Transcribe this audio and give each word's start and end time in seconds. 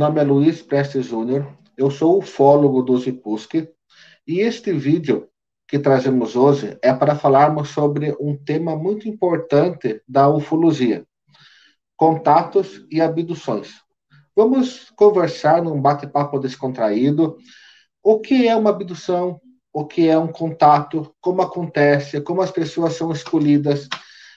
Nome 0.00 0.18
é 0.18 0.24
Luiz 0.24 0.62
Prestes 0.62 1.04
Júnior, 1.04 1.46
eu 1.76 1.90
sou 1.90 2.16
ufólogo 2.16 2.80
do 2.80 2.96
Zipuski 2.96 3.68
e 4.26 4.40
este 4.40 4.72
vídeo 4.72 5.28
que 5.68 5.78
trazemos 5.78 6.34
hoje 6.34 6.78
é 6.80 6.90
para 6.90 7.14
falarmos 7.14 7.68
sobre 7.68 8.16
um 8.18 8.34
tema 8.34 8.74
muito 8.74 9.06
importante 9.06 10.00
da 10.08 10.26
ufologia: 10.26 11.04
contatos 11.98 12.82
e 12.90 12.98
abduções. 12.98 13.74
Vamos 14.34 14.90
conversar 14.96 15.62
num 15.62 15.78
bate-papo 15.78 16.38
descontraído 16.38 17.36
o 18.02 18.20
que 18.20 18.48
é 18.48 18.56
uma 18.56 18.70
abdução, 18.70 19.38
o 19.70 19.84
que 19.84 20.08
é 20.08 20.16
um 20.18 20.28
contato, 20.28 21.14
como 21.20 21.42
acontece, 21.42 22.22
como 22.22 22.40
as 22.40 22.50
pessoas 22.50 22.94
são 22.94 23.12
escolhidas, 23.12 23.86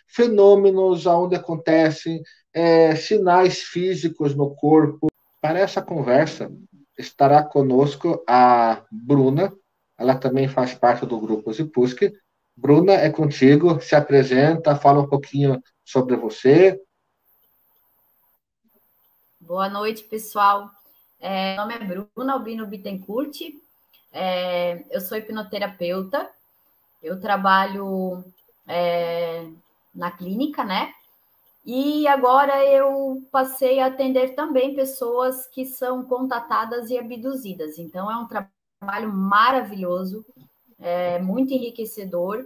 fenômenos 0.10 1.08
aonde 1.08 1.38
acontecem, 1.38 2.22
é, 2.54 2.94
sinais 2.98 3.60
físicos 3.60 4.36
no 4.36 4.54
corpo. 4.54 5.08
Para 5.44 5.60
essa 5.60 5.82
conversa 5.82 6.50
estará 6.98 7.44
conosco 7.44 8.24
a 8.26 8.82
Bruna, 8.90 9.54
ela 9.98 10.16
também 10.16 10.48
faz 10.48 10.74
parte 10.74 11.06
do 11.06 11.20
grupo 11.20 11.52
Zipuski. 11.52 12.14
Bruna, 12.56 12.94
é 12.94 13.10
contigo, 13.10 13.78
se 13.82 13.94
apresenta, 13.94 14.78
fala 14.78 15.02
um 15.02 15.10
pouquinho 15.10 15.62
sobre 15.84 16.16
você. 16.16 16.82
Boa 19.38 19.68
noite, 19.68 20.06
pessoal. 20.06 20.72
É, 21.20 21.58
meu 21.58 21.64
nome 21.64 21.74
é 21.74 22.08
Bruna 22.16 22.34
Albino 22.36 22.66
Bittencourt, 22.66 23.38
é, 24.14 24.86
eu 24.92 25.02
sou 25.02 25.18
hipnoterapeuta, 25.18 26.30
eu 27.02 27.20
trabalho 27.20 28.24
é, 28.66 29.46
na 29.94 30.10
clínica, 30.10 30.64
né? 30.64 30.94
E 31.66 32.06
agora 32.08 32.66
eu 32.66 33.26
passei 33.32 33.80
a 33.80 33.86
atender 33.86 34.36
também 34.36 34.76
pessoas 34.76 35.48
que 35.48 35.66
são 35.66 36.04
contatadas 36.04 36.90
e 36.90 36.98
abduzidas. 36.98 37.78
Então 37.78 38.12
é 38.12 38.18
um 38.18 38.28
trabalho 38.28 39.14
maravilhoso, 39.14 40.26
é 40.80 41.20
muito 41.20 41.54
enriquecedor. 41.54 42.46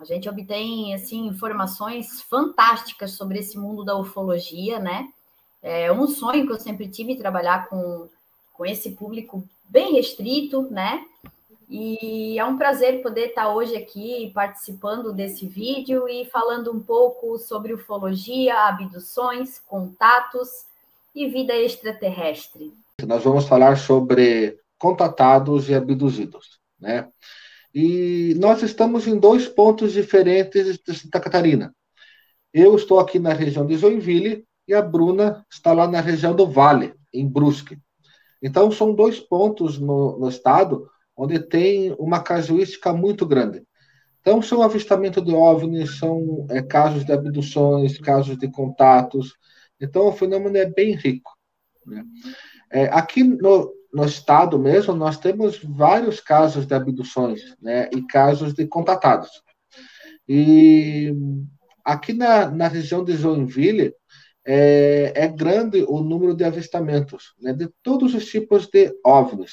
A 0.00 0.04
gente 0.04 0.28
obtém 0.28 0.94
assim 0.94 1.26
informações 1.26 2.22
fantásticas 2.22 3.12
sobre 3.12 3.40
esse 3.40 3.58
mundo 3.58 3.84
da 3.84 3.96
ufologia, 3.96 4.78
né? 4.78 5.08
É 5.60 5.92
um 5.92 6.06
sonho 6.06 6.46
que 6.46 6.52
eu 6.52 6.60
sempre 6.60 6.88
tive 6.88 7.16
trabalhar 7.16 7.68
com, 7.68 8.08
com 8.52 8.66
esse 8.66 8.92
público 8.92 9.44
bem 9.68 9.94
restrito, 9.94 10.62
né? 10.70 11.04
E 11.74 12.38
é 12.38 12.44
um 12.44 12.58
prazer 12.58 13.00
poder 13.02 13.28
estar 13.28 13.48
hoje 13.48 13.74
aqui 13.74 14.30
participando 14.34 15.10
desse 15.10 15.46
vídeo 15.46 16.06
e 16.06 16.26
falando 16.26 16.70
um 16.70 16.78
pouco 16.78 17.38
sobre 17.38 17.72
ufologia, 17.72 18.54
abduções, 18.68 19.58
contatos 19.58 20.66
e 21.14 21.28
vida 21.28 21.56
extraterrestre. 21.56 22.74
Nós 23.06 23.24
vamos 23.24 23.48
falar 23.48 23.78
sobre 23.78 24.58
contatados 24.78 25.70
e 25.70 25.74
abduzidos, 25.74 26.60
né? 26.78 27.08
E 27.74 28.34
nós 28.38 28.62
estamos 28.62 29.06
em 29.06 29.18
dois 29.18 29.48
pontos 29.48 29.94
diferentes 29.94 30.78
de 30.78 30.94
Santa 30.94 31.20
Catarina. 31.20 31.74
Eu 32.52 32.76
estou 32.76 33.00
aqui 33.00 33.18
na 33.18 33.32
região 33.32 33.64
de 33.64 33.78
Joinville 33.78 34.44
e 34.68 34.74
a 34.74 34.82
Bruna 34.82 35.42
está 35.50 35.72
lá 35.72 35.88
na 35.88 36.02
região 36.02 36.36
do 36.36 36.46
Vale, 36.46 36.92
em 37.10 37.26
Brusque. 37.26 37.78
Então, 38.42 38.70
são 38.70 38.94
dois 38.94 39.18
pontos 39.18 39.78
no, 39.78 40.18
no 40.18 40.28
estado 40.28 40.86
onde 41.22 41.38
tem 41.38 41.94
uma 42.00 42.20
casuística 42.20 42.92
muito 42.92 43.24
grande. 43.24 43.62
Então, 44.20 44.42
são 44.42 44.60
avistamento 44.60 45.20
de 45.20 45.32
OVNIs, 45.32 45.98
são 45.98 46.46
é, 46.50 46.60
casos 46.60 47.04
de 47.04 47.12
abduções, 47.12 47.96
casos 47.98 48.36
de 48.36 48.50
contatos. 48.50 49.34
Então, 49.80 50.08
o 50.08 50.12
fenômeno 50.12 50.56
é 50.56 50.66
bem 50.66 50.96
rico. 50.96 51.30
Né? 51.86 52.04
É, 52.72 52.84
aqui 52.86 53.22
no, 53.22 53.72
no 53.94 54.04
estado 54.04 54.58
mesmo, 54.58 54.94
nós 54.94 55.16
temos 55.16 55.60
vários 55.62 56.20
casos 56.20 56.66
de 56.66 56.74
abduções 56.74 57.56
né, 57.62 57.88
e 57.92 58.02
casos 58.02 58.52
de 58.52 58.66
contatados. 58.66 59.30
E 60.28 61.14
aqui 61.84 62.12
na, 62.12 62.50
na 62.50 62.66
região 62.66 63.04
de 63.04 63.12
Joinville, 63.16 63.94
é, 64.44 65.12
é 65.14 65.28
grande 65.28 65.84
o 65.86 66.00
número 66.00 66.34
de 66.34 66.42
avistamentos 66.42 67.32
né, 67.40 67.52
de 67.52 67.68
todos 67.80 68.12
os 68.12 68.26
tipos 68.26 68.66
de 68.66 68.92
OVNIs. 69.04 69.52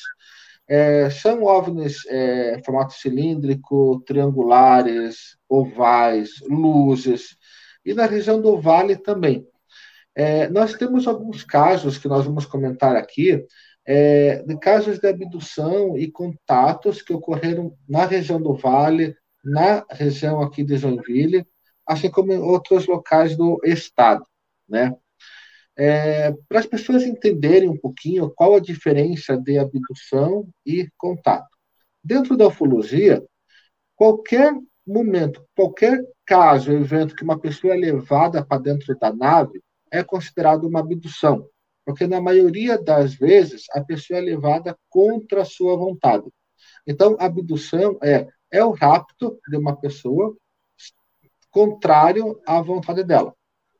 É, 0.70 1.10
são 1.10 1.44
OVNIs 1.44 2.06
é, 2.08 2.62
formato 2.64 2.94
cilíndrico, 2.94 4.02
triangulares, 4.06 5.38
ovais, 5.50 6.30
luzes, 6.48 7.36
e 7.84 7.94
na 7.94 8.06
região 8.06 8.40
do 8.42 8.62
Vale 8.62 8.96
também. 8.96 9.46
É, 10.16 10.48
nós 10.50 10.74
temos 10.76 11.08
alguns 11.08 11.44
casos 11.44 11.98
que 11.98 12.08
nós 12.08 12.26
vamos 12.26 12.46
comentar 12.46 12.96
aqui, 12.96 13.44
é, 13.86 14.44
de 14.44 14.58
casos 14.60 15.00
de 15.00 15.08
abdução 15.08 15.98
e 15.98 16.12
contatos 16.12 17.02
que 17.02 17.14
ocorreram 17.14 17.76
na 17.88 18.06
região 18.06 18.40
do 18.40 18.54
Vale, 18.54 19.16
na 19.44 19.84
região 19.90 20.42
aqui 20.42 20.64
de 20.64 20.78
Joinville, 20.78 21.48
assim 21.88 22.12
como 22.12 22.32
em 22.32 22.38
outros 22.38 22.86
locais 22.86 23.36
do 23.36 23.60
estado 23.64 24.24
né? 24.70 24.96
É, 25.80 26.34
para 26.48 26.60
as 26.60 26.66
pessoas 26.66 27.04
entenderem 27.04 27.70
um 27.70 27.78
pouquinho 27.78 28.30
qual 28.36 28.56
a 28.56 28.60
diferença 28.60 29.38
de 29.38 29.58
abdução 29.58 30.48
e 30.66 30.90
contato. 30.98 31.48
Dentro 32.04 32.36
da 32.36 32.48
ufologia, 32.48 33.24
qualquer 33.96 34.54
momento, 34.86 35.44
qualquer 35.56 36.04
caso, 36.26 36.72
evento 36.72 37.16
que 37.16 37.24
uma 37.24 37.40
pessoa 37.40 37.74
é 37.74 37.78
levada 37.78 38.46
para 38.46 38.62
dentro 38.62 38.98
da 39.00 39.14
nave 39.14 39.62
é 39.92 40.04
considerado 40.04 40.66
uma 40.66 40.82
abdução, 40.82 41.48
porque 41.86 42.06
na 42.06 42.20
maioria 42.20 42.78
das 42.78 43.14
vezes 43.14 43.64
a 43.72 43.82
pessoa 43.82 44.20
é 44.20 44.22
levada 44.22 44.78
contra 44.90 45.42
a 45.44 45.46
sua 45.46 45.78
vontade. 45.78 46.26
Então, 46.86 47.16
abdução 47.20 47.98
é 48.04 48.28
é 48.52 48.64
o 48.64 48.72
rapto 48.72 49.40
de 49.48 49.58
uma 49.58 49.76
pessoa 49.76 50.36
contrário 51.52 52.40
à 52.46 52.62
vontade 52.62 53.04
dela. 53.04 53.36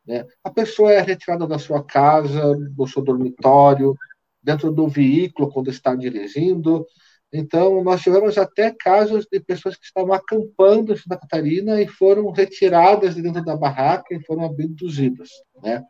Né? 0.10 0.26
A 0.44 0.50
pessoa 0.50 0.92
é 0.92 1.00
retirada 1.02 1.46
da 1.46 1.60
sua 1.60 1.84
casa, 1.84 2.56
do 2.72 2.88
seu 2.88 3.04
dormitório, 3.04 3.96
dentro 4.42 4.72
do 4.72 4.88
veículo 4.88 5.52
quando 5.52 5.70
está 5.70 5.94
dirigindo. 5.94 6.84
Então, 7.32 7.84
nós 7.84 8.02
tivemos 8.02 8.36
até 8.36 8.72
casos 8.72 9.28
de 9.32 9.40
pessoas 9.40 9.76
que 9.76 9.86
estavam 9.86 10.12
acampando 10.12 10.92
em 10.92 10.98
Santa 10.98 11.20
Catarina 11.20 11.80
e 11.80 11.88
foram 11.88 12.32
retiradas 12.32 13.14
de 13.14 13.22
dentro 13.22 13.46
da 13.46 13.56
barraca 13.56 14.16
e 14.16 14.26
foram 14.26 14.46
abduzidas. 14.46 15.30
Né? 15.62 15.84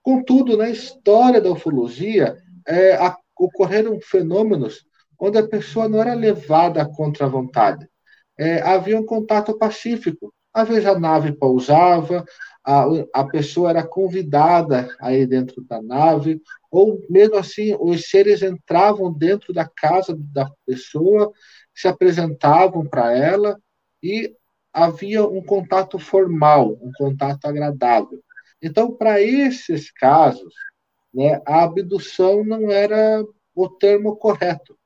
Contudo, 0.00 0.56
na 0.56 0.70
história 0.70 1.40
da 1.40 1.50
ufologia, 1.50 2.36
é, 2.64 2.94
a, 2.94 3.16
ocorreram 3.36 3.98
fenômenos 4.00 4.86
onde 5.18 5.38
a 5.38 5.48
pessoa 5.48 5.88
não 5.88 6.00
era 6.00 6.14
levada 6.14 6.88
contra 6.88 7.26
a 7.26 7.28
vontade. 7.28 7.88
É, 8.38 8.62
havia 8.62 9.00
um 9.00 9.04
contato 9.04 9.58
pacífico. 9.58 10.32
Às 10.52 10.68
vezes 10.68 10.86
a 10.86 10.98
nave 10.98 11.32
pousava, 11.32 12.24
a, 12.64 12.84
a 13.12 13.24
pessoa 13.24 13.70
era 13.70 13.86
convidada 13.86 14.94
a 15.00 15.12
ir 15.12 15.26
dentro 15.26 15.62
da 15.64 15.82
nave, 15.82 16.40
ou 16.70 17.00
mesmo 17.08 17.36
assim, 17.36 17.76
os 17.80 18.08
seres 18.08 18.42
entravam 18.42 19.12
dentro 19.12 19.52
da 19.52 19.68
casa 19.68 20.16
da 20.32 20.50
pessoa, 20.66 21.32
se 21.74 21.88
apresentavam 21.88 22.86
para 22.86 23.16
ela 23.16 23.58
e 24.02 24.34
havia 24.72 25.26
um 25.26 25.42
contato 25.42 25.98
formal, 25.98 26.78
um 26.80 26.92
contato 26.96 27.44
agradável. 27.46 28.22
Então, 28.60 28.94
para 28.94 29.20
esses 29.20 29.90
casos, 29.90 30.54
né, 31.12 31.42
a 31.46 31.64
abdução 31.64 32.44
não 32.44 32.70
era 32.70 33.24
o 33.54 33.68
termo 33.68 34.16
correto. 34.16 34.78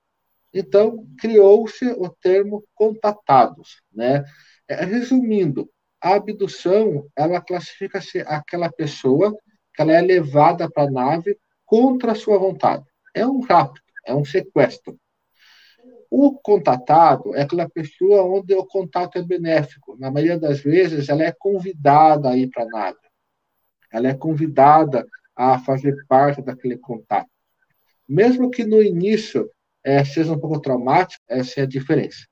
Então, 0.52 1.06
criou-se 1.18 1.86
o 1.92 2.08
termo 2.08 2.64
contatados. 2.74 3.82
Né? 3.92 4.24
É, 4.68 4.84
resumindo, 4.84 5.70
a 6.00 6.14
abdução, 6.14 7.08
ela 7.16 7.40
classifica-se 7.40 8.20
aquela 8.20 8.70
pessoa 8.70 9.36
que 9.74 9.82
ela 9.82 9.92
é 9.92 10.00
levada 10.00 10.70
para 10.70 10.84
a 10.84 10.90
nave 10.90 11.38
contra 11.64 12.12
a 12.12 12.14
sua 12.14 12.38
vontade. 12.38 12.84
É 13.14 13.26
um 13.26 13.40
rapto, 13.40 13.80
é 14.04 14.14
um 14.14 14.24
sequestro. 14.24 14.98
O 16.10 16.32
contatado 16.38 17.34
é 17.34 17.42
aquela 17.42 17.68
pessoa 17.68 18.22
onde 18.22 18.54
o 18.54 18.64
contato 18.64 19.18
é 19.18 19.22
benéfico. 19.22 19.96
Na 19.98 20.10
maioria 20.10 20.38
das 20.38 20.60
vezes, 20.60 21.08
ela 21.08 21.24
é 21.24 21.32
convidada 21.32 22.30
a 22.30 22.36
ir 22.36 22.48
para 22.48 22.62
a 22.62 22.68
nave. 22.68 22.98
Ela 23.92 24.08
é 24.08 24.14
convidada 24.14 25.06
a 25.34 25.58
fazer 25.58 25.94
parte 26.06 26.40
daquele 26.40 26.78
contato. 26.78 27.28
Mesmo 28.08 28.50
que 28.50 28.64
no 28.64 28.80
início 28.80 29.50
é, 29.84 30.04
seja 30.04 30.32
um 30.32 30.38
pouco 30.38 30.60
traumático, 30.60 31.22
essa 31.28 31.60
é 31.60 31.62
a 31.64 31.66
diferença. 31.66 32.26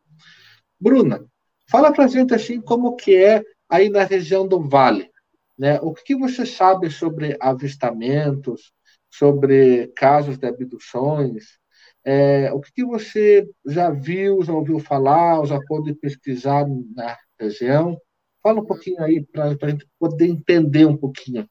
Bruna, 0.80 1.26
fala 1.70 1.92
para 1.92 2.04
a 2.04 2.08
gente 2.08 2.34
assim 2.34 2.60
como 2.60 2.96
que 2.96 3.16
é 3.16 3.42
aí 3.68 3.88
na 3.88 4.04
região 4.04 4.46
do 4.46 4.60
Vale. 4.60 5.10
Né? 5.58 5.78
O 5.80 5.92
que 5.92 6.16
você 6.16 6.44
sabe 6.44 6.90
sobre 6.90 7.36
avistamentos, 7.40 8.72
sobre 9.10 9.88
casos 9.96 10.36
de 10.36 10.46
abduções? 10.46 11.58
É, 12.04 12.52
o 12.52 12.60
que 12.60 12.84
você 12.84 13.48
já 13.64 13.90
viu, 13.90 14.42
já 14.42 14.52
ouviu 14.52 14.78
falar, 14.78 15.44
já 15.46 15.58
pôde 15.66 15.94
pesquisar 15.94 16.66
na 16.94 17.16
região? 17.38 17.98
Fala 18.42 18.60
um 18.60 18.66
pouquinho 18.66 19.02
aí 19.02 19.24
para 19.24 19.44
a 19.44 19.68
gente 19.70 19.88
poder 19.98 20.26
entender 20.26 20.84
um 20.84 20.96
pouquinho. 20.96 21.48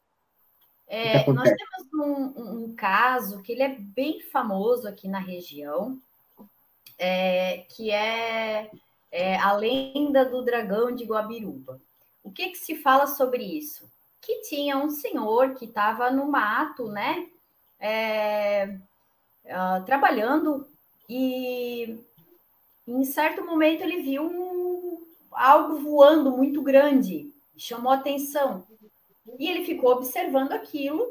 É, 0.86 1.26
nós 1.32 1.50
temos 1.50 2.08
um, 2.08 2.66
um, 2.66 2.74
caso 2.76 3.42
que 3.42 3.52
ele 3.52 3.62
é 3.62 3.76
bem 3.78 4.20
famoso 4.20 4.86
aqui 4.86 5.08
na 5.08 5.18
região, 5.18 5.98
é, 6.96 7.64
que 7.74 7.90
é, 7.90 8.70
é, 9.14 9.36
a 9.36 9.52
lenda 9.52 10.24
do 10.24 10.42
dragão 10.42 10.92
de 10.92 11.04
Guabiruba. 11.04 11.80
O 12.24 12.32
que, 12.32 12.48
que 12.48 12.58
se 12.58 12.74
fala 12.74 13.06
sobre 13.06 13.44
isso? 13.44 13.88
Que 14.20 14.40
tinha 14.40 14.76
um 14.76 14.90
senhor 14.90 15.54
que 15.54 15.66
estava 15.66 16.10
no 16.10 16.26
mato, 16.26 16.88
né? 16.88 17.28
É, 17.78 18.76
uh, 19.44 19.84
trabalhando 19.86 20.66
e 21.08 21.96
em 22.88 23.04
certo 23.04 23.44
momento 23.44 23.82
ele 23.82 24.02
viu 24.02 24.24
um, 24.24 25.06
algo 25.30 25.76
voando 25.78 26.32
muito 26.32 26.60
grande, 26.60 27.32
chamou 27.56 27.92
atenção. 27.92 28.66
E 29.38 29.48
ele 29.48 29.64
ficou 29.64 29.92
observando 29.92 30.52
aquilo. 30.52 31.08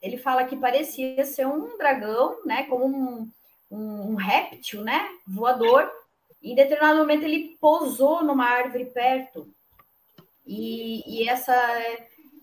Ele 0.00 0.16
fala 0.16 0.44
que 0.44 0.56
parecia 0.56 1.22
ser 1.26 1.46
um 1.46 1.76
dragão, 1.76 2.38
né? 2.46 2.62
Como 2.62 2.86
um, 2.86 3.30
um, 3.70 4.12
um 4.12 4.14
réptil, 4.14 4.80
né? 4.80 5.06
Voador. 5.26 5.90
Em 6.44 6.54
determinado 6.54 6.98
momento 6.98 7.24
ele 7.24 7.56
pousou 7.58 8.22
numa 8.22 8.44
árvore 8.44 8.84
perto. 8.84 9.48
E, 10.46 11.02
e 11.06 11.26
essa, 11.26 11.56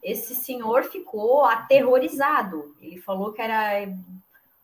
esse 0.02 0.34
senhor 0.34 0.86
ficou 0.86 1.46
aterrorizado. 1.46 2.76
Ele 2.82 3.00
falou 3.00 3.32
que 3.32 3.42
era 3.44 3.88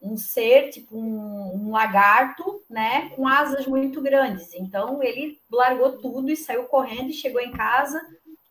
um 0.01 0.17
ser, 0.17 0.71
tipo 0.71 0.97
um, 0.97 1.67
um, 1.67 1.71
lagarto, 1.71 2.63
né, 2.67 3.09
com 3.09 3.27
asas 3.27 3.67
muito 3.67 4.01
grandes. 4.01 4.55
Então 4.55 5.03
ele 5.03 5.39
largou 5.51 5.99
tudo 5.99 6.31
e 6.31 6.35
saiu 6.35 6.63
correndo 6.63 7.11
e 7.11 7.13
chegou 7.13 7.39
em 7.39 7.51
casa, 7.51 8.01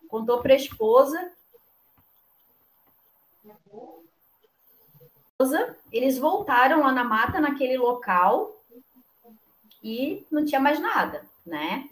contou 0.08 0.40
para 0.40 0.52
a 0.52 0.56
esposa. 0.56 1.32
Eles 5.92 6.16
voltaram 6.16 6.80
lá 6.80 6.92
na 6.92 7.04
mata, 7.04 7.40
naquele 7.40 7.76
local, 7.76 8.55
e 9.86 10.26
não 10.32 10.44
tinha 10.44 10.60
mais 10.60 10.80
nada, 10.80 11.22
né? 11.46 11.88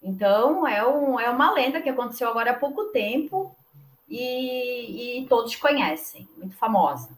Então 0.00 0.64
é, 0.64 0.86
um, 0.86 1.18
é 1.18 1.28
uma 1.28 1.50
lenda 1.50 1.82
que 1.82 1.88
aconteceu 1.88 2.28
agora 2.28 2.52
há 2.52 2.58
pouco 2.58 2.84
tempo 2.92 3.54
e, 4.08 5.18
e 5.18 5.26
todos 5.26 5.56
conhecem, 5.56 6.28
muito 6.36 6.56
famosa. 6.56 7.10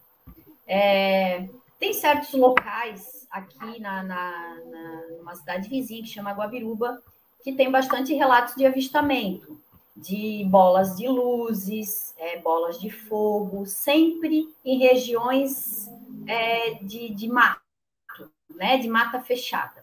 É, 0.66 1.46
tem 1.78 1.92
certos 1.92 2.32
locais 2.32 3.26
aqui 3.30 3.78
na, 3.80 4.02
na, 4.02 4.56
na, 4.64 5.02
numa 5.18 5.34
cidade 5.34 5.68
vizinha 5.68 6.02
que 6.02 6.08
chama 6.08 6.32
Guabiruba, 6.32 7.02
que 7.44 7.52
tem 7.52 7.70
bastante 7.70 8.14
relatos 8.14 8.54
de 8.54 8.64
avistamento 8.64 9.60
de 9.94 10.46
bolas 10.48 10.96
de 10.96 11.06
luzes, 11.06 12.14
é, 12.16 12.38
bolas 12.38 12.80
de 12.80 12.88
fogo, 12.88 13.66
sempre 13.66 14.48
em 14.64 14.78
regiões 14.78 15.86
é, 16.26 16.74
de, 16.82 17.10
de 17.10 17.28
mato, 17.28 17.60
né, 18.48 18.78
de 18.78 18.88
mata 18.88 19.20
fechada. 19.20 19.81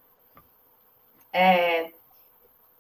É, 1.32 1.92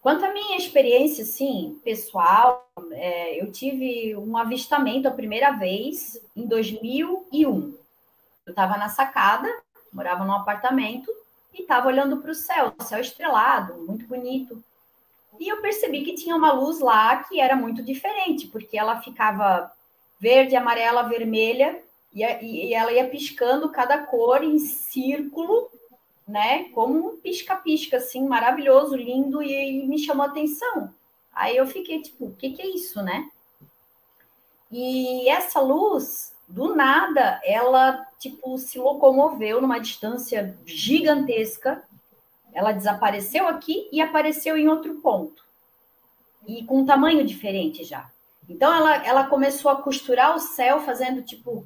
quanto 0.01 0.25
à 0.25 0.33
minha 0.33 0.57
experiência, 0.57 1.23
sim, 1.23 1.79
pessoal, 1.83 2.69
é, 2.91 3.41
eu 3.41 3.51
tive 3.51 4.15
um 4.15 4.37
avistamento 4.37 5.07
a 5.07 5.11
primeira 5.11 5.51
vez 5.51 6.19
em 6.35 6.45
2001. 6.45 7.77
Eu 8.45 8.49
estava 8.49 8.77
na 8.77 8.89
sacada, 8.89 9.47
morava 9.93 10.25
num 10.25 10.33
apartamento 10.33 11.11
e 11.53 11.61
estava 11.61 11.87
olhando 11.87 12.17
para 12.17 12.31
o 12.31 12.35
céu, 12.35 12.73
céu 12.81 12.99
estrelado, 12.99 13.75
muito 13.85 14.05
bonito. 14.07 14.63
E 15.39 15.47
eu 15.47 15.61
percebi 15.61 16.03
que 16.03 16.15
tinha 16.15 16.35
uma 16.35 16.51
luz 16.51 16.79
lá 16.79 17.23
que 17.23 17.39
era 17.39 17.55
muito 17.55 17.81
diferente, 17.83 18.47
porque 18.47 18.77
ela 18.77 19.01
ficava 19.01 19.71
verde, 20.19 20.55
amarela, 20.55 21.03
vermelha, 21.03 21.81
e, 22.13 22.23
e 22.23 22.73
ela 22.73 22.91
ia 22.91 23.07
piscando 23.07 23.69
cada 23.69 23.99
cor 23.99 24.43
em 24.43 24.59
círculo, 24.59 25.69
né? 26.29 26.65
Como 26.69 27.09
um 27.09 27.17
pisca-pisca, 27.17 27.97
assim, 27.97 28.27
maravilhoso, 28.27 28.95
lindo, 28.95 29.41
e, 29.41 29.85
me 29.87 29.97
chamou 29.97 30.25
atenção. 30.25 30.93
Aí 31.33 31.57
eu 31.57 31.65
fiquei 31.65 32.01
tipo, 32.01 32.25
o 32.25 32.35
que, 32.35 32.51
que 32.51 32.61
é 32.61 32.67
isso, 32.67 33.01
né? 33.01 33.29
E 34.71 35.27
essa 35.27 35.59
luz, 35.59 36.33
do 36.47 36.75
nada, 36.75 37.41
ela 37.43 38.05
tipo 38.19 38.57
se 38.57 38.77
locomoveu 38.77 39.61
numa 39.61 39.79
distância 39.79 40.57
gigantesca 40.65 41.83
ela 42.53 42.71
desapareceu 42.71 43.47
aqui 43.47 43.87
e 43.91 44.01
apareceu 44.01 44.57
em 44.57 44.67
outro 44.67 44.95
ponto. 44.95 45.43
E 46.47 46.65
com 46.65 46.79
um 46.79 46.85
tamanho 46.85 47.25
diferente 47.25 47.83
já. 47.83 48.09
Então 48.47 48.73
ela, 48.73 49.05
ela 49.05 49.27
começou 49.27 49.69
a 49.69 49.81
costurar 49.81 50.35
o 50.35 50.39
céu 50.39 50.79
fazendo 50.81 51.21
tipo 51.21 51.65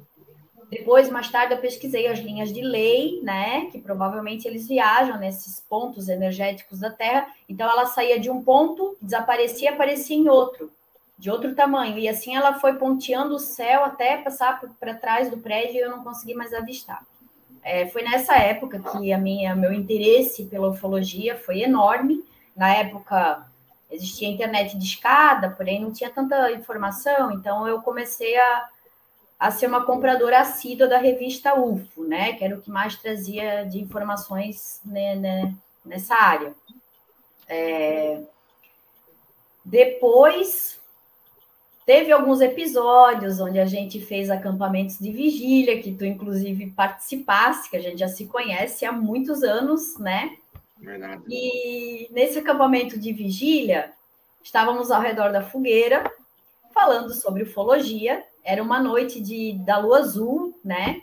depois, 0.70 1.10
mais 1.10 1.30
tarde, 1.30 1.54
eu 1.54 1.58
pesquisei 1.58 2.06
as 2.06 2.18
linhas 2.18 2.52
de 2.52 2.60
lei, 2.60 3.20
né? 3.22 3.66
Que 3.70 3.80
provavelmente 3.80 4.46
eles 4.46 4.66
viajam 4.66 5.18
nesses 5.18 5.60
pontos 5.60 6.08
energéticos 6.08 6.80
da 6.80 6.90
Terra. 6.90 7.26
Então, 7.48 7.70
ela 7.70 7.86
saía 7.86 8.18
de 8.18 8.30
um 8.30 8.42
ponto, 8.42 8.96
desaparecia, 9.00 9.72
aparecia 9.72 10.16
em 10.16 10.28
outro, 10.28 10.70
de 11.18 11.30
outro 11.30 11.54
tamanho. 11.54 11.98
E 11.98 12.08
assim 12.08 12.36
ela 12.36 12.54
foi 12.54 12.74
ponteando 12.74 13.34
o 13.34 13.38
céu 13.38 13.84
até 13.84 14.16
passar 14.16 14.60
para 14.78 14.94
trás 14.94 15.30
do 15.30 15.38
prédio 15.38 15.76
e 15.76 15.80
eu 15.80 15.90
não 15.90 16.02
consegui 16.02 16.34
mais 16.34 16.52
avistar. 16.52 17.04
É, 17.62 17.86
foi 17.86 18.02
nessa 18.02 18.36
época 18.36 18.78
que 18.78 19.12
a 19.12 19.18
minha, 19.18 19.56
meu 19.56 19.72
interesse 19.72 20.44
pela 20.44 20.68
ufologia 20.68 21.36
foi 21.36 21.62
enorme. 21.62 22.22
Na 22.54 22.74
época 22.74 23.46
existia 23.90 24.28
internet 24.28 24.76
de 24.76 24.84
escada, 24.84 25.50
porém 25.50 25.80
não 25.80 25.92
tinha 25.92 26.10
tanta 26.10 26.50
informação, 26.52 27.32
então 27.32 27.66
eu 27.66 27.80
comecei 27.80 28.36
a, 28.36 28.68
a 29.44 29.50
ser 29.50 29.66
uma 29.66 29.84
compradora 29.84 30.40
assídua 30.40 30.86
da 30.86 30.96
revista 30.96 31.54
UFO, 31.54 32.04
né, 32.04 32.32
que 32.32 32.42
era 32.42 32.56
o 32.56 32.62
que 32.62 32.70
mais 32.70 32.96
trazia 32.96 33.64
de 33.64 33.78
informações 33.78 34.80
né, 34.82 35.14
né, 35.16 35.54
nessa 35.84 36.14
área. 36.14 36.54
É, 37.46 38.22
depois 39.62 40.80
Teve 41.84 42.10
alguns 42.10 42.40
episódios 42.40 43.40
onde 43.40 43.60
a 43.60 43.66
gente 43.66 44.00
fez 44.00 44.30
acampamentos 44.30 44.98
de 44.98 45.12
vigília, 45.12 45.82
que 45.82 45.92
tu 45.92 46.02
inclusive 46.06 46.70
participasse, 46.70 47.68
que 47.68 47.76
a 47.76 47.80
gente 47.80 47.98
já 47.98 48.08
se 48.08 48.24
conhece 48.24 48.86
há 48.86 48.92
muitos 48.92 49.42
anos, 49.42 49.98
né? 49.98 50.34
Verdade. 50.78 51.22
E 51.28 52.08
nesse 52.10 52.38
acampamento 52.38 52.98
de 52.98 53.12
vigília, 53.12 53.92
estávamos 54.42 54.90
ao 54.90 55.02
redor 55.02 55.30
da 55.30 55.42
fogueira, 55.42 56.10
falando 56.72 57.12
sobre 57.12 57.42
ufologia. 57.42 58.24
Era 58.44 58.62
uma 58.62 58.78
noite 58.80 59.20
de, 59.20 59.54
da 59.64 59.78
lua 59.78 59.98
azul, 59.98 60.58
né? 60.64 61.02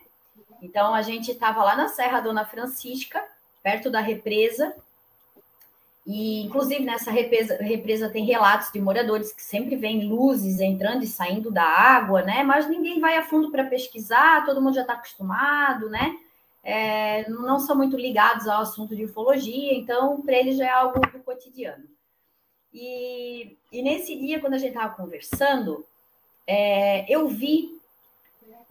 Então 0.62 0.94
a 0.94 1.02
gente 1.02 1.32
estava 1.32 1.64
lá 1.64 1.76
na 1.76 1.88
Serra 1.88 2.22
Dona 2.22 2.46
Francisca, 2.46 3.22
perto 3.64 3.90
da 3.90 4.00
represa, 4.00 4.76
e, 6.06 6.42
inclusive, 6.42 6.84
nessa 6.84 7.12
represa, 7.12 7.58
represa 7.58 8.10
tem 8.10 8.26
relatos 8.26 8.72
de 8.72 8.82
moradores 8.82 9.32
que 9.32 9.44
sempre 9.44 9.76
veem 9.76 10.08
luzes 10.08 10.60
entrando 10.60 11.04
e 11.04 11.08
saindo 11.08 11.52
da 11.52 11.64
água, 11.64 12.24
né? 12.24 12.44
Mas 12.44 12.68
ninguém 12.68 13.00
vai 13.00 13.18
a 13.18 13.24
fundo 13.24 13.52
para 13.52 13.66
pesquisar, 13.66 14.46
todo 14.46 14.62
mundo 14.62 14.76
já 14.76 14.82
está 14.82 14.94
acostumado, 14.94 15.90
né? 15.90 16.18
É, 16.64 17.30
não 17.30 17.60
são 17.60 17.76
muito 17.76 17.96
ligados 17.98 18.48
ao 18.48 18.62
assunto 18.62 18.96
de 18.96 19.06
ufologia, 19.06 19.74
então, 19.74 20.22
para 20.22 20.36
eles 20.36 20.58
já 20.58 20.66
é 20.66 20.70
algo 20.70 21.00
do 21.00 21.20
cotidiano. 21.20 21.86
E, 22.74 23.58
e 23.72 23.82
nesse 23.84 24.16
dia, 24.18 24.40
quando 24.40 24.56
a 24.56 24.58
gente 24.58 24.74
estava 24.74 24.96
conversando, 24.96 25.86
é, 26.48 27.06
eu 27.12 27.28
vi 27.28 27.80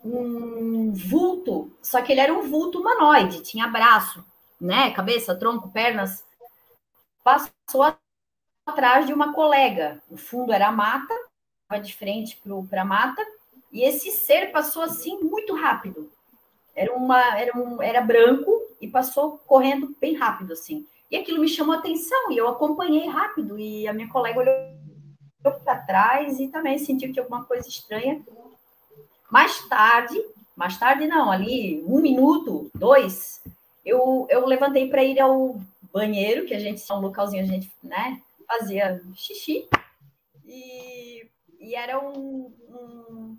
um 0.04 0.92
vulto, 0.92 1.70
só 1.82 2.00
que 2.00 2.12
ele 2.12 2.20
era 2.20 2.32
um 2.32 2.48
vulto 2.48 2.80
humanoide, 2.80 3.42
tinha 3.42 3.68
braço, 3.68 4.24
né? 4.60 4.90
Cabeça, 4.92 5.34
tronco, 5.34 5.70
pernas 5.70 6.24
passou 7.22 7.94
atrás 8.66 9.06
de 9.06 9.12
uma 9.12 9.32
colega. 9.32 10.02
O 10.10 10.16
fundo 10.16 10.52
era 10.52 10.68
a 10.68 10.72
mata, 10.72 11.14
estava 11.62 11.82
de 11.82 11.94
frente 11.94 12.40
para 12.68 12.82
a 12.82 12.84
mata, 12.84 13.22
e 13.72 13.82
esse 13.82 14.10
ser 14.10 14.50
passou 14.50 14.82
assim 14.82 15.18
muito 15.20 15.54
rápido. 15.54 16.10
Era, 16.74 16.94
uma, 16.94 17.38
era, 17.38 17.56
um, 17.58 17.82
era 17.82 18.00
branco 18.00 18.50
e 18.80 18.88
passou 18.88 19.38
correndo 19.46 19.94
bem 20.00 20.14
rápido 20.14 20.52
assim. 20.52 20.86
E 21.10 21.16
aquilo 21.16 21.40
me 21.40 21.48
chamou 21.48 21.74
a 21.74 21.78
atenção 21.78 22.30
e 22.30 22.38
eu 22.38 22.48
acompanhei 22.48 23.06
rápido. 23.08 23.58
E 23.58 23.86
a 23.86 23.92
minha 23.92 24.08
colega 24.08 24.38
olhou 24.38 24.54
para 25.42 25.78
trás 25.78 26.38
e 26.38 26.48
também 26.48 26.78
sentiu 26.78 27.08
que 27.08 27.14
tinha 27.14 27.24
alguma 27.24 27.44
coisa 27.44 27.68
estranha. 27.68 28.20
Mais 29.30 29.68
tarde, 29.68 30.20
mais 30.56 30.76
tarde 30.78 31.06
não, 31.06 31.30
ali 31.30 31.82
um 31.86 32.00
minuto, 32.00 32.70
dois, 32.74 33.40
eu, 33.84 34.26
eu 34.28 34.46
levantei 34.46 34.88
para 34.88 35.04
ir 35.04 35.20
ao 35.20 35.60
banheiro, 35.92 36.46
que 36.46 36.54
a 36.54 36.58
gente 36.58 36.82
é 36.88 36.94
um 36.94 37.00
localzinho, 37.00 37.42
a 37.42 37.46
gente 37.46 37.70
né, 37.82 38.20
fazia 38.46 39.00
xixi. 39.14 39.68
E, 40.44 41.26
e 41.58 41.74
era 41.74 41.98
um, 41.98 42.52
um, 42.68 43.36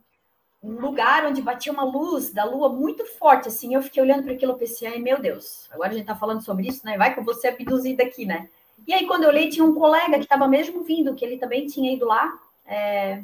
um, 0.63 0.79
lugar 0.79 1.25
onde 1.25 1.41
batia 1.41 1.71
uma 1.71 1.83
luz 1.83 2.31
da 2.31 2.43
lua 2.43 2.69
muito 2.69 3.05
forte, 3.05 3.47
assim. 3.47 3.73
Eu 3.73 3.81
fiquei 3.81 4.01
olhando 4.01 4.23
para 4.23 4.33
aquilo 4.33 4.57
pensei, 4.57 4.87
ai 4.87 4.99
meu 4.99 5.19
Deus, 5.19 5.69
agora 5.71 5.89
a 5.89 5.93
gente 5.93 6.03
está 6.03 6.15
falando 6.15 6.41
sobre 6.41 6.67
isso, 6.67 6.85
né? 6.85 6.97
Vai 6.97 7.13
que 7.13 7.19
eu 7.19 7.23
vou 7.23 7.33
ser 7.33 7.49
abduzida 7.49 8.03
aqui, 8.03 8.25
né? 8.25 8.49
E 8.87 8.93
aí, 8.93 9.05
quando 9.05 9.23
eu 9.23 9.29
olhei, 9.29 9.49
tinha 9.49 9.65
um 9.65 9.75
colega 9.75 10.17
que 10.17 10.23
estava 10.23 10.47
mesmo 10.47 10.83
vindo, 10.83 11.13
que 11.15 11.23
ele 11.23 11.37
também 11.37 11.67
tinha 11.67 11.93
ido 11.93 12.05
lá 12.05 12.39
é, 12.65 13.21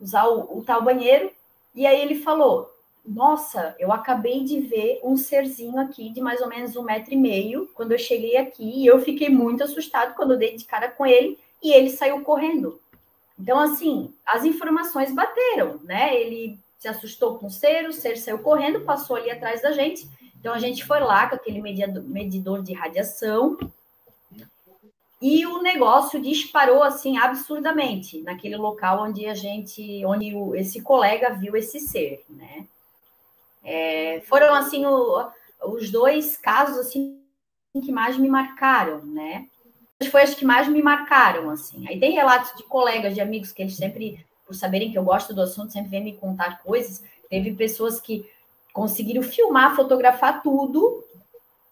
usar 0.00 0.26
o, 0.26 0.58
o 0.58 0.64
tal 0.64 0.82
banheiro. 0.82 1.30
E 1.74 1.86
aí 1.86 2.00
ele 2.00 2.16
falou: 2.16 2.70
Nossa, 3.04 3.74
eu 3.78 3.92
acabei 3.92 4.42
de 4.44 4.60
ver 4.60 5.00
um 5.04 5.16
serzinho 5.16 5.78
aqui 5.78 6.10
de 6.10 6.20
mais 6.20 6.40
ou 6.40 6.48
menos 6.48 6.74
um 6.76 6.82
metro 6.82 7.12
e 7.12 7.16
meio 7.16 7.68
quando 7.74 7.92
eu 7.92 7.98
cheguei 7.98 8.36
aqui, 8.36 8.82
e 8.82 8.86
eu 8.86 9.00
fiquei 9.00 9.28
muito 9.28 9.62
assustado 9.62 10.14
quando 10.14 10.32
eu 10.32 10.38
dei 10.38 10.56
de 10.56 10.64
cara 10.64 10.90
com 10.90 11.06
ele, 11.06 11.38
e 11.62 11.72
ele 11.72 11.90
saiu 11.90 12.22
correndo. 12.22 12.80
Então, 13.38 13.58
assim, 13.60 14.12
as 14.24 14.44
informações 14.44 15.12
bateram, 15.12 15.78
né? 15.84 16.18
Ele 16.18 16.58
se 16.78 16.88
assustou 16.88 17.38
com 17.38 17.46
o 17.46 17.50
ser, 17.50 17.86
o 17.86 17.92
ser 17.92 18.16
saiu 18.16 18.38
correndo, 18.38 18.80
passou 18.80 19.16
ali 19.16 19.30
atrás 19.30 19.62
da 19.62 19.72
gente. 19.72 20.08
Então, 20.38 20.54
a 20.54 20.58
gente 20.58 20.84
foi 20.84 21.00
lá 21.00 21.28
com 21.28 21.34
aquele 21.34 21.60
medidor 21.60 22.62
de 22.62 22.72
radiação 22.72 23.58
e 25.26 25.44
o 25.44 25.60
negócio 25.60 26.22
disparou 26.22 26.84
assim 26.84 27.18
absurdamente 27.18 28.22
naquele 28.22 28.56
local 28.56 29.02
onde 29.02 29.26
a 29.26 29.34
gente, 29.34 30.06
onde 30.06 30.32
o, 30.32 30.54
esse 30.54 30.80
colega 30.80 31.34
viu 31.34 31.56
esse 31.56 31.80
ser, 31.80 32.24
né? 32.30 32.64
É, 33.64 34.22
foram 34.28 34.54
assim 34.54 34.86
o, 34.86 35.28
os 35.64 35.90
dois 35.90 36.36
casos 36.36 36.78
assim 36.78 37.20
que 37.72 37.90
mais 37.90 38.16
me 38.16 38.28
marcaram, 38.28 39.04
né? 39.04 39.48
Foi 40.12 40.22
as 40.22 40.32
que 40.32 40.44
mais 40.44 40.68
me 40.68 40.80
marcaram 40.80 41.50
assim. 41.50 41.84
Aí 41.88 41.98
tem 41.98 42.12
relatos 42.12 42.56
de 42.56 42.62
colegas, 42.62 43.12
de 43.12 43.20
amigos 43.20 43.50
que 43.50 43.62
eles 43.62 43.74
sempre, 43.74 44.24
por 44.46 44.54
saberem 44.54 44.92
que 44.92 44.98
eu 44.98 45.02
gosto 45.02 45.34
do 45.34 45.42
assunto, 45.42 45.72
sempre 45.72 45.90
vêm 45.90 46.04
me 46.04 46.16
contar 46.16 46.62
coisas. 46.62 47.02
Teve 47.28 47.52
pessoas 47.52 48.00
que 48.00 48.24
conseguiram 48.72 49.24
filmar, 49.24 49.74
fotografar 49.74 50.40
tudo 50.40 51.04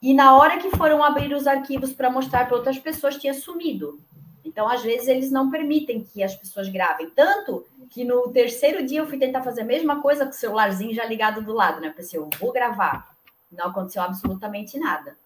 e 0.04 0.12
na 0.12 0.36
hora 0.36 0.58
que 0.58 0.76
foram 0.76 1.02
abrir 1.02 1.32
os 1.32 1.46
arquivos 1.46 1.90
para 1.90 2.10
mostrar 2.10 2.46
para 2.46 2.58
outras 2.58 2.78
pessoas, 2.78 3.16
tinha 3.16 3.32
sumido. 3.32 3.98
Então, 4.44 4.68
às 4.68 4.82
vezes, 4.82 5.08
eles 5.08 5.30
não 5.30 5.50
permitem 5.50 6.04
que 6.04 6.22
as 6.22 6.36
pessoas 6.36 6.68
gravem. 6.68 7.08
Tanto 7.08 7.64
que 7.88 8.04
no 8.04 8.30
terceiro 8.30 8.84
dia 8.84 9.00
eu 9.00 9.06
fui 9.06 9.16
tentar 9.16 9.42
fazer 9.42 9.62
a 9.62 9.64
mesma 9.64 10.02
coisa 10.02 10.26
com 10.26 10.32
o 10.32 10.34
celularzinho 10.34 10.94
já 10.94 11.06
ligado 11.06 11.40
do 11.40 11.54
lado, 11.54 11.80
né? 11.80 11.88
Pensei, 11.88 12.18
eu 12.18 12.28
vou 12.38 12.52
gravar. 12.52 13.16
Não 13.50 13.68
aconteceu 13.68 14.02
absolutamente 14.02 14.78
nada. 14.78 15.16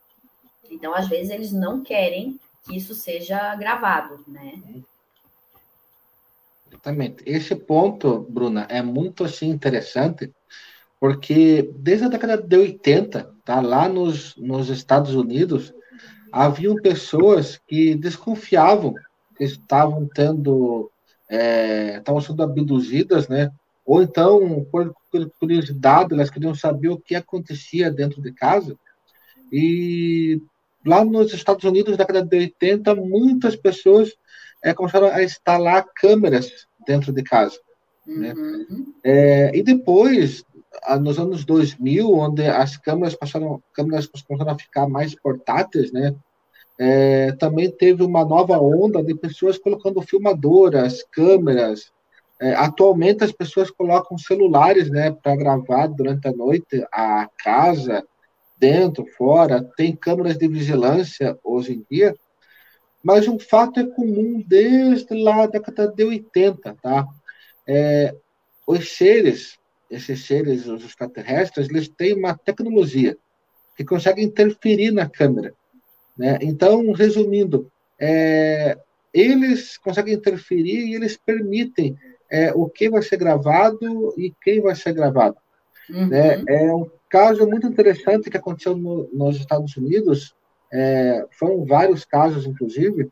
Então, 0.70 0.94
às 0.94 1.08
vezes, 1.08 1.32
eles 1.32 1.50
não 1.50 1.82
querem 1.82 2.38
que 2.64 2.76
isso 2.76 2.94
seja 2.94 3.56
gravado, 3.56 4.24
né? 4.28 4.62
Exatamente. 6.70 7.24
Esse 7.26 7.56
ponto, 7.56 8.20
Bruna, 8.30 8.64
é 8.70 8.80
muito 8.80 9.24
assim 9.24 9.48
interessante, 9.48 10.32
porque 11.00 11.68
desde 11.74 12.04
a 12.04 12.08
década 12.08 12.36
de 12.36 12.56
80, 12.56 13.37
tá, 13.48 13.62
lá 13.62 13.88
nos, 13.88 14.36
nos 14.36 14.68
Estados 14.68 15.14
Unidos, 15.14 15.72
haviam 16.30 16.76
pessoas 16.76 17.58
que 17.66 17.94
desconfiavam 17.94 18.94
que 19.34 19.44
estavam 19.44 20.06
tendo, 20.06 20.90
é, 21.30 21.96
estavam 21.96 22.20
sendo 22.20 22.42
abduzidas, 22.42 23.26
né? 23.26 23.50
Ou 23.86 24.02
então, 24.02 24.66
por 24.70 24.94
curiosidade, 25.40 26.12
elas 26.12 26.28
queriam 26.28 26.54
saber 26.54 26.88
o 26.88 26.98
que 26.98 27.14
acontecia 27.14 27.90
dentro 27.90 28.20
de 28.20 28.32
casa. 28.32 28.76
E 29.50 30.42
lá 30.84 31.02
nos 31.02 31.32
Estados 31.32 31.64
Unidos, 31.64 31.92
na 31.92 32.04
década 32.04 32.22
de 32.22 32.36
80, 32.36 32.94
muitas 32.96 33.56
pessoas 33.56 34.12
é, 34.62 34.74
começaram 34.74 35.06
a 35.06 35.22
instalar 35.22 35.86
câmeras 35.96 36.50
dentro 36.86 37.14
de 37.14 37.22
casa. 37.22 37.58
Né? 38.06 38.34
Uhum. 38.34 38.92
É, 39.02 39.56
e 39.56 39.62
depois, 39.62 40.44
nos 41.00 41.18
anos 41.18 41.44
2000, 41.44 42.12
onde 42.12 42.46
as 42.46 42.76
câmeras 42.76 43.14
passaram, 43.14 43.62
câmeras 43.72 44.06
passaram 44.06 44.50
a 44.50 44.58
ficar 44.58 44.88
mais 44.88 45.14
portáteis, 45.14 45.92
né? 45.92 46.14
É, 46.78 47.32
também 47.32 47.70
teve 47.70 48.04
uma 48.04 48.24
nova 48.24 48.58
onda 48.58 49.02
de 49.02 49.14
pessoas 49.14 49.58
colocando 49.58 50.00
filmadoras, 50.00 51.02
câmeras. 51.10 51.90
É, 52.40 52.54
atualmente 52.54 53.24
as 53.24 53.32
pessoas 53.32 53.68
colocam 53.68 54.16
celulares, 54.16 54.88
né, 54.88 55.10
para 55.10 55.34
gravar 55.34 55.88
durante 55.88 56.28
a 56.28 56.32
noite 56.32 56.86
a 56.92 57.28
casa, 57.42 58.06
dentro, 58.56 59.04
fora. 59.16 59.64
Tem 59.76 59.94
câmeras 59.94 60.38
de 60.38 60.46
vigilância 60.46 61.36
hoje 61.42 61.72
em 61.72 61.86
dia, 61.90 62.14
mas 63.02 63.26
um 63.26 63.38
fato 63.38 63.80
é 63.80 63.86
comum 63.86 64.42
desde 64.46 65.20
lá 65.20 65.46
da 65.46 65.58
década 65.58 65.88
de 65.88 66.04
80, 66.04 66.76
tá? 66.80 67.06
É, 67.66 68.14
os 68.66 68.96
seres 68.96 69.57
esses 69.90 70.26
seres, 70.26 70.66
os 70.66 70.84
extraterrestres, 70.84 71.68
eles 71.68 71.88
têm 71.88 72.14
uma 72.14 72.36
tecnologia 72.36 73.16
que 73.76 73.84
consegue 73.84 74.22
interferir 74.22 74.90
na 74.90 75.08
câmera. 75.08 75.54
Né? 76.16 76.38
Então, 76.42 76.92
resumindo, 76.92 77.70
é, 77.98 78.76
eles 79.12 79.78
conseguem 79.78 80.14
interferir 80.14 80.86
e 80.86 80.94
eles 80.94 81.16
permitem 81.16 81.96
é, 82.30 82.52
o 82.52 82.68
que 82.68 82.90
vai 82.90 83.02
ser 83.02 83.16
gravado 83.16 84.14
e 84.16 84.34
quem 84.42 84.60
vai 84.60 84.74
ser 84.74 84.92
gravado. 84.92 85.36
Uhum. 85.88 86.08
Né? 86.08 86.42
É 86.48 86.72
um 86.72 86.90
caso 87.08 87.46
muito 87.46 87.66
interessante 87.66 88.30
que 88.30 88.36
aconteceu 88.36 88.76
no, 88.76 89.08
nos 89.12 89.36
Estados 89.36 89.76
Unidos, 89.76 90.34
é, 90.70 91.26
foram 91.38 91.64
vários 91.64 92.04
casos, 92.04 92.46
inclusive, 92.46 93.10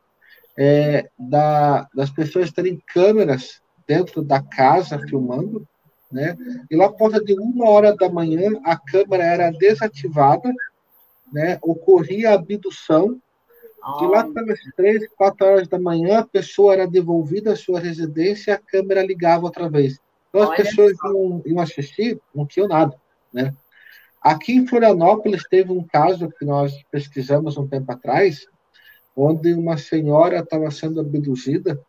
é, 0.58 1.08
da, 1.18 1.88
das 1.94 2.10
pessoas 2.10 2.52
terem 2.52 2.80
câmeras 2.86 3.62
dentro 3.86 4.22
da 4.22 4.42
casa 4.42 4.98
filmando, 4.98 5.66
né? 6.10 6.36
E 6.70 6.76
lá 6.76 6.88
por 6.88 7.10
volta 7.10 7.24
de 7.24 7.34
uma 7.34 7.68
hora 7.68 7.94
da 7.94 8.08
manhã, 8.08 8.50
a 8.64 8.76
câmera 8.76 9.24
era 9.24 9.50
desativada, 9.50 10.52
né? 11.32 11.58
Ocorria 11.62 12.30
a 12.30 12.34
abdução, 12.34 13.20
oh. 13.84 14.04
e 14.04 14.08
lá 14.08 14.24
pelas 14.24 14.58
três, 14.76 15.08
quatro 15.16 15.46
horas 15.46 15.68
da 15.68 15.78
manhã, 15.78 16.20
a 16.20 16.26
pessoa 16.26 16.74
era 16.74 16.86
devolvida 16.86 17.52
à 17.52 17.56
sua 17.56 17.80
residência 17.80 18.50
e 18.50 18.54
a 18.54 18.58
câmera 18.58 19.04
ligava 19.04 19.44
outra 19.44 19.68
vez. 19.68 19.98
Então 20.28 20.42
as 20.42 20.48
Olha 20.48 20.56
pessoas 20.56 20.92
iam, 21.04 21.42
iam 21.46 21.60
assistir, 21.60 22.20
não 22.34 22.46
tinham 22.46 22.68
nada, 22.68 22.96
né? 23.32 23.54
Aqui 24.26 24.54
em 24.54 24.66
Florianópolis 24.66 25.44
teve 25.48 25.70
um 25.70 25.84
caso 25.84 26.28
que 26.28 26.44
nós 26.44 26.72
pesquisamos 26.90 27.56
um 27.56 27.68
tempo 27.68 27.92
atrás, 27.92 28.44
onde 29.14 29.54
uma 29.54 29.78
senhora 29.78 30.40
estava 30.40 30.68
sendo 30.72 30.98
abduzida. 30.98 31.80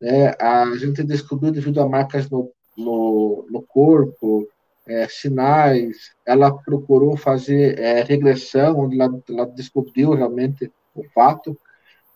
Né? 0.00 0.34
A 0.40 0.64
gente 0.76 1.04
descobriu 1.04 1.52
devido 1.52 1.82
a 1.82 1.86
marcas 1.86 2.30
no 2.30 2.50
no, 2.76 3.46
no 3.50 3.62
corpo, 3.62 4.48
é, 4.86 5.08
sinais. 5.08 6.14
Ela 6.26 6.52
procurou 6.52 7.16
fazer 7.16 7.78
é, 7.78 8.02
regressão, 8.02 8.80
onde 8.80 9.00
ela, 9.00 9.22
ela, 9.28 9.46
descobriu 9.46 10.12
realmente 10.12 10.70
o 10.94 11.04
fato. 11.10 11.58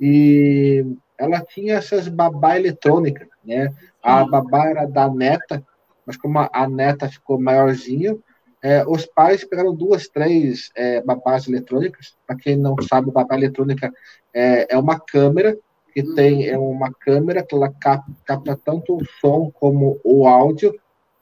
E 0.00 0.85
ela 1.17 1.41
tinha 1.41 1.75
essas 1.75 2.09
babá 2.09 2.57
eletrônicas, 2.57 3.29
né? 3.45 3.73
A 4.03 4.25
babá 4.25 4.69
era 4.69 4.87
da 4.87 5.09
neta, 5.09 5.65
mas 6.07 6.17
como 6.17 6.38
a, 6.38 6.69
neta 6.69 7.09
ficou 7.09 7.41
maiorzinha, 7.41 8.17
é, 8.62 8.85
os 8.87 9.07
pais 9.07 9.45
pegaram 9.45 9.75
duas, 9.75 10.09
três 10.09 10.71
é, 10.77 11.03
babás 11.03 11.47
eletrônicas. 11.49 12.17
Para 12.27 12.37
quem 12.37 12.57
não 12.57 12.77
sabe, 12.83 13.11
babá 13.11 13.37
eletrônica 13.37 13.93
é, 14.33 14.75
é 14.75 14.79
uma 14.79 14.99
câmera 14.99 15.57
que 15.92 16.00
uhum. 16.00 16.14
tem 16.14 16.49
é 16.49 16.59
uma 16.59 16.92
câmera 16.92 17.42
que 17.42 17.54
ela 17.54 17.68
capta, 17.68 18.12
capta 18.25 18.61
tanto 18.64 18.97
o 18.97 19.04
som 19.21 19.50
como 19.50 20.00
o 20.04 20.26
áudio, 20.26 20.78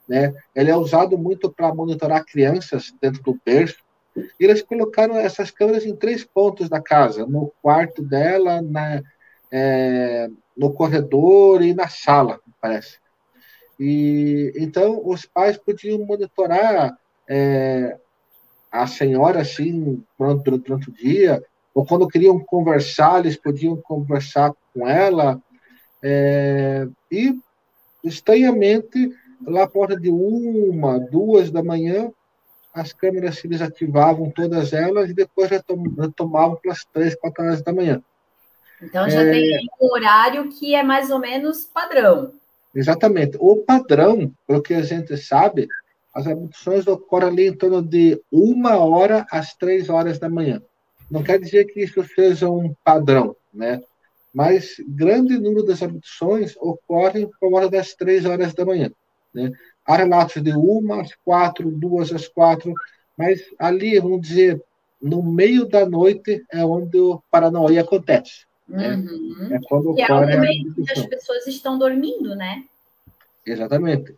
né? 0.09 0.35
Ele 0.55 0.71
é 0.71 0.77
usado 0.77 1.19
muito 1.19 1.51
para 1.51 1.75
monitorar 1.75 2.25
crianças 2.25 2.95
dentro 3.01 3.23
do 3.23 3.39
berço. 3.45 3.79
E 4.17 4.45
eles 4.45 4.63
colocaram 4.63 5.17
essas 5.17 5.51
câmeras 5.51 5.85
em 5.85 5.95
três 5.95 6.25
pontos 6.25 6.69
da 6.69 6.81
casa, 6.81 7.27
no 7.27 7.53
quarto 7.61 8.03
dela, 8.03 8.63
na, 8.63 9.03
é, 9.53 10.29
no 10.57 10.73
corredor 10.73 11.63
e 11.63 11.75
na 11.75 11.89
sala, 11.89 12.41
parece. 12.61 12.99
E 13.79 14.53
então 14.57 15.03
os 15.05 15.27
pais 15.27 15.59
podiam 15.59 15.99
monitorar 15.99 16.97
é, 17.29 17.99
a 18.71 18.87
senhora 18.87 19.41
assim 19.41 20.03
durante, 20.19 20.51
durante 20.51 20.89
o 20.89 20.93
dia, 20.93 21.43
ou 21.77 21.85
quando 21.85 22.09
queriam 22.09 22.41
conversar, 22.41 23.21
eles 23.21 23.37
podiam 23.37 23.77
conversar 23.77 24.51
com 24.73 24.89
ela. 24.89 25.39
É, 26.03 26.89
e, 27.13 27.39
estranhamente, 28.03 29.13
lá 29.47 29.67
por 29.67 29.95
de 30.01 30.09
uma, 30.09 30.99
duas 30.99 31.51
da 31.51 31.63
manhã, 31.63 32.11
as 32.73 32.95
câmeras 32.95 33.39
se 33.39 33.47
desativavam, 33.47 34.31
todas 34.31 34.73
elas, 34.73 35.11
e 35.11 35.13
depois 35.13 35.51
retomavam 35.51 36.57
pelas 36.57 36.83
três, 36.95 37.15
quatro 37.15 37.45
horas 37.45 37.61
da 37.61 37.75
manhã. 37.75 38.03
Então 38.81 39.11
já 39.11 39.21
é, 39.21 39.31
tem 39.31 39.69
um 39.79 39.87
horário 39.93 40.49
que 40.49 40.75
é 40.75 40.83
mais 40.83 41.11
ou 41.11 41.19
menos 41.19 41.67
padrão. 41.67 42.33
Exatamente. 42.75 43.37
O 43.39 43.57
padrão, 43.57 44.33
pelo 44.47 44.63
que 44.63 44.73
a 44.73 44.83
gente 44.83 45.15
sabe, 45.19 45.69
as 46.15 46.27
abduções 46.27 46.87
ocorrem 46.87 47.29
ali 47.29 47.49
em 47.49 47.55
torno 47.55 47.83
de 47.83 48.19
uma 48.33 48.79
hora 48.79 49.27
às 49.31 49.55
três 49.55 49.91
horas 49.91 50.19
da 50.19 50.31
manhã. 50.31 50.63
Não 51.11 51.23
quer 51.23 51.39
dizer 51.39 51.65
que 51.67 51.83
isso 51.83 52.05
seja 52.15 52.51
um 52.51 52.75
padrão, 52.85 53.37
né? 53.53 53.83
Mas 54.35 54.77
grande 54.87 55.39
número 55.39 55.65
das 55.65 55.83
abduções 55.83 56.57
ocorrem 56.59 57.31
por 57.41 57.51
volta 57.51 57.71
das 57.71 57.95
três 57.95 58.27
horas 58.27 58.53
da 58.53 58.67
manhã. 58.67 58.91
Né? 59.33 59.51
Há 59.85 59.97
relatos 59.97 60.43
de 60.43 60.53
uma 60.53 61.01
às 61.01 61.15
quatro, 61.25 61.71
duas 61.71 62.13
às 62.13 62.29
quatro, 62.29 62.75
mas 63.17 63.41
ali, 63.59 63.99
vamos 63.99 64.21
dizer, 64.21 64.63
no 65.01 65.23
meio 65.23 65.65
da 65.65 65.89
noite 65.89 66.45
é 66.51 66.65
onde 66.65 66.99
o 66.99 67.23
Paranoia 67.31 67.81
acontece. 67.81 68.45
Né? 68.69 68.97
Uhum. 68.97 69.49
É 69.53 69.61
quando 69.69 69.95
que 69.95 70.03
é 70.03 70.13
o 70.13 70.21
momento 70.21 70.85
que 70.85 70.93
as 70.93 71.07
pessoas 71.07 71.47
estão 71.47 71.79
dormindo, 71.79 72.35
né? 72.35 72.65
Exatamente. 73.47 74.15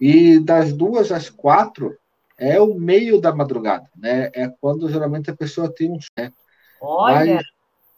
E 0.00 0.40
das 0.40 0.72
duas 0.72 1.12
às 1.12 1.30
quatro 1.30 1.96
é 2.38 2.60
o 2.60 2.74
meio 2.74 3.20
da 3.20 3.34
madrugada, 3.34 3.88
né? 3.96 4.30
É 4.34 4.48
quando 4.60 4.90
geralmente 4.90 5.30
a 5.30 5.36
pessoa 5.36 5.72
tem 5.72 5.90
um. 5.90 5.98
Né? 6.16 6.32
Olha! 6.80 7.40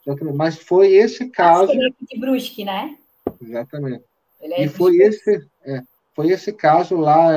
Mas, 0.06 0.34
mas 0.34 0.58
foi 0.58 0.92
esse 0.92 1.30
caso. 1.30 1.72
De 1.72 2.18
Brusque, 2.18 2.64
né? 2.64 2.96
Exatamente. 3.40 4.04
É 4.40 4.64
e 4.64 4.68
foi 4.68 4.96
esse, 4.98 5.46
é, 5.64 5.80
foi 6.14 6.28
esse 6.28 6.52
caso 6.52 6.96
lá 6.96 7.32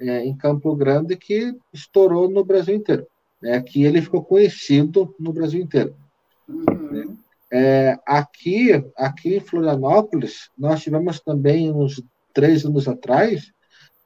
é, 0.00 0.24
em 0.24 0.36
Campo 0.36 0.74
Grande 0.76 1.16
que 1.16 1.52
estourou 1.72 2.30
no 2.30 2.44
Brasil 2.44 2.76
inteiro. 2.76 3.06
Né? 3.42 3.60
Que 3.60 3.84
ele 3.84 4.00
ficou 4.00 4.22
conhecido 4.22 5.14
no 5.18 5.32
Brasil 5.32 5.60
inteiro. 5.60 5.94
Uhum. 6.48 7.16
É, 7.50 7.98
aqui, 8.06 8.72
aqui 8.96 9.36
em 9.36 9.40
Florianópolis, 9.40 10.50
nós 10.56 10.82
tivemos 10.82 11.18
também, 11.20 11.72
uns 11.72 12.02
três 12.32 12.64
anos 12.64 12.86
atrás, 12.86 13.50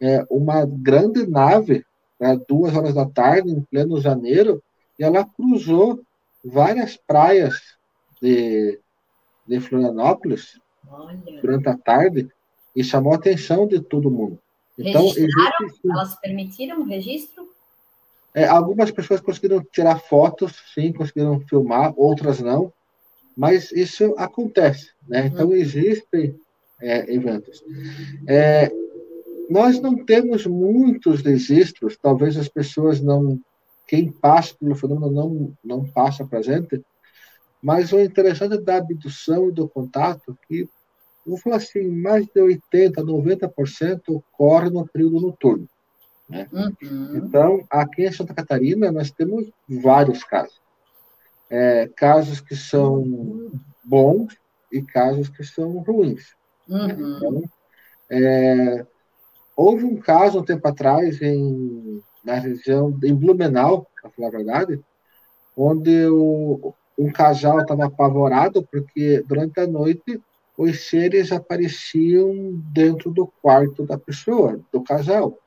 é, 0.01 0.25
uma 0.31 0.65
grande 0.65 1.27
nave, 1.27 1.85
né, 2.23 2.41
duas 2.49 2.73
horas 2.77 2.95
da 2.95 3.05
tarde, 3.05 3.51
em 3.51 3.61
pleno 3.63 4.01
janeiro, 4.01 4.63
e 4.97 5.03
ela 5.03 5.25
cruzou 5.25 6.01
várias 6.45 6.97
praias 6.97 7.61
de, 8.21 8.79
de 9.45 9.59
Florianópolis 9.59 10.61
Olha. 10.89 11.19
durante 11.41 11.69
a 11.69 11.77
tarde 11.77 12.31
e 12.77 12.85
chamou 12.85 13.13
a 13.13 13.17
atenção 13.17 13.67
de 13.67 13.81
todo 13.81 14.09
mundo. 14.09 14.39
Então? 14.79 15.05
Existe, 15.05 15.81
Elas 15.85 16.15
permitiram 16.21 16.83
o 16.83 16.85
registro? 16.85 17.51
É, 18.33 18.47
algumas 18.47 18.93
pessoas 18.93 19.21
conseguiram 19.21 19.61
tirar 19.61 19.99
fotos, 19.99 20.55
sim, 20.73 20.93
conseguiram 20.93 21.41
filmar, 21.41 21.93
outras 21.97 22.41
não, 22.41 22.73
mas 23.37 23.73
isso 23.73 24.15
acontece, 24.17 24.91
né? 25.09 25.27
Então, 25.27 25.49
hum. 25.49 25.55
existem 25.55 26.39
é, 26.81 27.13
eventos. 27.13 27.65
É, 28.29 28.71
nós 29.53 29.79
não 29.79 30.03
temos 30.03 30.47
muitos 30.47 31.21
registros, 31.21 31.99
talvez 31.99 32.39
as 32.39 32.49
pessoas 32.49 33.03
não, 33.03 33.39
quem 33.87 34.11
passa 34.11 34.55
pelo 34.59 34.75
fenômeno 34.75 35.13
não, 35.13 35.53
não 35.63 35.85
passa 35.85 36.25
para 36.25 36.39
a 36.39 36.43
gente, 36.43 36.83
mas 37.63 37.93
o 37.93 38.01
interessante 38.01 38.57
da 38.57 38.79
abdução 38.79 39.51
e 39.51 39.53
do 39.53 39.69
contato 39.69 40.33
é 40.33 40.47
que, 40.47 40.69
vou 41.27 41.37
falar 41.37 41.57
assim, 41.57 41.87
mais 41.87 42.25
de 42.25 42.41
80%, 42.41 42.95
90% 42.95 44.01
ocorre 44.09 44.71
no 44.71 44.87
período 44.89 45.21
noturno. 45.21 45.69
Né? 46.27 46.49
Uhum. 46.51 47.17
Então, 47.19 47.67
aqui 47.69 48.07
em 48.07 48.13
Santa 48.13 48.33
Catarina, 48.33 48.91
nós 48.91 49.11
temos 49.11 49.51
vários 49.69 50.25
casos. 50.25 50.63
É, 51.51 51.91
casos 51.95 52.41
que 52.41 52.57
são 52.57 53.53
bons 53.85 54.35
e 54.73 54.81
casos 54.81 55.29
que 55.29 55.45
são 55.45 55.73
ruins. 55.81 56.35
Uhum. 56.67 56.89
Então, 56.89 57.43
é, 58.11 58.87
houve 59.57 59.85
um 59.85 59.97
caso 59.97 60.41
um 60.41 60.45
tempo 60.45 60.67
atrás 60.67 61.21
em, 61.21 62.01
na 62.25 62.35
região, 62.35 62.99
em 63.03 63.15
Blumenau, 63.15 63.87
para 64.01 64.11
falar 64.11 64.29
a 64.29 64.31
verdade, 64.31 64.81
onde 65.57 66.07
o, 66.07 66.75
um 66.99 67.11
casal 67.11 67.61
estava 67.61 67.87
apavorado 67.87 68.67
porque 68.71 69.23
durante 69.27 69.61
a 69.61 69.67
noite 69.67 70.21
os 70.57 70.89
seres 70.89 71.33
apareciam 71.33 72.61
dentro 72.73 73.11
do 73.11 73.27
quarto 73.41 73.85
da 73.85 73.99
pessoa, 73.99 74.61
do 74.73 74.83
casal. 74.83 75.39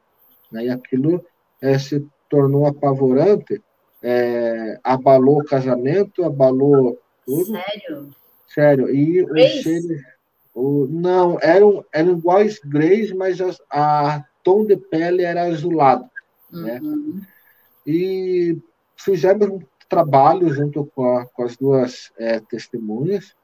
Né? 0.52 0.66
E 0.66 0.70
aquilo 0.70 1.24
é, 1.62 1.78
se 1.78 2.06
tornou 2.30 2.66
apavorante, 2.66 3.62
é, 4.02 4.80
abalou 4.84 5.40
o 5.40 5.46
casamento, 5.46 6.24
abalou 6.24 7.00
tudo. 7.26 7.46
Sério? 7.46 8.10
Sério. 8.48 8.96
E 8.96 9.24
os 9.24 9.64
seres. 9.64 10.15
O, 10.56 10.88
não, 10.90 11.38
eram, 11.42 11.86
eram 11.92 12.18
iguais 12.18 12.60
greys, 12.64 13.12
mas 13.12 13.40
a, 13.42 13.52
a 13.70 14.26
tom 14.42 14.66
de 14.66 14.78
pele 14.78 15.22
era 15.22 15.44
azulado. 15.44 16.10
Né? 16.50 16.80
Uhum. 16.82 17.16
Né? 17.16 17.28
E 17.86 18.58
fizemos 18.96 19.48
um 19.50 19.60
trabalho 19.90 20.52
junto 20.54 20.86
com, 20.96 21.18
a, 21.18 21.26
com 21.26 21.44
as 21.44 21.58
duas 21.58 22.12
é, 22.18 22.40
testemunhas. 22.40 23.36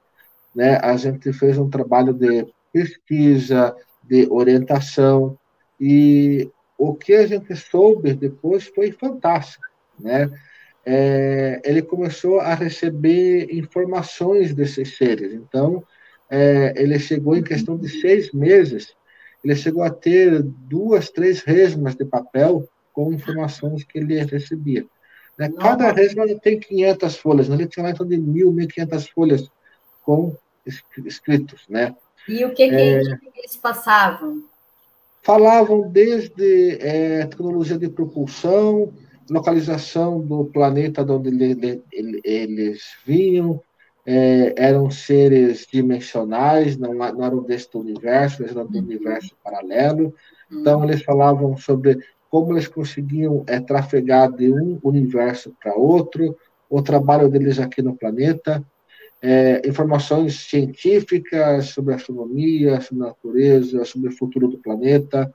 Né? 0.56 0.78
A 0.82 0.96
gente 0.96 1.32
fez 1.34 1.58
um 1.58 1.70
trabalho 1.70 2.14
de 2.14 2.48
pesquisa, 2.72 3.76
de 4.04 4.28
orientação, 4.32 5.38
e 5.80 6.50
o 6.78 6.94
que 6.96 7.14
a 7.14 7.28
gente 7.28 7.56
soube 7.56 8.14
depois 8.14 8.68
foi 8.68 8.92
fantástico, 8.92 9.66
né? 10.00 10.32
É, 10.84 11.62
ele 11.64 11.82
começou 11.82 12.40
a 12.40 12.56
receber 12.56 13.48
informações 13.52 14.54
desses 14.54 14.98
seres. 14.98 15.34
Então, 15.34 15.84
é, 16.32 16.74
ele 16.76 16.98
chegou 16.98 17.36
em 17.36 17.44
questão 17.44 17.78
de 17.78 17.90
seis 17.90 18.32
meses, 18.32 18.96
ele 19.44 19.56
chegou 19.56 19.84
a 19.84 19.90
ter 19.90 20.42
duas, 20.42 21.10
três 21.10 21.42
resmas 21.42 21.96
de 21.96 22.06
papel 22.06 22.68
com 22.94 23.14
informações 23.14 23.84
que 23.84 24.00
ele 24.00 24.24
recebia. 24.24 24.86
Né? 25.38 25.52
Cada 25.60 25.92
resma 25.92 26.26
tem 26.40 26.60
500 26.60 27.18
folhas, 27.18 27.50
né? 27.50 27.56
ele 27.56 27.68
tinha 27.68 27.84
lá 27.84 27.92
então 27.92 28.08
de 28.08 28.18
mil, 28.18 28.52
mil 28.52 28.68
quinhentas 28.68 29.08
folhas 29.10 29.50
com 30.04 30.36
escritos, 31.06 31.66
né? 31.68 31.96
E 32.28 32.46
o 32.46 32.54
que, 32.54 32.70
que, 32.70 32.76
é, 32.76 33.02
eles 33.36 33.56
passavam? 33.56 34.44
falavam 35.22 35.90
desde 35.90 36.78
é, 36.80 37.26
tecnologia 37.26 37.78
de 37.78 37.90
propulsão, 37.90 38.94
localização 39.30 40.20
do 40.20 40.46
planeta 40.46 41.04
de 41.04 41.12
onde 41.12 41.30
ele, 41.30 41.84
ele, 41.92 42.22
eles 42.24 42.82
vinham, 43.06 43.62
é, 44.06 44.54
eram 44.58 44.90
seres 44.90 45.68
dimensionais, 45.72 46.78
não, 46.78 46.94
não 46.94 47.24
eram 47.24 47.44
deste 47.44 47.78
universo, 47.78 48.42
eles 48.42 48.56
eram 48.56 48.68
do 48.68 48.78
uhum. 48.78 48.84
universo 48.84 49.36
paralelo. 49.44 50.14
Então, 50.52 50.80
uhum. 50.80 50.86
eles 50.86 51.04
falavam 51.04 51.56
sobre 51.58 52.00
como 52.30 52.54
eles 52.54 52.68
conseguiam 52.68 53.44
é, 53.48 53.60
trafegar 53.60 54.32
de 54.32 54.52
um 54.52 54.80
universo 54.84 55.54
para 55.62 55.76
outro, 55.76 56.36
o 56.70 56.82
trabalho 56.82 57.30
deles 57.30 57.60
aqui 57.60 57.82
no 57.82 57.96
planeta, 57.96 58.64
é, 59.22 59.62
informações 59.68 60.40
científicas 60.40 61.66
sobre 61.66 61.94
astronomia, 61.94 62.80
sobre 62.82 63.04
natureza, 63.04 63.86
sobre 63.86 64.10
o 64.10 64.18
futuro 64.18 64.48
do 64.48 64.58
planeta. 64.58 65.32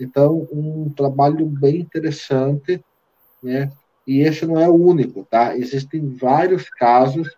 Então, 0.00 0.48
um 0.50 0.90
trabalho 0.90 1.46
bem 1.46 1.80
interessante, 1.80 2.82
né? 3.42 3.70
E 4.06 4.20
esse 4.20 4.46
não 4.46 4.58
é 4.58 4.68
o 4.68 4.74
único, 4.74 5.24
tá? 5.30 5.56
Existem 5.56 6.08
vários 6.08 6.68
casos 6.70 7.28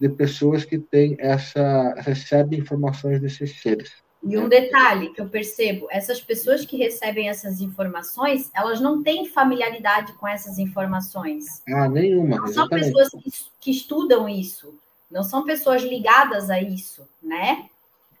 de 0.00 0.08
pessoas 0.08 0.64
que 0.64 0.78
têm 0.78 1.16
essa 1.18 1.94
recebem 1.98 2.60
informações 2.60 3.20
desses 3.20 3.60
seres. 3.60 3.92
E 4.22 4.36
um 4.36 4.48
detalhe 4.48 5.10
que 5.10 5.20
eu 5.20 5.28
percebo, 5.28 5.86
essas 5.90 6.20
pessoas 6.20 6.64
que 6.64 6.76
recebem 6.76 7.28
essas 7.28 7.60
informações, 7.60 8.50
elas 8.54 8.80
não 8.80 9.02
têm 9.02 9.26
familiaridade 9.26 10.12
com 10.14 10.26
essas 10.26 10.58
informações. 10.58 11.62
Ah, 11.68 11.88
nenhuma. 11.88 12.36
Não 12.36 12.48
são 12.48 12.68
pessoas 12.68 13.10
que, 13.10 13.30
que 13.60 13.70
estudam 13.70 14.28
isso 14.28 14.76
não 15.10 15.22
são 15.22 15.44
pessoas 15.44 15.82
ligadas 15.82 16.50
a 16.50 16.60
isso, 16.60 17.08
né? 17.22 17.68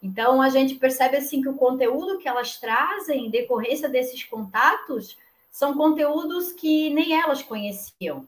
Então 0.02 0.40
a 0.40 0.48
gente 0.48 0.76
percebe 0.76 1.16
assim 1.16 1.42
que 1.42 1.48
o 1.48 1.56
conteúdo 1.56 2.18
que 2.18 2.28
elas 2.28 2.58
trazem 2.58 3.26
em 3.26 3.30
decorrência 3.30 3.88
desses 3.88 4.24
contatos 4.24 5.18
são 5.50 5.74
conteúdos 5.74 6.52
que 6.52 6.90
nem 6.90 7.20
elas 7.20 7.42
conheciam, 7.42 8.26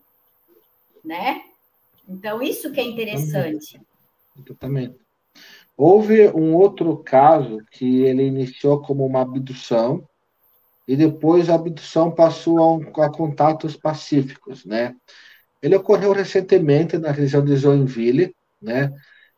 né? 1.04 1.44
Então 2.08 2.42
isso 2.42 2.72
que 2.72 2.80
é 2.80 2.84
interessante. 2.84 3.80
Exatamente. 4.38 4.96
Houve 5.76 6.28
um 6.28 6.54
outro 6.54 6.96
caso 6.98 7.64
que 7.70 8.02
ele 8.02 8.24
iniciou 8.24 8.82
como 8.82 9.06
uma 9.06 9.22
abdução 9.22 10.06
e 10.86 10.96
depois 10.96 11.48
a 11.48 11.54
abdução 11.54 12.10
passou 12.10 12.58
a, 12.58 12.72
um, 12.72 13.02
a 13.02 13.10
contatos 13.10 13.76
pacíficos, 13.76 14.64
né? 14.64 14.94
Ele 15.62 15.76
ocorreu 15.76 16.12
recentemente 16.12 16.98
na 16.98 17.10
região 17.10 17.44
de 17.44 17.56
Joinville, 17.56 18.34
né? 18.60 18.92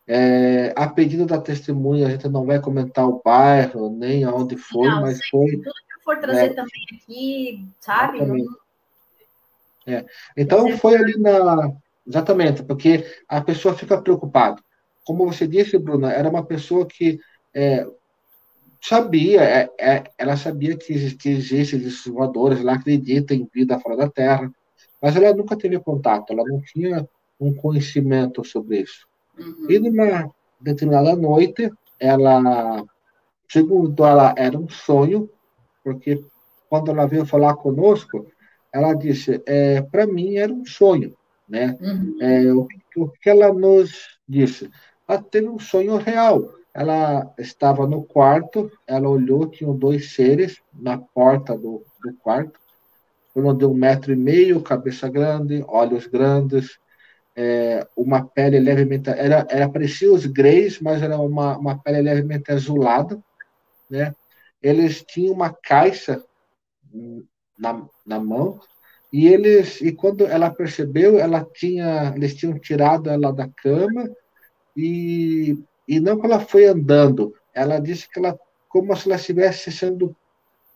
É, 0.07 0.72
a 0.77 0.88
pedido 0.88 1.27
da 1.27 1.40
testemunha, 1.40 2.07
a 2.07 2.11
gente 2.11 2.29
não 2.29 2.44
vai 2.44 2.61
comentar 2.61 3.07
o 3.07 3.20
bairro, 3.25 3.90
nem 3.90 4.25
aonde 4.25 4.57
foi, 4.57 4.88
não, 4.88 5.03
mas 5.03 5.25
foi. 5.29 5.53
Tudo 5.53 5.62
que 5.62 6.05
for 6.05 6.18
trazer 6.18 6.48
né? 6.48 6.55
também 6.55 6.87
aqui, 6.94 7.66
sabe? 7.79 8.18
É. 9.87 10.05
Então, 10.37 10.77
foi 10.79 10.96
ali 10.96 11.18
na. 11.18 11.72
Exatamente, 12.07 12.62
porque 12.62 13.05
a 13.29 13.41
pessoa 13.41 13.75
fica 13.75 14.01
preocupada. 14.01 14.61
Como 15.05 15.27
você 15.27 15.47
disse, 15.47 15.79
Bruna, 15.79 16.12
era 16.12 16.29
uma 16.29 16.45
pessoa 16.45 16.87
que 16.87 17.21
é, 17.55 17.87
sabia, 18.81 19.43
é, 19.43 19.71
é 19.79 20.05
ela 20.19 20.37
sabia 20.37 20.77
que, 20.77 20.93
existem 20.93 21.81
esses 21.81 22.05
voadores, 22.07 22.61
ela 22.61 22.75
acredita 22.75 23.35
em 23.35 23.49
vida 23.53 23.79
fora 23.79 23.97
da 23.97 24.09
Terra, 24.09 24.51
mas 25.01 25.15
ela 25.17 25.35
nunca 25.35 25.57
teve 25.57 25.79
contato, 25.79 26.33
ela 26.33 26.45
não 26.45 26.61
tinha 26.61 27.09
um 27.38 27.55
conhecimento 27.55 28.45
sobre 28.45 28.81
isso. 28.81 29.07
Uhum. 29.38 29.71
E 29.71 29.79
numa 29.79 30.31
determinada 30.61 31.17
noite, 31.17 31.71
ela, 31.99 32.85
segundo 33.49 34.05
ela, 34.05 34.35
era 34.37 34.59
um 34.59 34.69
sonho, 34.69 35.31
porque 35.83 36.23
quando 36.69 36.91
ela 36.91 37.07
veio 37.07 37.27
falar 37.27 37.55
conosco, 37.57 38.27
ela 38.73 38.95
disse: 38.95 39.43
é, 39.47 39.83
para 39.83 40.07
mim 40.07 40.37
era 40.37 40.53
um 40.53 40.65
sonho, 40.65 41.15
né? 41.53 41.77
Uhum. 41.83 42.17
É, 42.19 42.51
o, 42.51 42.67
o, 42.97 43.09
que 43.11 43.29
ela 43.29 43.53
nos 43.53 44.19
disse? 44.27 44.71
Ela 45.07 45.23
teve 45.23 45.47
um 45.47 45.59
sonho 45.59 45.99
real. 45.99 46.51
ela 46.73 47.31
estava 47.37 47.87
no 47.87 48.03
quarto, 48.03 48.73
ela 48.87 49.07
olhou, 49.07 49.47
tinham 49.47 49.77
dois 49.77 50.15
seres 50.15 50.62
na 50.73 50.97
porta 50.97 51.55
do, 51.55 51.85
do 52.03 52.15
quarto, 52.15 52.59
um 53.37 53.55
de 53.55 53.67
um 53.67 53.75
metro 53.75 54.15
e 54.15 54.17
meio, 54.17 54.62
cabeça 54.62 55.11
grande, 55.11 55.62
olhos 55.69 56.07
grandes, 56.07 56.79
é, 57.37 57.87
uma 57.95 58.25
pele 58.25 58.59
levemente, 58.59 59.11
era, 59.11 59.47
era 59.51 59.69
parecia 59.69 60.11
os 60.11 60.25
greys, 60.25 60.81
mas 60.81 61.03
era 61.03 61.19
uma, 61.19 61.59
uma 61.59 61.79
pele 61.79 62.01
levemente 62.01 62.51
azulada, 62.51 63.23
né? 63.91 64.15
Eles 64.62 65.03
tinham 65.03 65.35
uma 65.35 65.53
caixa 65.53 66.23
na, 67.59 67.85
na 68.07 68.19
mão 68.19 68.59
e 69.12 69.29
eles 69.29 69.81
e 69.81 69.92
quando 69.92 70.27
ela 70.27 70.51
percebeu, 70.51 71.18
ela 71.18 71.44
tinha, 71.55 72.12
eles 72.16 72.35
tinham 72.35 72.59
tirado 72.59 73.11
ela 73.11 73.33
da 73.33 73.48
cama 73.48 74.09
e 74.77 75.59
e 75.87 76.01
não 76.01 76.18
que 76.18 76.27
ela 76.27 76.40
foi 76.40 76.66
andando, 76.66 77.35
ela 77.53 77.79
disse 77.79 78.09
que 78.09 78.18
ela 78.18 78.38
como 78.68 78.96
se 78.96 79.07
ela 79.07 79.16
estivesse 79.16 79.70
sendo 79.70 80.16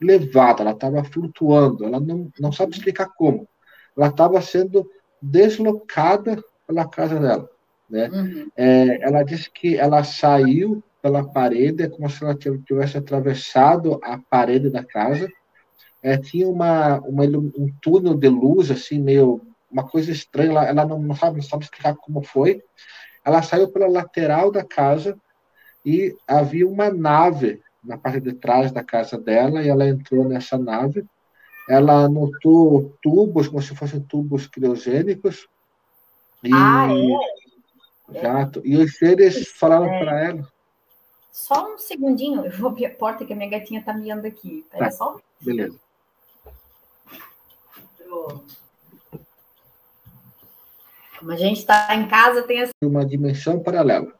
levada, 0.01 0.62
ela 0.62 0.72
estava 0.72 1.03
flutuando, 1.03 1.85
ela 1.85 1.99
não, 1.99 2.31
não 2.38 2.53
sabe 2.53 2.72
explicar 2.72 3.09
como. 3.16 3.49
Ela 3.96 4.09
estava 4.09 4.40
sendo 4.42 4.87
deslocada 5.20 6.42
pela 6.66 6.87
casa 6.87 7.18
dela. 7.18 7.49
Né? 7.88 8.09
Uhum. 8.09 8.51
É, 8.57 9.03
ela 9.03 9.22
disse 9.22 9.51
que 9.51 9.77
ela 9.79 10.05
saiu 10.05 10.83
pela 11.01 11.25
parede, 11.25 11.85
é 11.85 11.88
como 11.88 12.11
se 12.11 12.22
ela 12.22 12.35
tivesse 12.35 12.99
atravessado 12.99 13.99
a 14.03 14.18
parede 14.18 14.68
da 14.68 14.85
casa. 14.85 15.29
É, 16.07 16.16
tinha 16.16 16.49
uma, 16.49 17.01
uma, 17.01 17.25
um 17.25 17.69
túnel 17.83 18.14
de 18.14 18.29
luz, 18.29 18.71
assim, 18.71 18.97
meio 18.97 19.40
uma 19.69 19.83
coisa 19.83 20.12
estranha. 20.12 20.51
Ela, 20.51 20.66
ela 20.66 20.87
não, 20.87 21.01
não, 21.01 21.16
sabe, 21.16 21.38
não 21.38 21.42
sabe 21.42 21.64
explicar 21.64 21.97
como 21.97 22.23
foi. 22.23 22.62
Ela 23.25 23.42
saiu 23.42 23.66
pela 23.73 23.88
lateral 23.88 24.53
da 24.53 24.62
casa 24.62 25.19
e 25.85 26.16
havia 26.25 26.64
uma 26.64 26.90
nave 26.92 27.61
na 27.83 27.99
parte 27.99 28.21
de 28.21 28.35
trás 28.35 28.71
da 28.71 28.85
casa 28.85 29.19
dela 29.19 29.64
e 29.64 29.69
ela 29.69 29.85
entrou 29.85 30.29
nessa 30.29 30.57
nave. 30.57 31.05
Ela 31.69 32.09
notou 32.09 32.97
tubos, 33.03 33.49
como 33.49 33.61
se 33.61 33.75
fossem 33.75 33.99
tubos 33.99 34.47
criogênicos. 34.47 35.49
E, 36.40 36.51
ah, 36.55 36.87
é? 36.88 38.16
Exato. 38.16 38.62
E 38.64 38.77
os 38.77 38.97
seres 38.97 39.49
falaram 39.49 39.92
é. 39.92 39.99
para 39.99 40.25
ela. 40.25 40.49
Só 41.33 41.75
um 41.75 41.79
segundinho, 41.79 42.47
eu 42.47 42.53
vou 42.53 42.71
abrir 42.71 42.87
a 42.87 42.95
porta 42.95 43.25
que 43.25 43.33
a 43.33 43.37
minha 43.37 43.51
gatinha 43.51 43.81
está 43.81 43.92
miando 43.92 44.25
aqui. 44.25 44.64
Tá. 44.71 44.88
só. 44.92 45.19
Beleza. 45.40 45.85
Como 51.19 51.33
a 51.33 51.37
gente 51.37 51.59
está 51.59 51.95
em 51.95 52.07
casa, 52.09 52.42
tem 52.42 52.61
essa... 52.61 52.73
uma 52.83 53.05
dimensão 53.05 53.59
paralela. 53.61 54.12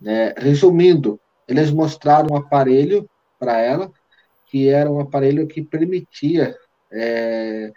Né? 0.00 0.34
Resumindo, 0.36 1.20
eles 1.46 1.70
mostraram 1.70 2.28
um 2.32 2.36
aparelho 2.36 3.08
para 3.38 3.58
ela, 3.60 3.90
que 4.46 4.68
era 4.68 4.90
um 4.90 5.00
aparelho 5.00 5.46
que 5.46 5.62
permitia 5.62 6.56
é, 6.90 7.72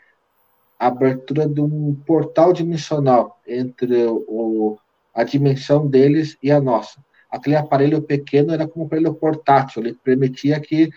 a 0.79 0.87
abertura 0.87 1.47
de 1.47 1.61
um 1.61 1.95
portal 2.05 2.53
dimensional 2.53 3.39
entre 3.47 4.05
o, 4.05 4.77
a 5.13 5.23
dimensão 5.23 5.87
deles 5.87 6.37
e 6.41 6.51
a 6.51 6.61
nossa. 6.61 7.03
Aquele 7.29 7.55
aparelho 7.55 8.01
pequeno 8.01 8.53
era 8.53 8.67
como 8.67 8.85
um 8.85 8.87
aparelho 8.87 9.13
portátil, 9.13 9.81
ele 9.81 9.93
permitia 9.93 10.59
que, 10.59 10.89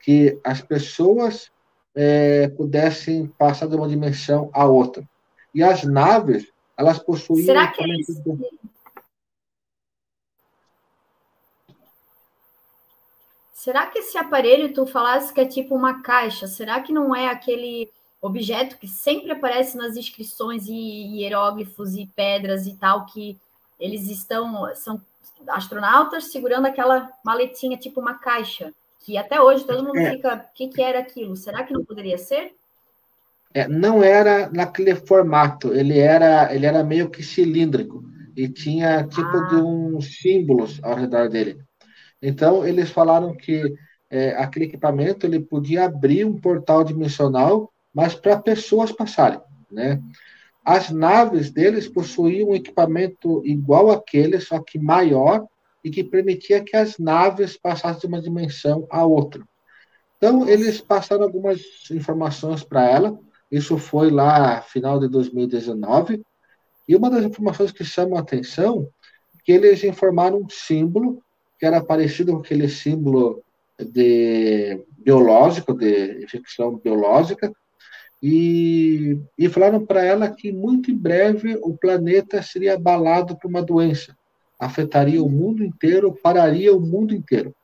que 0.00 0.38
as 0.44 0.60
pessoas 0.60 1.50
é, 1.94 2.48
pudessem 2.48 3.26
passar 3.38 3.66
de 3.68 3.76
uma 3.76 3.88
dimensão 3.88 4.50
a 4.52 4.64
outra. 4.64 5.04
E 5.54 5.62
as 5.62 5.84
naves, 5.84 6.46
elas 6.76 6.98
possuíam... 6.98 7.46
Será 7.46 7.68
que 7.68 7.82
eles, 7.82 8.06
Será 13.52 13.86
que 13.86 14.00
esse 14.00 14.18
aparelho 14.18 14.74
tu 14.74 14.84
falasse 14.84 15.32
que 15.32 15.40
é 15.40 15.46
tipo 15.46 15.74
uma 15.74 16.02
caixa? 16.02 16.46
Será 16.46 16.82
que 16.82 16.92
não 16.92 17.16
é 17.16 17.28
aquele 17.28 17.90
objeto 18.20 18.76
que 18.76 18.86
sempre 18.86 19.32
aparece 19.32 19.76
nas 19.76 19.96
inscrições 19.96 20.66
e 20.66 21.20
hieróglifos 21.20 21.94
e 21.94 22.06
pedras 22.14 22.66
e 22.66 22.74
tal 22.74 23.06
que 23.06 23.38
eles 23.78 24.08
estão 24.08 24.74
são 24.74 25.00
astronautas 25.48 26.30
segurando 26.30 26.66
aquela 26.66 27.10
maletinha 27.24 27.76
tipo 27.76 28.00
uma 28.00 28.14
caixa 28.14 28.72
que 29.04 29.18
até 29.18 29.40
hoje 29.40 29.66
todo 29.66 29.84
mundo 29.84 29.98
é. 29.98 30.12
fica 30.12 30.34
o 30.34 30.54
que, 30.54 30.68
que 30.68 30.82
era 30.82 31.00
aquilo? 31.00 31.36
Será 31.36 31.62
que 31.62 31.74
não 31.74 31.84
poderia 31.84 32.16
ser? 32.16 32.52
É, 33.52 33.68
não 33.68 34.02
era 34.02 34.50
naquele 34.50 34.94
formato, 34.96 35.72
ele 35.72 35.98
era 35.98 36.52
ele 36.52 36.66
era 36.66 36.82
meio 36.82 37.10
que 37.10 37.22
cilíndrico 37.22 38.02
e 38.34 38.48
tinha 38.48 39.04
tipo 39.04 39.36
ah. 39.36 39.48
de 39.48 39.56
uns 39.56 40.20
símbolos 40.20 40.80
ao 40.82 40.96
redor 40.96 41.28
dele. 41.28 41.58
Então, 42.20 42.66
eles 42.66 42.90
falaram 42.90 43.36
que 43.36 43.74
é, 44.10 44.30
aquele 44.30 44.64
equipamento 44.64 45.26
ele 45.26 45.38
podia 45.38 45.84
abrir 45.84 46.24
um 46.24 46.40
portal 46.40 46.82
dimensional, 46.82 47.70
mas 47.92 48.14
para 48.14 48.38
pessoas 48.38 48.90
passarem, 48.90 49.40
né? 49.70 50.00
As 50.64 50.90
naves 50.90 51.50
deles 51.50 51.86
possuíam 51.86 52.48
um 52.48 52.54
equipamento 52.54 53.42
igual 53.44 53.90
àquele, 53.90 54.40
só 54.40 54.58
que 54.58 54.78
maior, 54.78 55.46
e 55.84 55.90
que 55.90 56.02
permitia 56.02 56.64
que 56.64 56.76
as 56.76 56.98
naves 56.98 57.56
passassem 57.56 58.00
de 58.00 58.06
uma 58.06 58.22
dimensão 58.22 58.86
a 58.90 59.04
outra. 59.04 59.46
Então, 60.16 60.48
eles 60.48 60.80
passaram 60.80 61.24
algumas 61.24 61.60
informações 61.90 62.64
para 62.64 62.88
ela. 62.88 63.18
Isso 63.52 63.76
foi 63.76 64.10
lá 64.10 64.62
final 64.62 64.98
de 64.98 65.06
2019. 65.08 66.22
E 66.88 66.96
uma 66.96 67.10
das 67.10 67.24
informações 67.24 67.70
que 67.70 67.84
chamam 67.84 68.16
a 68.16 68.20
atenção 68.20 68.88
é 69.34 69.38
que 69.44 69.52
eles 69.52 69.84
informaram 69.84 70.38
um 70.38 70.48
símbolo 70.48 71.22
que 71.58 71.66
era 71.66 71.84
parecido 71.84 72.32
com 72.32 72.38
aquele 72.38 72.68
símbolo 72.68 73.42
de 73.78 74.82
biológico, 74.98 75.74
de 75.74 76.24
infecção 76.24 76.76
biológica, 76.78 77.52
e, 78.22 79.18
e 79.36 79.48
falaram 79.50 79.84
para 79.84 80.02
ela 80.02 80.30
que 80.30 80.50
muito 80.50 80.90
em 80.90 80.96
breve 80.96 81.58
o 81.62 81.76
planeta 81.76 82.42
seria 82.42 82.74
abalado 82.74 83.36
por 83.36 83.48
uma 83.48 83.62
doença, 83.62 84.16
afetaria 84.64 85.22
o 85.22 85.28
mundo 85.28 85.62
inteiro, 85.62 86.12
pararia 86.22 86.74
o 86.74 86.80
mundo 86.80 87.14
inteiro, 87.14 87.54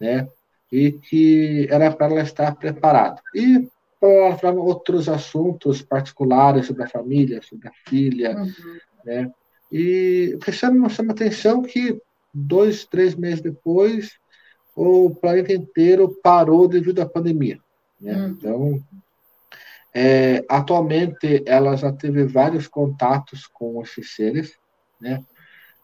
né? 0.00 0.28
E 0.70 0.92
que 0.92 1.66
era 1.70 1.90
para 1.90 2.06
ela 2.06 2.22
estar 2.22 2.54
preparada. 2.56 3.20
E 3.34 3.68
falaram 4.00 4.58
outros 4.58 5.08
assuntos 5.08 5.82
particulares 5.82 6.66
sobre 6.66 6.82
a 6.82 6.88
família, 6.88 7.40
sobre 7.42 7.68
a 7.68 7.72
filha, 7.86 8.36
uhum. 8.36 8.78
né? 9.04 9.30
E 9.70 10.32
o 10.34 10.38
que 10.38 10.52
chama, 10.52 10.88
chama 10.88 11.12
atenção 11.12 11.62
que 11.62 11.98
dois, 12.34 12.84
três 12.84 13.14
meses 13.14 13.40
depois, 13.40 14.18
o 14.74 15.10
planeta 15.10 15.52
inteiro 15.52 16.18
parou 16.22 16.66
devido 16.66 17.00
à 17.00 17.06
pandemia. 17.06 17.58
Né? 18.00 18.16
Hum. 18.16 18.28
Então, 18.28 18.84
é, 19.94 20.44
atualmente, 20.48 21.42
ela 21.46 21.76
já 21.76 21.92
teve 21.92 22.24
vários 22.24 22.66
contatos 22.66 23.46
com 23.46 23.80
esses 23.82 24.14
seres, 24.14 24.58
né? 25.00 25.22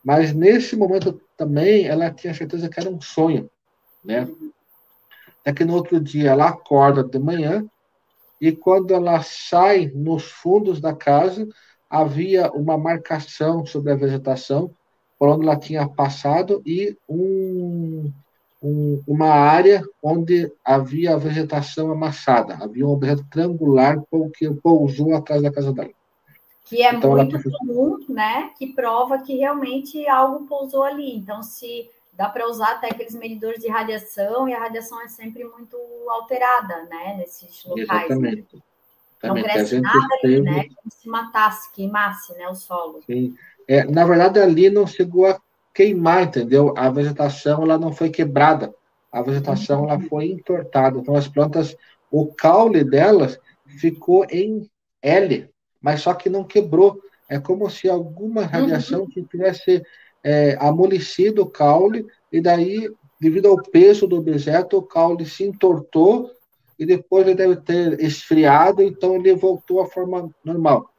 Mas 0.08 0.32
nesse 0.32 0.74
momento 0.74 1.20
também 1.36 1.84
ela 1.84 2.10
tinha 2.10 2.32
certeza 2.32 2.66
que 2.66 2.80
era 2.80 2.88
um 2.88 2.98
sonho. 2.98 3.50
Né? 4.02 4.26
É 5.44 5.52
que 5.52 5.66
no 5.66 5.74
outro 5.74 6.00
dia 6.00 6.30
ela 6.30 6.48
acorda 6.48 7.04
de 7.04 7.18
manhã 7.18 7.62
e 8.40 8.50
quando 8.50 8.94
ela 8.94 9.22
sai 9.22 9.92
nos 9.94 10.24
fundos 10.24 10.80
da 10.80 10.94
casa, 10.94 11.46
havia 11.90 12.50
uma 12.52 12.78
marcação 12.78 13.66
sobre 13.66 13.92
a 13.92 13.96
vegetação 13.96 14.74
por 15.18 15.28
onde 15.28 15.44
ela 15.44 15.58
tinha 15.58 15.86
passado 15.86 16.62
e 16.64 16.96
um, 17.06 18.10
um, 18.62 19.02
uma 19.06 19.28
área 19.28 19.82
onde 20.02 20.50
havia 20.64 21.18
vegetação 21.18 21.92
amassada. 21.92 22.54
Havia 22.54 22.86
um 22.86 22.92
objeto 22.92 23.26
triangular 23.30 24.02
que 24.34 24.50
pousou 24.62 25.14
atrás 25.14 25.42
da 25.42 25.52
casa 25.52 25.70
dela. 25.70 25.97
Que 26.68 26.82
é 26.82 26.94
então, 26.94 27.12
muito 27.12 27.50
comum, 27.50 27.98
né? 28.08 28.50
Que 28.58 28.66
prova 28.72 29.18
que 29.18 29.36
realmente 29.36 30.06
algo 30.06 30.46
pousou 30.46 30.82
ali. 30.82 31.16
Então, 31.16 31.42
se 31.42 31.88
dá 32.12 32.28
para 32.28 32.48
usar 32.48 32.72
até 32.72 32.88
aqueles 32.88 33.14
medidores 33.14 33.60
de 33.60 33.68
radiação, 33.68 34.48
e 34.48 34.52
a 34.52 34.58
radiação 34.58 35.00
é 35.00 35.08
sempre 35.08 35.44
muito 35.44 35.76
alterada, 36.08 36.84
né? 36.84 37.16
Nesses 37.18 37.64
locais. 37.64 38.10
Exatamente. 38.10 38.62
Não 39.22 39.34
cresce 39.34 39.80
nada 39.80 40.06
ali, 40.22 40.40
né? 40.40 40.64
Como 40.64 40.90
se 40.90 41.08
matasse, 41.08 41.72
queimasse 41.72 42.32
né, 42.34 42.48
o 42.48 42.54
solo. 42.54 43.00
Sim. 43.04 43.34
É, 43.66 43.84
na 43.84 44.04
verdade, 44.04 44.38
ali 44.38 44.70
não 44.70 44.86
chegou 44.86 45.26
a 45.26 45.40
queimar, 45.74 46.24
entendeu? 46.24 46.72
A 46.76 46.88
vegetação 46.90 47.62
ela 47.62 47.78
não 47.78 47.92
foi 47.92 48.10
quebrada, 48.10 48.74
a 49.10 49.22
vegetação 49.22 49.84
ela 49.84 50.00
foi 50.00 50.26
entortada. 50.26 50.98
Então, 50.98 51.14
as 51.14 51.28
plantas, 51.28 51.76
o 52.10 52.26
caule 52.26 52.84
delas 52.84 53.38
ficou 53.66 54.24
em 54.30 54.68
L, 55.02 55.48
mas 55.80 56.02
só 56.02 56.14
que 56.14 56.28
não 56.28 56.44
quebrou. 56.44 57.00
É 57.28 57.38
como 57.38 57.68
se 57.68 57.88
alguma 57.88 58.44
radiação 58.44 59.06
que 59.06 59.22
tivesse 59.22 59.82
é, 60.24 60.56
amolecido 60.60 61.42
o 61.42 61.50
caule, 61.50 62.06
e 62.32 62.40
daí, 62.40 62.90
devido 63.20 63.48
ao 63.48 63.62
peso 63.62 64.06
do 64.06 64.16
objeto, 64.16 64.78
o 64.78 64.82
caule 64.82 65.26
se 65.26 65.44
entortou 65.44 66.30
e 66.78 66.86
depois 66.86 67.26
ele 67.26 67.36
deve 67.36 67.56
ter 67.56 68.00
esfriado, 68.00 68.82
então 68.82 69.16
ele 69.16 69.34
voltou 69.34 69.80
à 69.80 69.86
forma 69.86 70.30
normal. 70.44 70.92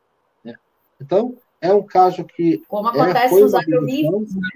Né? 0.43 0.55
Então, 1.01 1.37
é 1.61 1.73
um 1.73 1.83
caso 1.83 2.23
que. 2.25 2.61
Como 2.67 2.89
é, 2.89 2.91
acontece 2.91 3.35
é, 3.35 3.39
nos 3.39 3.53
agromívoros, 3.53 4.35
né? 4.35 4.49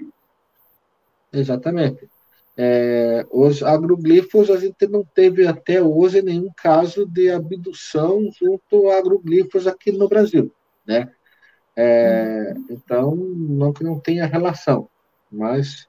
Exatamente. 1.32 2.08
É, 2.56 3.26
os 3.32 3.62
agroglifos, 3.64 4.48
a 4.48 4.56
gente 4.56 4.86
não 4.86 5.04
teve 5.04 5.46
até 5.46 5.82
hoje 5.82 6.22
nenhum 6.22 6.50
caso 6.56 7.04
de 7.04 7.28
abdução 7.30 8.30
junto 8.32 8.90
a 8.90 8.98
agroglifos 8.98 9.66
aqui 9.66 9.90
no 9.90 10.08
Brasil, 10.08 10.52
né? 10.86 11.10
É, 11.76 12.54
então, 12.70 13.16
não 13.16 13.72
que 13.72 13.82
não 13.82 13.98
tenha 13.98 14.26
relação, 14.26 14.88
mas 15.30 15.88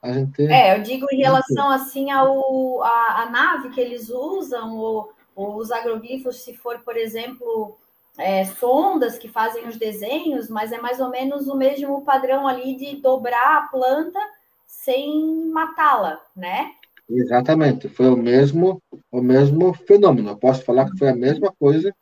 a 0.00 0.12
gente... 0.12 0.46
É, 0.46 0.76
eu 0.76 0.82
digo 0.82 1.06
em 1.10 1.18
relação, 1.18 1.68
assim, 1.70 2.12
ao, 2.12 2.84
a, 2.84 3.22
a 3.22 3.30
nave 3.30 3.70
que 3.70 3.80
eles 3.80 4.08
usam, 4.08 4.76
ou, 4.76 5.12
ou 5.34 5.56
os 5.56 5.72
agroglifos, 5.72 6.44
se 6.44 6.54
for, 6.54 6.78
por 6.84 6.96
exemplo, 6.96 7.76
é, 8.16 8.44
sondas 8.44 9.18
que 9.18 9.28
fazem 9.28 9.66
os 9.66 9.76
desenhos, 9.76 10.48
mas 10.48 10.70
é 10.70 10.78
mais 10.78 11.00
ou 11.00 11.10
menos 11.10 11.48
o 11.48 11.56
mesmo 11.56 12.02
padrão 12.02 12.46
ali 12.46 12.76
de 12.76 13.00
dobrar 13.00 13.58
a 13.58 13.66
planta 13.66 14.20
sem 14.66 15.48
matá-la, 15.50 16.20
né? 16.34 16.72
Exatamente, 17.08 17.88
foi 17.88 18.08
o 18.08 18.16
mesmo, 18.16 18.82
o 19.10 19.20
mesmo 19.20 19.72
fenômeno. 19.72 20.30
Eu 20.30 20.36
posso 20.36 20.62
falar 20.64 20.90
que 20.90 20.98
foi 20.98 21.08
a 21.08 21.16
mesma 21.16 21.52
coisa, 21.58 21.94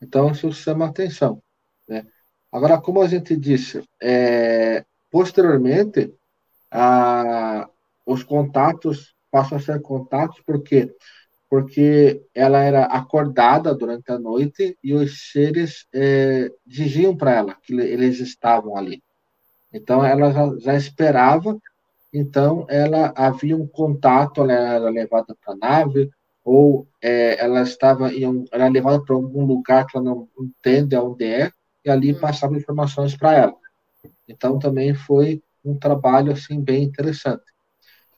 então 0.00 0.30
isso 0.30 0.52
chama 0.52 0.86
atenção. 0.86 1.42
Né? 1.88 2.06
Agora, 2.52 2.78
como 2.78 3.02
a 3.02 3.08
gente 3.08 3.36
disse, 3.36 3.82
é, 4.00 4.84
posteriormente, 5.10 6.14
a, 6.70 7.68
os 8.04 8.22
contatos 8.22 9.14
passam 9.30 9.58
a 9.58 9.60
ser 9.60 9.80
contatos 9.82 10.40
porque 10.46 10.94
porque 11.48 12.22
ela 12.34 12.60
era 12.60 12.86
acordada 12.86 13.72
durante 13.72 14.10
a 14.10 14.18
noite 14.18 14.76
e 14.82 14.92
os 14.92 15.30
seres 15.30 15.86
é, 15.92 16.50
diziam 16.66 17.16
para 17.16 17.34
ela 17.34 17.54
que 17.62 17.72
eles 17.72 18.18
estavam 18.18 18.76
ali. 18.76 19.00
Então 19.72 20.04
ela 20.04 20.32
já, 20.32 20.58
já 20.58 20.74
esperava 20.74 21.56
então, 22.18 22.64
ela 22.70 23.12
havia 23.14 23.54
um 23.54 23.66
contato, 23.66 24.40
ela 24.40 24.52
era 24.54 24.88
levada 24.88 25.36
para 25.44 25.52
a 25.52 25.56
nave, 25.56 26.10
ou 26.42 26.88
é, 27.02 27.38
ela 27.44 27.60
estava 27.60 28.10
em 28.10 28.26
um, 28.26 28.44
era 28.50 28.68
levada 28.68 29.04
para 29.04 29.14
algum 29.14 29.44
lugar 29.44 29.86
que 29.86 29.98
ela 29.98 30.06
não 30.06 30.26
entende 30.40 30.96
onde 30.96 31.26
é, 31.26 31.50
e 31.84 31.90
ali 31.90 32.14
hum. 32.14 32.18
passava 32.18 32.56
informações 32.56 33.14
para 33.14 33.34
ela. 33.34 33.54
Então, 34.26 34.58
também 34.58 34.94
foi 34.94 35.42
um 35.62 35.78
trabalho 35.78 36.32
assim 36.32 36.58
bem 36.58 36.84
interessante. 36.84 37.44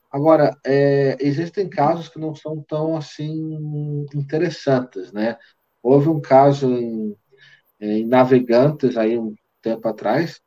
Agora, 0.09 0.57
é, 0.65 1.17
existem 1.19 1.67
casos 1.69 2.07
que 2.07 2.17
não 2.17 2.33
são 2.33 2.63
tão 2.65 2.95
assim 2.95 4.07
interessantes, 4.15 5.11
né? 5.11 5.37
Houve 5.83 6.07
um 6.07 6.21
caso 6.21 6.71
em, 6.71 7.17
em 7.81 8.05
Navegantes 8.05 8.95
aí 8.95 9.19
um 9.19 9.35
tempo 9.61 9.85
atrás, 9.89 10.39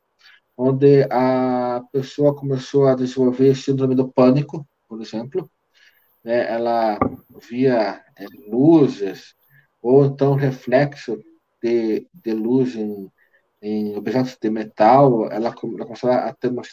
onde 0.57 1.03
a 1.09 1.83
pessoa 1.91 2.35
começou 2.35 2.87
a 2.87 2.95
desenvolver 2.95 3.55
síndrome 3.55 3.95
do 3.95 4.07
pânico, 4.07 4.67
por 4.87 5.01
exemplo, 5.01 5.49
né? 6.23 6.51
ela 6.51 6.99
via 7.49 8.03
é, 8.15 8.25
luzes 8.47 9.35
ou 9.81 10.05
então 10.05 10.35
reflexo 10.35 11.21
de, 11.61 12.07
de 12.13 12.33
luz 12.33 12.75
em, 12.75 13.11
em 13.61 13.95
objetos 13.97 14.37
de 14.39 14.49
metal, 14.49 15.25
ela, 15.31 15.47
ela 15.47 15.85
começou 15.85 16.11
a 16.11 16.33
ter 16.33 16.49
uma 16.49 16.63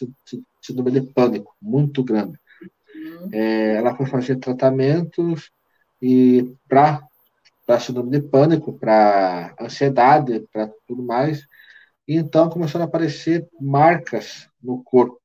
síndrome 0.60 0.90
de 0.90 1.00
pânico 1.00 1.56
muito 1.60 2.04
grande. 2.04 2.38
Uhum. 2.94 3.30
É, 3.32 3.76
ela 3.76 3.96
foi 3.96 4.06
fazer 4.06 4.36
tratamentos 4.36 5.50
e 6.02 6.54
para 6.68 7.00
para 7.70 7.78
síndrome 7.78 8.10
de 8.10 8.20
pânico, 8.20 8.72
para 8.72 9.54
ansiedade, 9.60 10.44
para 10.52 10.68
tudo 10.88 11.04
mais, 11.04 11.46
e 12.10 12.16
então 12.16 12.50
começaram 12.50 12.84
a 12.84 12.88
aparecer 12.88 13.46
marcas 13.60 14.48
no 14.60 14.82
corpo, 14.82 15.20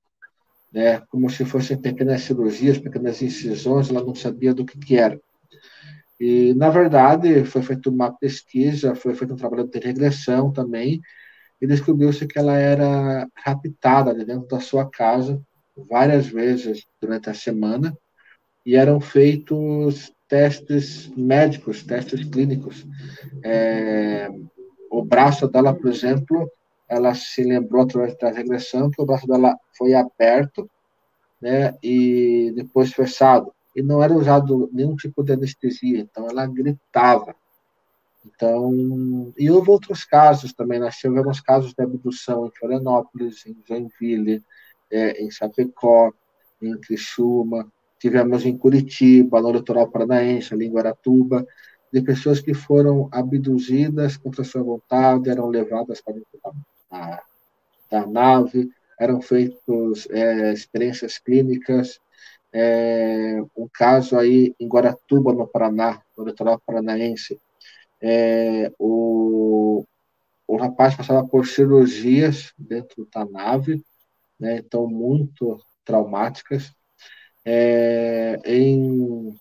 né? 0.72 1.00
como 1.10 1.28
se 1.32 1.44
fossem 1.44 1.76
pequenas 1.76 2.22
cirurgias, 2.22 2.78
pequenas 2.78 3.24
incisões, 3.24 3.90
ela 3.90 4.04
não 4.04 4.14
sabia 4.14 4.54
do 4.54 4.64
que, 4.64 4.78
que 4.78 4.96
era. 4.96 5.20
E, 6.20 6.54
na 6.54 6.70
verdade, 6.70 7.44
foi 7.44 7.64
feita 7.64 7.90
uma 7.90 8.12
pesquisa, 8.16 8.94
foi 8.94 9.16
feito 9.16 9.34
um 9.34 9.36
trabalho 9.36 9.68
de 9.68 9.80
regressão 9.80 10.54
também, 10.54 11.02
e 11.60 11.66
descobriu-se 11.66 12.28
que 12.28 12.38
ela 12.38 12.56
era 12.56 13.28
raptada 13.36 14.14
dentro 14.14 14.48
da 14.48 14.60
sua 14.60 14.88
casa 14.88 15.42
várias 15.90 16.28
vezes 16.28 16.86
durante 17.02 17.32
a 17.32 17.34
semana, 17.34 17.98
e 18.64 18.76
eram 18.76 19.00
feitos 19.02 20.14
testes 20.28 21.12
médicos, 21.18 21.82
testes 21.82 22.24
clínicos. 22.26 22.86
É, 23.44 24.30
o 24.92 25.04
braço 25.04 25.48
dela, 25.48 25.74
por 25.74 25.90
exemplo, 25.90 26.48
ela 26.88 27.14
se 27.14 27.44
lembrou 27.44 27.84
através 27.84 28.18
da 28.18 28.30
regressão 28.30 28.90
que 28.90 29.02
o 29.02 29.06
braço 29.06 29.28
dela 29.28 29.58
foi 29.78 29.94
aberto, 29.94 30.70
né, 31.42 31.76
e 31.84 32.52
depois 32.56 32.94
fechado. 32.94 33.52
E 33.76 33.82
não 33.82 34.02
era 34.02 34.14
usado 34.14 34.70
nenhum 34.72 34.96
tipo 34.96 35.24
de 35.24 35.34
anestesia, 35.34 36.00
então 36.00 36.28
ela 36.30 36.46
gritava. 36.48 37.36
Então, 38.26 39.34
e 39.38 39.52
houve 39.52 39.70
outros 39.70 40.04
casos 40.04 40.54
também. 40.54 40.80
Nós 40.80 40.96
tivemos 40.96 41.40
casos 41.42 41.74
de 41.74 41.84
abdução 41.84 42.48
em 42.48 42.52
Florianópolis, 42.58 43.46
em 43.46 43.56
Joinville, 43.68 44.44
é, 44.92 45.24
em 45.24 45.30
Chapecó, 45.30 46.12
em 46.62 46.78
Criciúma. 46.80 47.72
Tivemos 48.00 48.46
em 48.46 48.58
Curitiba, 48.58 49.42
no 49.42 49.52
litoral 49.52 49.90
paranaense, 49.90 50.54
ali 50.54 50.66
em 50.66 50.72
Guaratuba, 50.72 51.46
de 51.92 52.02
pessoas 52.02 52.42
que 52.42 52.54
foram 52.54 53.08
abduzidas 53.12 54.18
contra 54.18 54.44
sua 54.44 54.64
vontade, 54.64 55.30
eram 55.30 55.48
levadas 55.48 56.02
para 56.02 56.16
dentro 56.16 56.30
da, 56.96 57.24
da 57.92 58.08
nave, 58.08 58.70
eram 59.00 59.22
feitas 59.22 60.08
é, 60.10 60.54
experiências 60.54 61.18
clínicas. 61.18 62.00
É, 62.54 63.42
um 63.56 63.68
caso 63.72 64.18
aí 64.18 64.56
em 64.60 64.68
Guaratuba, 64.68 65.34
no 65.34 65.48
Paraná, 65.48 66.02
no 66.18 66.26
litoral 66.26 66.62
paranaense, 66.66 67.40
é, 68.02 68.72
o, 68.80 69.86
o 70.48 70.58
rapaz 70.58 70.96
passava 70.96 71.28
por 71.28 71.46
cirurgias 71.48 72.54
dentro 72.58 73.08
da 73.14 73.26
nave, 73.26 73.84
né, 74.40 74.58
então 74.58 74.88
muito 74.88 75.60
traumáticas. 75.84 76.72
É, 77.44 78.40
em, 78.46 79.36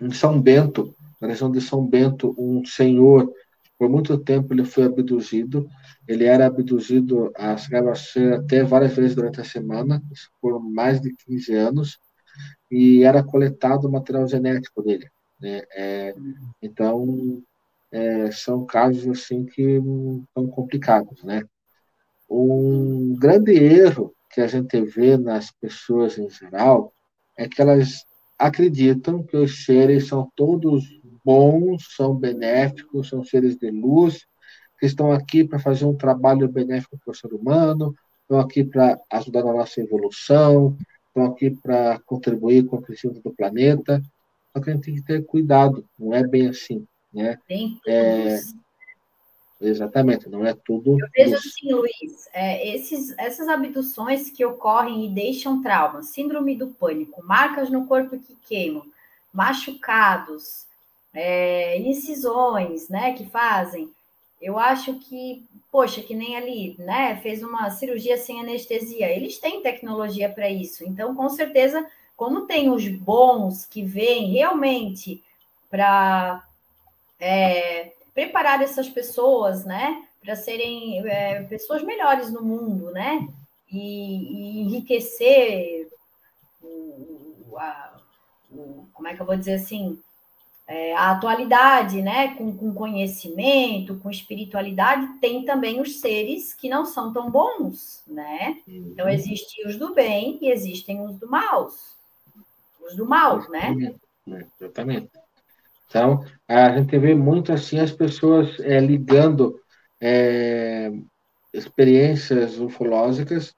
em 0.00 0.10
São 0.12 0.40
Bento, 0.40 0.94
na 1.20 1.28
região 1.28 1.50
de 1.50 1.60
São 1.60 1.84
Bento, 1.84 2.34
um 2.38 2.64
senhor 2.64 3.30
por 3.78 3.88
muito 3.88 4.18
tempo 4.18 4.52
ele 4.52 4.64
foi 4.64 4.84
abduzido. 4.84 5.68
Ele 6.06 6.24
era 6.24 6.46
abduzido, 6.46 7.30
a 7.36 7.56
ser 7.56 8.34
até 8.34 8.64
várias 8.64 8.94
vezes 8.94 9.14
durante 9.14 9.40
a 9.40 9.44
semana, 9.44 10.02
por 10.40 10.60
mais 10.60 11.00
de 11.00 11.14
15 11.14 11.54
anos, 11.54 11.98
e 12.70 13.04
era 13.04 13.22
coletado 13.22 13.86
o 13.86 13.92
material 13.92 14.26
genético 14.26 14.82
dele. 14.82 15.08
Né? 15.40 15.62
É, 15.72 16.14
então, 16.60 17.42
é, 17.92 18.30
são 18.32 18.66
casos 18.66 19.06
assim 19.08 19.44
que 19.46 19.80
são 20.34 20.46
complicados, 20.48 21.22
né? 21.22 21.42
Um 22.28 23.16
grande 23.18 23.52
erro 23.52 24.14
que 24.30 24.40
a 24.40 24.46
gente 24.46 24.80
vê 24.82 25.16
nas 25.16 25.50
pessoas 25.50 26.18
em 26.18 26.28
geral 26.28 26.92
é 27.36 27.48
que 27.48 27.62
elas 27.62 28.04
acreditam 28.38 29.22
que 29.22 29.36
os 29.36 29.64
seres 29.64 30.08
são 30.08 30.30
todos 30.36 30.84
bons, 31.28 31.94
são 31.94 32.14
benéficos, 32.14 33.10
são 33.10 33.22
seres 33.22 33.58
de 33.58 33.70
luz, 33.70 34.26
que 34.80 34.86
estão 34.86 35.12
aqui 35.12 35.44
para 35.44 35.58
fazer 35.58 35.84
um 35.84 35.94
trabalho 35.94 36.48
benéfico 36.48 36.98
para 37.04 37.12
o 37.12 37.14
ser 37.14 37.34
humano, 37.34 37.94
estão 38.22 38.40
aqui 38.40 38.64
para 38.64 38.98
ajudar 39.12 39.44
na 39.44 39.52
nossa 39.52 39.78
evolução, 39.78 40.74
estão 41.08 41.26
aqui 41.26 41.50
para 41.50 41.98
contribuir 42.06 42.64
com 42.64 42.76
o 42.76 42.80
crescimento 42.80 43.20
do 43.20 43.34
planeta. 43.34 44.00
Só 44.56 44.62
que 44.62 44.70
a 44.70 44.72
gente 44.72 44.84
tem 44.84 44.94
que 44.94 45.02
ter 45.02 45.26
cuidado, 45.26 45.84
não 45.98 46.14
é 46.14 46.26
bem 46.26 46.48
assim, 46.48 46.86
né? 47.12 47.38
Tem 47.46 47.78
é, 47.86 48.40
Exatamente, 49.60 50.30
não 50.30 50.46
é 50.46 50.54
tudo. 50.54 50.92
Eu 50.98 51.08
vejo 51.14 51.34
assim, 51.34 51.74
Luiz, 51.74 52.28
é, 52.32 52.74
esses, 52.74 53.14
essas 53.18 53.48
abduções 53.48 54.30
que 54.30 54.46
ocorrem 54.46 55.04
e 55.04 55.10
deixam 55.10 55.60
traumas, 55.60 56.06
síndrome 56.06 56.56
do 56.56 56.68
pânico, 56.68 57.22
marcas 57.22 57.68
no 57.68 57.86
corpo 57.86 58.18
que 58.18 58.34
queimam, 58.48 58.84
machucados, 59.30 60.67
é, 61.20 61.76
incisões, 61.80 62.88
né, 62.88 63.12
que 63.12 63.26
fazem. 63.26 63.90
Eu 64.40 64.56
acho 64.56 64.94
que, 65.00 65.44
poxa, 65.70 66.00
que 66.00 66.14
nem 66.14 66.36
ali, 66.36 66.76
né, 66.78 67.16
fez 67.20 67.42
uma 67.42 67.68
cirurgia 67.70 68.16
sem 68.16 68.40
anestesia. 68.40 69.10
Eles 69.10 69.36
têm 69.38 69.60
tecnologia 69.60 70.28
para 70.28 70.48
isso. 70.48 70.84
Então, 70.84 71.16
com 71.16 71.28
certeza, 71.28 71.84
como 72.16 72.46
tem 72.46 72.70
os 72.70 72.86
bons 72.86 73.66
que 73.66 73.82
vêm 73.82 74.30
realmente 74.30 75.20
para 75.68 76.46
é, 77.18 77.90
preparar 78.14 78.62
essas 78.62 78.88
pessoas, 78.88 79.64
né, 79.64 80.04
para 80.22 80.36
serem 80.36 81.04
é, 81.04 81.42
pessoas 81.42 81.82
melhores 81.82 82.30
no 82.30 82.42
mundo, 82.42 82.92
né, 82.92 83.28
e, 83.72 83.80
e 83.80 84.60
enriquecer 84.60 85.88
o, 86.62 87.56
a, 87.56 87.96
o, 88.52 88.86
como 88.92 89.08
é 89.08 89.16
que 89.16 89.20
eu 89.20 89.26
vou 89.26 89.36
dizer 89.36 89.54
assim, 89.54 90.00
é, 90.68 90.94
a 90.94 91.12
atualidade, 91.12 92.02
né, 92.02 92.34
com, 92.34 92.54
com, 92.54 92.74
conhecimento, 92.74 93.96
com 93.96 94.10
espiritualidade, 94.10 95.18
tem 95.18 95.42
também 95.42 95.80
os 95.80 95.98
seres 95.98 96.52
que 96.52 96.68
não 96.68 96.84
são 96.84 97.10
tão 97.10 97.30
bons, 97.30 98.02
né? 98.06 98.58
Então, 98.68 99.06
uhum. 99.06 99.12
existem 99.12 99.66
os 99.66 99.78
do 99.78 99.94
bem 99.94 100.38
e 100.42 100.50
existem 100.50 101.00
os 101.00 101.18
do 101.18 101.26
maus. 101.26 101.96
os 102.86 102.94
do 102.94 103.06
mal, 103.06 103.48
né? 103.48 103.94
Exatamente. 104.60 105.08
Então, 105.86 106.22
a 106.46 106.76
gente 106.76 106.98
vê 106.98 107.14
muito 107.14 107.50
assim 107.50 107.80
as 107.80 107.90
pessoas 107.90 108.60
é, 108.60 108.78
ligando 108.78 109.58
é, 109.98 110.92
experiências 111.50 112.60
ufológicas 112.60 113.56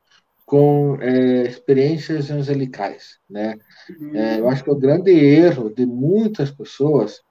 com 0.51 1.01
é, 1.01 1.47
experiências 1.47 2.29
angelicais, 2.29 3.21
né? 3.31 3.57
Uhum. 3.89 4.17
É, 4.17 4.41
eu 4.41 4.49
acho 4.49 4.65
que 4.65 4.71
o 4.73 4.75
grande 4.75 5.13
erro 5.13 5.73
de 5.73 5.87
muitas 5.87 6.51
pessoas 6.51 7.23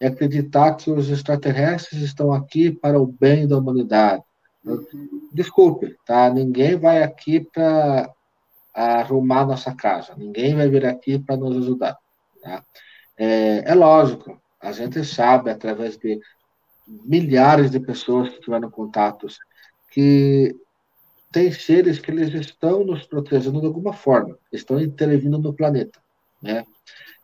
é 0.00 0.06
acreditar 0.06 0.74
que 0.76 0.90
os 0.90 1.10
extraterrestres 1.10 2.00
estão 2.00 2.32
aqui 2.32 2.70
para 2.70 2.98
o 2.98 3.06
bem 3.06 3.46
da 3.46 3.58
humanidade. 3.58 4.22
Uhum. 4.64 5.28
Desculpe, 5.34 5.94
tá? 6.06 6.30
Ninguém 6.30 6.74
vai 6.76 7.02
aqui 7.02 7.40
para 7.40 8.10
arrumar 8.72 9.44
nossa 9.44 9.74
casa. 9.74 10.14
Ninguém 10.16 10.54
vai 10.54 10.66
vir 10.66 10.86
aqui 10.86 11.18
para 11.18 11.36
nos 11.36 11.54
ajudar. 11.58 11.98
Tá? 12.42 12.64
É, 13.18 13.70
é 13.70 13.74
lógico, 13.74 14.40
a 14.58 14.72
gente 14.72 15.04
sabe, 15.04 15.50
através 15.50 15.98
de 15.98 16.18
milhares 16.88 17.70
de 17.70 17.78
pessoas 17.78 18.30
que 18.30 18.40
tiveram 18.40 18.70
contatos, 18.70 19.36
que 19.90 20.56
tem 21.32 21.50
seres 21.50 21.98
que 21.98 22.10
eles 22.10 22.32
estão 22.34 22.84
nos 22.84 23.04
protegendo 23.06 23.60
de 23.60 23.66
alguma 23.66 23.92
forma, 23.92 24.38
estão 24.52 24.78
intervindo 24.78 25.38
no 25.38 25.54
planeta. 25.54 25.98
Né? 26.42 26.64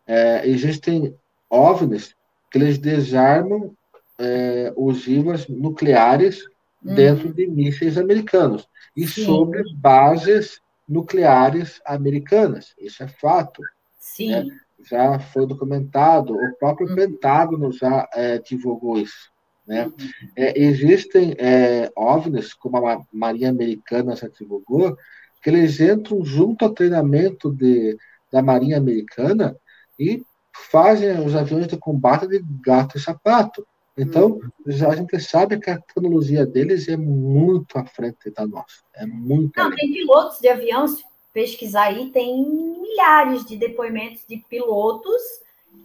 É, 0.07 0.49
existem 0.49 1.15
OVNIs 1.51 2.17
que 2.51 2.59
eles 2.59 2.79
desarmam 2.79 3.77
é, 4.19 4.73
ogivas 4.75 5.47
nucleares 5.47 6.45
uhum. 6.83 6.95
dentro 6.95 7.33
de 7.33 7.47
mísseis 7.47 7.99
americanos 7.99 8.67
e 8.97 9.07
Sim. 9.07 9.27
sobre 9.27 9.63
bases 9.75 10.61
nucleares 10.89 11.81
americanas. 11.85 12.75
Isso 12.79 13.03
é 13.03 13.09
fato. 13.09 13.63
Sim. 13.99 14.31
Né? 14.31 14.47
Já 14.89 15.19
foi 15.19 15.47
documentado, 15.47 16.35
o 16.35 16.57
próprio 16.59 16.89
uhum. 16.89 16.95
Pentágono 16.95 17.71
já 17.71 18.09
é, 18.15 18.39
divulgou 18.39 18.99
isso. 18.99 19.31
Né? 19.69 19.85
Uhum. 19.85 19.93
É, 20.35 20.59
existem 20.59 21.35
é, 21.39 21.93
OVNIs, 21.95 22.55
como 22.55 22.79
a 22.89 23.05
Marinha 23.13 23.51
Americana 23.51 24.17
já 24.17 24.27
divulgou, 24.27 24.97
que 25.43 25.51
eles 25.51 25.79
entram 25.79 26.25
junto 26.25 26.65
ao 26.65 26.73
treinamento 26.73 27.53
de, 27.53 27.95
da 28.33 28.41
Marinha 28.41 28.79
Americana 28.79 29.55
e 30.01 30.23
fazem 30.71 31.21
os 31.25 31.37
aviões 31.37 31.67
de 31.69 31.77
combate 31.77 32.27
de 32.27 32.43
gato 32.65 32.97
e 32.97 33.01
sapato. 33.01 33.67
Então, 33.97 34.41
já 34.67 34.89
a 34.89 34.97
gente 34.97 35.21
sabe 35.21 35.59
que 35.59 35.69
a 35.69 35.79
tecnologia 35.79 36.47
deles 36.47 36.89
é 36.89 36.97
muito 36.97 37.77
à 37.77 37.85
frente 37.85 38.31
da 38.31 38.47
nossa. 38.47 38.83
É 38.95 39.05
muito. 39.05 39.53
Não, 39.55 39.75
tem 39.75 39.93
pilotos 39.93 40.39
de 40.39 40.49
avião, 40.49 40.89
se 40.89 41.05
pesquisar 41.35 41.89
aí, 41.89 42.11
tem 42.11 42.49
milhares 42.49 43.45
de 43.45 43.57
depoimentos 43.57 44.25
de 44.27 44.39
pilotos 44.49 45.21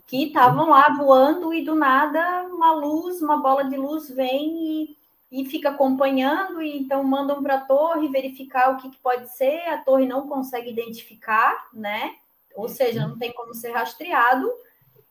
que 0.08 0.26
estavam 0.26 0.70
lá 0.70 0.90
voando 0.96 1.54
e 1.54 1.64
do 1.64 1.76
nada 1.76 2.44
uma 2.48 2.74
luz, 2.74 3.22
uma 3.22 3.38
bola 3.38 3.64
de 3.64 3.76
luz 3.76 4.10
vem 4.10 4.94
e, 5.32 5.42
e 5.42 5.46
fica 5.46 5.70
acompanhando, 5.70 6.62
e 6.62 6.78
então 6.78 7.04
mandam 7.04 7.42
para 7.42 7.56
a 7.56 7.62
torre 7.62 8.08
verificar 8.10 8.74
o 8.74 8.78
que, 8.78 8.90
que, 8.90 8.98
pode 8.98 9.36
ser, 9.36 9.60
a 9.70 9.78
torre 9.80 10.06
não 10.06 10.28
consegue 10.28 10.70
identificar, 10.70 11.68
né? 11.74 12.16
Ou 12.56 12.70
seja, 12.70 13.08
não 13.08 13.18
tem 13.18 13.34
como 13.34 13.54
ser 13.54 13.72
rastreado 13.72 14.52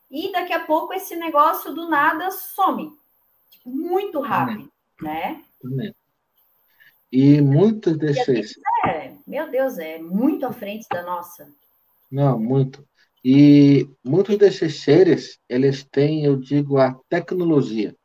e 0.09 0.31
daqui 0.31 0.53
a 0.53 0.59
pouco 0.59 0.93
esse 0.93 1.15
negócio 1.15 1.73
do 1.73 1.89
nada 1.89 2.29
some. 2.31 2.95
Tipo, 3.49 3.69
muito 3.69 4.19
rápido, 4.21 4.71
né? 5.01 5.43
E 7.11 7.41
muitos 7.41 7.97
desses. 7.97 8.53
É, 8.85 9.11
meu 9.25 9.49
Deus, 9.49 9.77
é 9.77 9.97
muito 9.99 10.45
à 10.45 10.53
frente 10.53 10.87
da 10.89 11.01
nossa. 11.01 11.47
Não, 12.11 12.39
muito. 12.39 12.87
E 13.23 13.87
muitos 14.03 14.37
desses 14.37 14.81
seres, 14.81 15.39
eles 15.47 15.83
têm, 15.83 16.25
eu 16.25 16.35
digo, 16.35 16.77
a 16.77 16.93
tecnologia. 17.07 17.95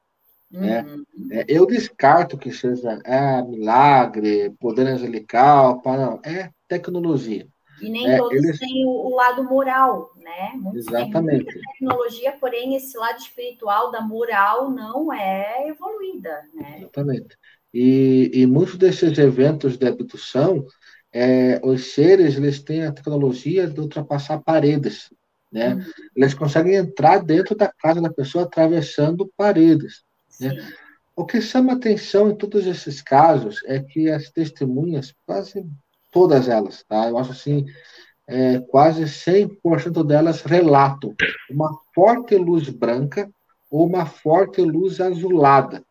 Né? 0.51 0.83
Uhum. 0.83 1.05
É, 1.33 1.45
eu 1.49 1.67
descarto 1.67 2.39
que 2.39 2.53
seja 2.53 3.01
é, 3.05 3.43
milagre, 3.43 4.51
poder 4.59 4.87
angelical, 4.87 5.83
para, 5.83 6.07
não, 6.07 6.21
é 6.25 6.51
tecnologia. 6.69 7.47
E 7.81 7.89
nem 7.89 8.11
é, 8.11 8.17
todos 8.17 8.33
eles... 8.33 8.59
têm 8.59 8.87
o, 8.87 8.91
o, 8.91 9.15
lado 9.15 9.45
moral, 9.45 10.11
né? 10.17 10.53
Muitos 10.55 10.87
Exatamente. 10.87 11.45
Têm 11.45 11.55
muita 11.55 11.73
tecnologia, 11.73 12.33
porém 12.41 12.75
esse 12.75 12.97
lado 12.97 13.19
espiritual 13.19 13.91
da 13.91 14.01
moral 14.01 14.71
não 14.71 15.13
é 15.13 15.69
evoluída, 15.69 16.43
né? 16.55 16.79
Exatamente. 16.79 17.37
E, 17.73 18.31
e 18.33 18.47
muitos 18.47 18.77
desses 18.77 19.19
eventos 19.19 19.77
de 19.77 19.87
abdução, 19.87 20.65
é, 21.13 21.61
os 21.65 21.93
seres 21.93 22.37
eles 22.37 22.61
têm 22.61 22.85
a 22.85 22.93
tecnologia 22.93 23.67
de 23.67 23.81
ultrapassar 23.81 24.39
paredes, 24.39 25.13
né? 25.51 25.75
Uhum. 25.75 25.85
Eles 26.15 26.35
conseguem 26.35 26.75
entrar 26.75 27.19
dentro 27.19 27.55
da 27.57 27.69
casa 27.69 28.01
da 28.01 28.11
pessoa 28.11 28.45
atravessando 28.45 29.33
paredes, 29.37 30.03
né? 30.41 30.55
O 31.17 31.25
que 31.25 31.41
chama 31.41 31.73
atenção 31.73 32.31
em 32.31 32.37
todos 32.37 32.65
esses 32.65 33.03
casos 33.03 33.61
é 33.67 33.81
que 33.81 34.09
as 34.09 34.31
testemunhas 34.31 35.13
quase 35.27 35.67
todas 36.13 36.49
elas, 36.49 36.85
tá? 36.89 37.09
Eu 37.09 37.19
acho 37.19 37.33
assim, 37.33 37.67
é, 38.27 38.61
quase 38.61 39.03
100% 39.03 40.07
delas 40.07 40.43
relatam 40.43 41.15
uma 41.51 41.71
forte 41.95 42.37
luz 42.37 42.69
branca 42.69 43.29
ou 43.71 43.87
uma 43.87 44.07
forte 44.07 44.61
luz 44.61 45.01
azulada. 45.01 45.83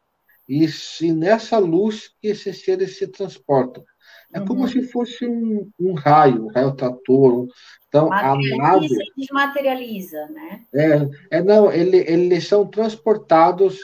E 0.48 0.68
se 0.68 1.12
nessa 1.12 1.58
luz 1.58 2.10
que 2.22 2.30
esses 2.30 2.64
seres 2.64 2.98
se 2.98 3.08
transportam. 3.08 3.84
É 4.34 4.40
como 4.42 4.62
uhum. 4.62 4.68
se 4.68 4.82
fosse 4.84 5.26
um, 5.26 5.70
um, 5.80 5.94
raio, 5.94 6.46
um 6.46 6.52
raio 6.52 6.74
trator. 6.74 7.48
Então, 7.88 8.12
a 8.12 8.36
nave. 8.58 8.88
desmaterializa, 9.16 10.28
né? 10.28 10.62
É, 10.74 11.38
é 11.38 11.44
não, 11.44 11.72
ele, 11.72 11.98
eles 11.98 12.48
são 12.48 12.68
transportados 12.68 13.80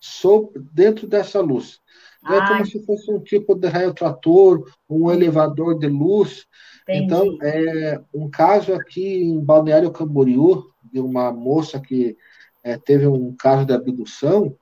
sob, 0.00 0.50
dentro 0.72 1.06
dessa 1.06 1.40
luz. 1.40 1.80
Então, 2.24 2.36
é 2.36 2.48
como 2.48 2.66
se 2.66 2.86
fosse 2.86 3.10
um 3.10 3.18
tipo 3.18 3.54
de 3.56 3.66
raio 3.66 3.92
trator, 3.92 4.64
um 4.88 5.10
elevador 5.10 5.76
de 5.76 5.88
luz. 5.88 6.46
Entendi. 6.82 7.04
Então, 7.04 7.38
é 7.42 8.00
um 8.14 8.30
caso 8.30 8.72
aqui 8.74 9.24
em 9.24 9.40
Balneário 9.44 9.90
Camboriú, 9.90 10.64
de 10.92 11.00
uma 11.00 11.32
moça 11.32 11.80
que 11.80 12.16
é, 12.62 12.78
teve 12.78 13.06
um 13.06 13.34
caso 13.34 13.66
de 13.66 13.72
abdução, 13.72 14.56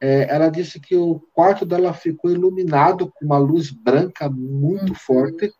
é, 0.00 0.26
ela 0.34 0.48
disse 0.48 0.80
que 0.80 0.96
o 0.96 1.20
quarto 1.32 1.66
dela 1.66 1.92
ficou 1.92 2.30
iluminado 2.30 3.12
com 3.12 3.24
uma 3.24 3.38
luz 3.38 3.70
branca 3.70 4.30
muito 4.30 4.90
uhum. 4.90 4.94
forte, 4.94 5.52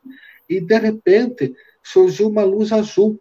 e 0.49 0.61
de 0.61 0.79
repente 0.79 1.55
surgiu 1.83 2.29
uma 2.29 2.43
luz 2.43 2.73
azul. 2.73 3.21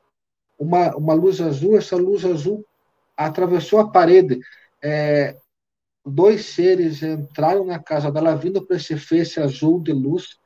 Uma, 0.57 0.95
uma 0.95 1.13
luz 1.13 1.39
azul, 1.39 1.77
essa 1.77 1.95
luz 1.95 2.25
azul 2.25 2.65
atravessou 3.15 3.79
a 3.79 3.89
parede. 3.89 4.39
É, 4.81 5.35
dois 6.05 6.45
seres 6.45 7.03
entraram 7.03 7.65
na 7.65 7.79
casa 7.79 8.11
dela 8.11 8.35
vindo 8.35 8.65
para 8.65 8.77
esse 8.77 8.97
feixe 8.97 9.39
azul 9.41 9.81
de 9.81 9.91
luz, 9.91 10.37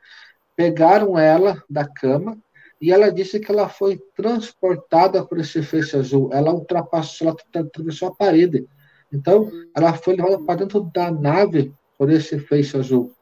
pegaram 0.56 1.18
ela 1.18 1.64
da 1.70 1.88
cama 1.88 2.38
e 2.82 2.92
ela 2.92 3.12
disse 3.12 3.40
que 3.40 3.52
ela 3.52 3.70
foi 3.70 4.00
transportada 4.16 5.24
por 5.26 5.40
esse 5.40 5.64
feixe 5.64 5.96
azul. 5.96 6.30
Ela 6.34 6.54
ultrapassou, 6.54 7.30
ela 7.54 7.64
atravessou 7.66 8.10
a 8.10 8.16
parede. 8.16 8.68
Então, 9.14 9.52
ela 9.76 9.94
foi 9.94 10.16
levada 10.16 10.40
para 10.40 10.56
dentro 10.56 10.90
da 10.94 11.12
nave 11.12 11.72
por 11.98 12.10
esse 12.10 12.40
feixe 12.40 12.76
azul. 12.76 13.14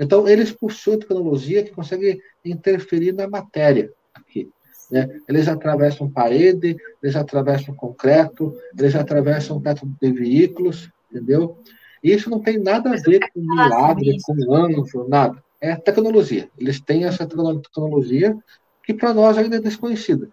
Então, 0.00 0.26
eles 0.26 0.50
possuem 0.50 0.98
tecnologia 0.98 1.62
que 1.62 1.70
consegue 1.70 2.20
interferir 2.44 3.12
na 3.12 3.28
matéria 3.28 3.92
aqui. 4.14 4.50
Né? 4.90 5.20
Eles 5.28 5.46
atravessam 5.48 6.10
parede, 6.10 6.76
eles 7.02 7.16
atravessam 7.16 7.74
concreto, 7.74 8.56
eles 8.78 8.94
atravessam 8.94 9.60
teto 9.60 9.86
de 10.00 10.12
veículos, 10.12 10.90
entendeu? 11.10 11.58
Isso 12.02 12.30
não 12.30 12.40
tem 12.40 12.58
nada 12.58 12.90
a 12.90 12.96
ver 12.96 13.20
com 13.32 13.40
milagre, 13.40 14.16
com 14.22 14.54
anjo, 14.54 15.06
nada. 15.08 15.42
É 15.60 15.74
tecnologia. 15.74 16.48
Eles 16.56 16.80
têm 16.80 17.04
essa 17.04 17.26
tecnologia 17.26 18.36
que 18.82 18.94
para 18.94 19.12
nós 19.12 19.36
ainda 19.36 19.56
é 19.56 19.60
desconhecida. 19.60 20.28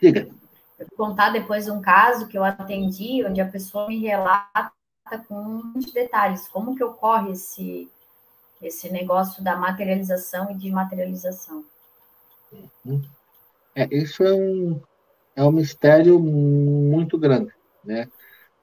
Diga. 0.00 0.28
Contar 0.96 1.30
depois 1.30 1.68
um 1.68 1.80
caso 1.80 2.26
que 2.26 2.36
eu 2.36 2.44
atendi, 2.44 3.24
onde 3.24 3.40
a 3.40 3.48
pessoa 3.48 3.88
me 3.88 3.98
relata 3.98 4.70
com 5.28 5.34
muitos 5.34 5.92
detalhes 5.92 6.48
como 6.48 6.74
que 6.74 6.84
ocorre 6.84 7.32
esse, 7.32 7.90
esse 8.62 8.90
negócio 8.90 9.42
da 9.42 9.56
materialização 9.56 10.50
e 10.50 10.54
desmaterialização. 10.54 11.64
É, 13.74 13.88
isso 13.90 14.22
é 14.22 14.32
um, 14.32 14.80
é 15.34 15.44
um 15.44 15.52
mistério 15.52 16.18
muito 16.20 17.18
grande, 17.18 17.52
né? 17.84 18.08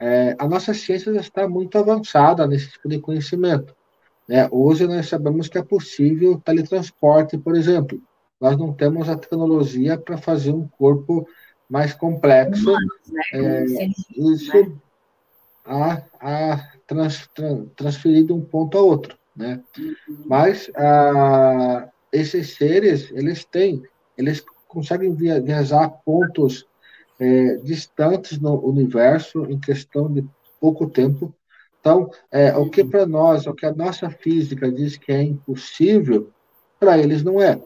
é, 0.03 0.35
a 0.37 0.45
nossa 0.47 0.73
ciência 0.73 1.13
já 1.13 1.21
está 1.21 1.47
muito 1.47 1.77
avançada 1.77 2.45
nesse 2.45 2.71
tipo 2.71 2.89
de 2.89 2.99
conhecimento. 2.99 3.73
Né? 4.27 4.49
Hoje 4.51 4.85
nós 4.85 5.07
sabemos 5.07 5.47
que 5.47 5.57
é 5.57 5.63
possível 5.63 6.41
teletransporte, 6.43 7.37
por 7.37 7.55
exemplo. 7.55 8.01
Nós 8.39 8.57
não 8.57 8.73
temos 8.73 9.07
a 9.07 9.15
tecnologia 9.15 9.97
para 9.97 10.17
fazer 10.17 10.51
um 10.51 10.67
corpo 10.67 11.25
mais 11.69 11.93
complexo. 11.93 12.69
Humanos, 12.69 12.93
né? 13.07 13.21
é, 13.33 13.65
isso 14.15 14.53
né? 14.53 14.71
a, 15.65 16.01
a 16.19 16.71
trans, 16.85 17.27
trans, 17.33 17.67
transferir 17.75 18.25
de 18.25 18.33
um 18.33 18.41
ponto 18.41 18.77
a 18.77 18.81
outro. 18.81 19.17
Né? 19.35 19.61
Uhum. 19.77 19.93
Mas 20.25 20.69
a, 20.75 21.89
esses 22.11 22.55
seres, 22.55 23.11
eles 23.11 23.43
têm, 23.45 23.83
eles 24.17 24.43
conseguem 24.67 25.13
viajar 25.15 25.83
a 25.83 25.89
pontos 25.89 26.67
é, 27.19 27.55
distantes 27.57 28.39
no 28.39 28.59
universo 28.65 29.45
em 29.45 29.59
questão 29.59 30.11
de 30.11 30.25
pouco 30.59 30.87
tempo. 30.87 31.33
Então, 31.79 32.09
é, 32.31 32.55
o 32.55 32.69
que 32.69 32.83
para 32.83 33.05
nós, 33.05 33.45
o 33.45 33.53
que 33.53 33.65
a 33.65 33.73
nossa 33.73 34.09
física 34.09 34.71
diz 34.71 34.97
que 34.97 35.11
é 35.11 35.21
impossível, 35.21 36.31
para 36.79 36.97
eles 36.97 37.23
não 37.23 37.41
é. 37.41 37.61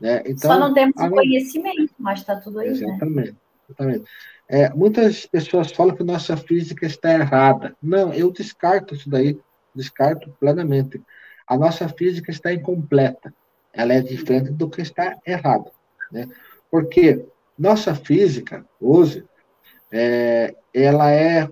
Né? 0.00 0.22
Então, 0.26 0.50
Só 0.50 0.58
não 0.58 0.74
temos 0.74 0.96
a... 0.98 1.08
conhecimento, 1.08 1.94
mas 1.98 2.20
está 2.20 2.36
tudo 2.36 2.60
aí. 2.60 2.68
Exatamente. 2.68 3.30
Né? 3.30 3.36
exatamente. 3.68 4.04
É, 4.48 4.68
muitas 4.70 5.26
pessoas 5.26 5.72
falam 5.72 5.96
que 5.96 6.04
nossa 6.04 6.36
física 6.36 6.86
está 6.86 7.12
errada. 7.14 7.74
Não, 7.82 8.12
eu 8.12 8.30
descarto 8.30 8.94
isso 8.94 9.08
daí, 9.08 9.38
descarto 9.74 10.34
plenamente. 10.38 11.00
A 11.46 11.56
nossa 11.56 11.88
física 11.88 12.30
está 12.30 12.52
incompleta. 12.52 13.32
Ela 13.72 13.94
é 13.94 14.00
diferente 14.00 14.50
do 14.52 14.68
que 14.68 14.82
está 14.82 15.16
errado. 15.26 15.70
Né? 16.12 16.28
Porque 16.70 17.24
nossa 17.58 17.94
física, 17.94 18.66
hoje, 18.80 19.24
é, 19.90 20.54
ela 20.72 21.10
é 21.10 21.48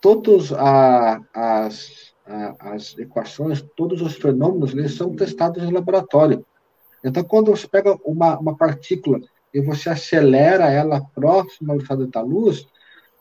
todas 0.00 0.52
as, 0.52 2.14
as 2.58 2.98
equações, 2.98 3.62
todos 3.76 4.02
os 4.02 4.16
fenômenos, 4.16 4.72
eles 4.72 4.94
são 4.94 5.14
testados 5.14 5.62
no 5.62 5.70
laboratório. 5.70 6.44
Então, 7.04 7.22
quando 7.22 7.50
você 7.50 7.68
pega 7.68 7.98
uma, 8.04 8.38
uma 8.38 8.56
partícula 8.56 9.20
e 9.52 9.60
você 9.60 9.90
acelera 9.90 10.70
ela 10.70 11.02
próxima 11.14 11.74
ao 11.74 11.78
estado 11.78 12.06
da 12.06 12.22
luz, 12.22 12.66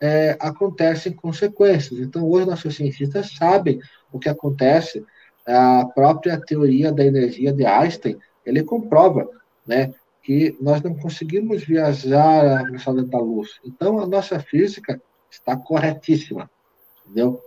é, 0.02 0.38
acontecem 0.40 1.12
consequências. 1.12 2.00
Então, 2.00 2.28
hoje 2.28 2.46
nossos 2.46 2.76
cientistas 2.76 3.34
sabem 3.36 3.80
o 4.12 4.20
que 4.20 4.30
acontece. 4.30 5.06
A 5.46 5.86
própria 5.94 6.40
teoria 6.40 6.92
da 6.92 7.06
energia 7.06 7.52
de 7.52 7.66
Einstein, 7.66 8.18
ele 8.46 8.64
comprova, 8.64 9.30
né, 9.68 9.94
que 10.22 10.58
nós 10.62 10.82
não 10.82 10.96
conseguimos 10.96 11.64
viajar 11.64 12.60
à 12.60 12.64
velocidade 12.64 13.10
da 13.10 13.20
luz. 13.20 13.60
Então, 13.66 14.00
a 14.00 14.08
nossa 14.08 14.40
física 14.40 15.02
está 15.30 15.58
corretíssima, 15.58 16.50
entendeu? 17.06 17.42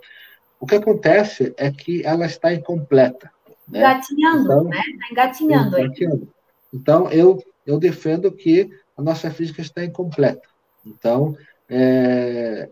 O 0.61 0.67
que 0.67 0.75
acontece 0.75 1.55
é 1.57 1.71
que 1.71 2.05
ela 2.05 2.27
está 2.27 2.53
incompleta. 2.53 3.31
Né? 3.69 3.81
Engatinhando, 3.81 4.45
então, 4.45 4.65
né? 4.65 4.81
Está 4.81 5.13
engatinhando. 5.13 5.79
engatinhando. 5.79 6.29
Então, 6.73 7.11
eu, 7.11 7.43
eu 7.65 7.79
defendo 7.79 8.31
que 8.33 8.71
a 8.97 9.03
nossa 9.03 9.31
física 9.31 9.61
está 9.61 9.85
incompleta. 9.85 10.49
Então, 10.85 11.37
é... 11.69 12.69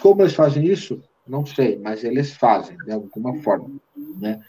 como 0.00 0.22
eles 0.22 0.34
fazem 0.34 0.64
isso? 0.64 1.02
Não 1.26 1.44
sei, 1.44 1.78
mas 1.78 2.04
eles 2.04 2.32
fazem, 2.34 2.76
de 2.78 2.92
alguma 2.92 3.34
forma. 3.42 3.70
Né? 3.96 4.40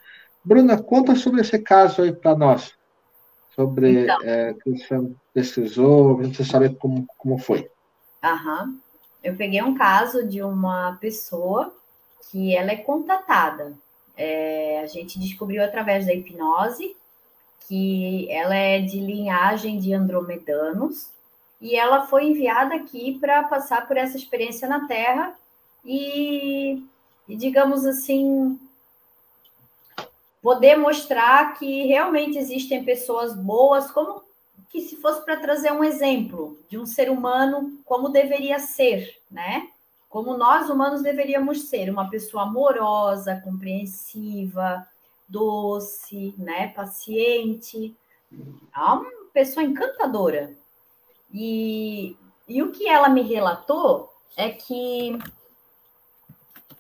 Bruna, 0.44 0.82
conta 0.82 1.16
sobre 1.16 1.42
esse 1.42 1.60
caso 1.60 2.02
aí 2.02 2.14
para 2.14 2.36
nós 2.36 2.78
sobre 3.58 4.04
então, 4.04 4.22
é, 4.22 4.54
que 4.54 4.70
você 4.70 5.12
pesquisou, 5.34 6.18
você 6.18 6.46
sabe 6.46 6.70
como, 6.76 7.08
como 7.18 7.40
foi. 7.40 7.68
Aham. 8.24 8.78
Eu 9.24 9.36
peguei 9.36 9.64
um 9.64 9.76
caso 9.76 10.28
de 10.28 10.44
uma 10.44 10.96
pessoa 11.02 11.76
que 12.30 12.56
ela 12.56 12.72
é 12.72 12.76
contatada. 12.76 13.74
É, 14.18 14.82
a 14.82 14.88
gente 14.88 15.20
descobriu 15.20 15.64
através 15.64 16.06
da 16.06 16.14
hipnose 16.14 16.98
que 17.68 18.28
ela 18.32 18.56
é 18.56 18.80
de 18.80 19.00
linhagem 19.00 19.78
de 19.78 19.94
andromedanos 19.94 21.10
e 21.60 21.76
ela 21.76 22.08
foi 22.08 22.26
enviada 22.26 22.76
aqui 22.76 23.18
para 23.20 23.44
passar 23.44 23.88
por 23.88 23.98
essa 23.98 24.18
experiência 24.18 24.68
na 24.68 24.88
Terra 24.88 25.36
e, 25.86 26.84
e 27.28 27.36
digamos 27.36 27.86
assim, 27.86 28.60
poder 30.42 30.78
mostrar 30.78 31.58
que 31.58 31.86
realmente 31.88 32.38
existem 32.38 32.84
pessoas 32.84 33.36
boas, 33.36 33.92
como 33.92 34.24
que 34.70 34.82
se 34.82 34.96
fosse 34.98 35.24
para 35.26 35.38
trazer 35.38 35.72
um 35.72 35.84
exemplo 35.84 36.58
de 36.70 36.78
um 36.78 36.86
ser 36.86 37.10
humano 37.10 37.80
como 37.86 38.10
deveria 38.10 38.60
ser, 38.60 39.18
né? 39.30 39.68
Como 40.10 40.38
nós 40.38 40.70
humanos 40.70 41.02
deveríamos 41.02 41.70
ser, 41.70 41.90
uma 41.90 42.10
pessoa 42.10 42.44
amorosa, 42.44 43.42
compreensiva, 43.44 44.88
doce, 45.28 46.34
né, 46.38 46.70
paciente, 46.70 47.96
é 48.32 48.80
uma 48.80 49.06
pessoa 49.34 49.64
encantadora. 49.66 50.56
E, 51.34 52.16
e 52.48 52.64
o 52.64 52.72
que 52.72 52.88
ela 52.88 53.10
me 53.10 53.22
relatou 53.22 54.10
é 54.36 54.50
que 54.50 55.20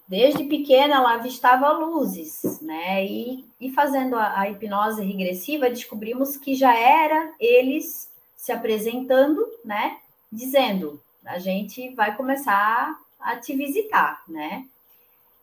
Desde 0.07 0.45
pequena 0.45 0.95
ela 0.95 1.15
avistava 1.15 1.69
luzes, 1.73 2.61
né? 2.61 3.05
E, 3.05 3.45
e 3.59 3.69
fazendo 3.73 4.15
a, 4.15 4.39
a 4.39 4.49
hipnose 4.49 5.03
regressiva, 5.03 5.69
descobrimos 5.69 6.37
que 6.37 6.55
já 6.55 6.73
era 6.73 7.33
eles 7.37 8.09
se 8.33 8.53
apresentando, 8.53 9.45
né? 9.65 9.97
Dizendo: 10.31 11.01
a 11.25 11.39
gente 11.39 11.93
vai 11.93 12.15
começar 12.15 12.97
a 13.19 13.37
te 13.37 13.55
visitar, 13.55 14.23
né? 14.27 14.67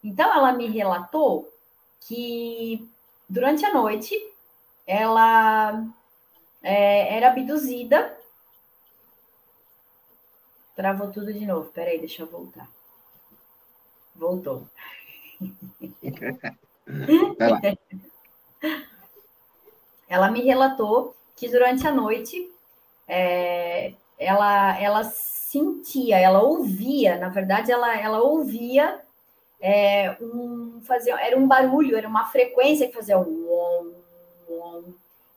Então 0.02 0.32
ela 0.32 0.52
me 0.52 0.66
relatou 0.66 1.50
que 2.00 2.88
durante 3.28 3.64
a 3.64 3.72
noite 3.72 4.14
ela 4.86 5.86
é, 6.62 7.16
era 7.16 7.28
abduzida. 7.28 8.18
Travou 10.76 11.10
tudo 11.10 11.32
de 11.32 11.46
novo. 11.46 11.70
Peraí, 11.70 11.98
deixa 11.98 12.22
eu 12.22 12.26
voltar. 12.26 12.68
Voltou. 14.14 14.68
ela 20.08 20.30
me 20.30 20.42
relatou 20.42 21.16
que 21.36 21.48
durante 21.48 21.86
a 21.86 21.92
noite 21.92 22.52
é, 23.08 23.94
ela, 24.18 24.78
ela 24.80 25.04
sentia, 25.55 26.18
ela 26.18 26.42
ouvia, 26.42 27.16
na 27.16 27.28
verdade, 27.28 27.70
ela, 27.70 27.96
ela 27.96 28.20
ouvia 28.20 29.00
é, 29.61 30.16
um 30.20 30.80
era 31.20 31.38
um 31.38 31.46
barulho, 31.46 31.96
era 31.96 32.09
uma 32.09 32.26
frequência 32.26 32.88
que 32.88 32.94
fazia 32.94 33.18
um, 33.18 33.94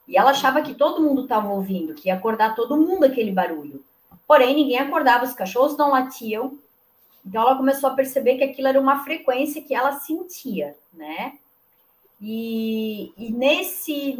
e 0.07 0.17
ela 0.17 0.31
achava 0.31 0.61
que 0.61 0.73
todo 0.73 1.01
mundo 1.01 1.23
estava 1.23 1.49
ouvindo, 1.49 1.93
que 1.93 2.07
ia 2.07 2.15
acordar 2.15 2.55
todo 2.55 2.77
mundo 2.77 3.03
aquele 3.03 3.31
barulho. 3.31 3.83
Porém, 4.25 4.55
ninguém 4.55 4.79
acordava, 4.79 5.25
os 5.25 5.33
cachorros 5.33 5.77
não 5.77 5.91
latiam, 5.91 6.57
então 7.25 7.41
ela 7.41 7.57
começou 7.57 7.89
a 7.89 7.93
perceber 7.93 8.37
que 8.37 8.43
aquilo 8.43 8.69
era 8.69 8.79
uma 8.79 9.03
frequência 9.03 9.61
que 9.61 9.75
ela 9.75 9.99
sentia, 9.99 10.75
né? 10.93 11.37
E, 12.21 13.13
e 13.17 13.31
nesse, 13.31 14.17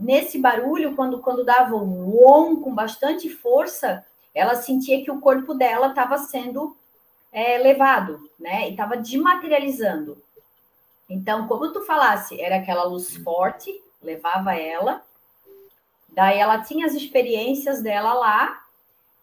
nesse 0.00 0.38
barulho, 0.38 0.96
quando, 0.96 1.20
quando 1.20 1.44
dava 1.44 1.76
um 1.76 2.26
on 2.26 2.56
com 2.56 2.74
bastante 2.74 3.28
força, 3.28 4.04
ela 4.38 4.54
sentia 4.54 5.02
que 5.02 5.10
o 5.10 5.20
corpo 5.20 5.52
dela 5.54 5.88
estava 5.88 6.16
sendo 6.18 6.76
é, 7.32 7.58
levado, 7.58 8.30
né? 8.38 8.68
E 8.68 8.70
estava 8.70 8.96
desmaterializando. 8.96 10.16
Então, 11.10 11.48
como 11.48 11.72
tu 11.72 11.84
falasse, 11.84 12.40
era 12.40 12.56
aquela 12.56 12.84
luz 12.84 13.16
forte, 13.16 13.82
levava 14.02 14.54
ela. 14.54 15.02
Daí 16.10 16.38
ela 16.38 16.62
tinha 16.62 16.86
as 16.86 16.94
experiências 16.94 17.82
dela 17.82 18.14
lá, 18.14 18.62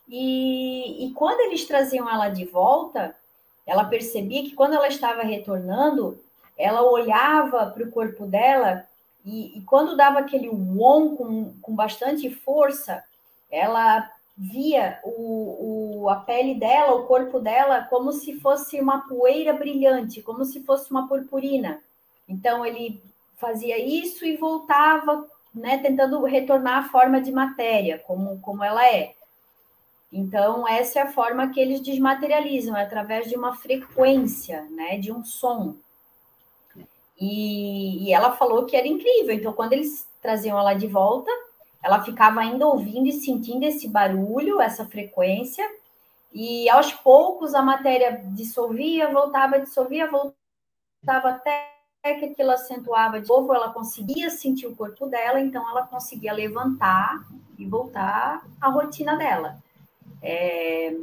e, 0.07 1.05
e 1.05 1.13
quando 1.13 1.39
eles 1.39 1.65
traziam 1.65 2.09
ela 2.09 2.29
de 2.29 2.45
volta, 2.45 3.15
ela 3.65 3.85
percebia 3.85 4.43
que 4.43 4.53
quando 4.53 4.73
ela 4.73 4.87
estava 4.87 5.23
retornando, 5.23 6.19
ela 6.57 6.83
olhava 6.83 7.67
para 7.67 7.83
o 7.83 7.91
corpo 7.91 8.25
dela 8.25 8.85
e, 9.25 9.57
e, 9.57 9.61
quando 9.61 9.97
dava 9.97 10.19
aquele 10.19 10.47
on 10.49 11.15
com, 11.15 11.53
com 11.61 11.75
bastante 11.75 12.29
força, 12.29 13.03
ela 13.49 14.09
via 14.37 14.99
o, 15.03 16.03
o, 16.03 16.09
a 16.09 16.17
pele 16.17 16.55
dela, 16.55 16.95
o 16.95 17.05
corpo 17.05 17.39
dela, 17.39 17.85
como 17.89 18.11
se 18.11 18.39
fosse 18.39 18.79
uma 18.79 19.07
poeira 19.07 19.53
brilhante, 19.53 20.21
como 20.21 20.43
se 20.43 20.61
fosse 20.63 20.91
uma 20.91 21.07
purpurina. 21.07 21.81
Então 22.27 22.65
ele 22.65 23.01
fazia 23.37 23.77
isso 23.77 24.25
e 24.25 24.35
voltava, 24.37 25.25
né, 25.53 25.77
tentando 25.77 26.23
retornar 26.23 26.85
à 26.85 26.89
forma 26.89 27.21
de 27.21 27.31
matéria, 27.31 27.99
como, 27.99 28.39
como 28.41 28.63
ela 28.63 28.85
é. 28.85 29.13
Então, 30.11 30.67
essa 30.67 30.99
é 30.99 31.01
a 31.01 31.11
forma 31.11 31.49
que 31.49 31.59
eles 31.59 31.81
desmaterializam, 31.81 32.75
é 32.77 32.83
através 32.83 33.27
de 33.27 33.35
uma 33.35 33.55
frequência, 33.55 34.61
né, 34.71 34.97
de 34.97 35.11
um 35.11 35.23
som. 35.23 35.75
E, 37.19 38.05
e, 38.07 38.13
ela 38.13 38.31
falou 38.31 38.65
que 38.65 38.75
era 38.75 38.87
incrível. 38.87 39.33
Então, 39.33 39.53
quando 39.53 39.73
eles 39.73 40.07
traziam 40.21 40.57
ela 40.57 40.73
de 40.73 40.87
volta, 40.87 41.31
ela 41.85 42.03
ficava 42.03 42.39
ainda 42.39 42.65
ouvindo 42.65 43.07
e 43.07 43.13
sentindo 43.13 43.63
esse 43.63 43.87
barulho, 43.87 44.59
essa 44.59 44.87
frequência, 44.87 45.63
e 46.33 46.67
aos 46.67 46.91
poucos 46.91 47.53
a 47.53 47.61
matéria 47.61 48.23
dissolvia, 48.33 49.11
voltava, 49.11 49.59
dissolvia, 49.59 50.09
voltava 50.09 51.29
até 51.29 51.75
que 52.01 52.25
aquilo 52.25 52.49
acentuava 52.49 53.21
de 53.21 53.27
novo, 53.27 53.53
ela 53.53 53.71
conseguia 53.71 54.31
sentir 54.31 54.65
o 54.65 54.75
corpo 54.75 55.05
dela, 55.05 55.39
então 55.39 55.69
ela 55.69 55.85
conseguia 55.85 56.33
levantar 56.33 57.23
e 57.55 57.67
voltar 57.67 58.43
à 58.59 58.67
rotina 58.67 59.15
dela. 59.15 59.59
É... 60.23 60.97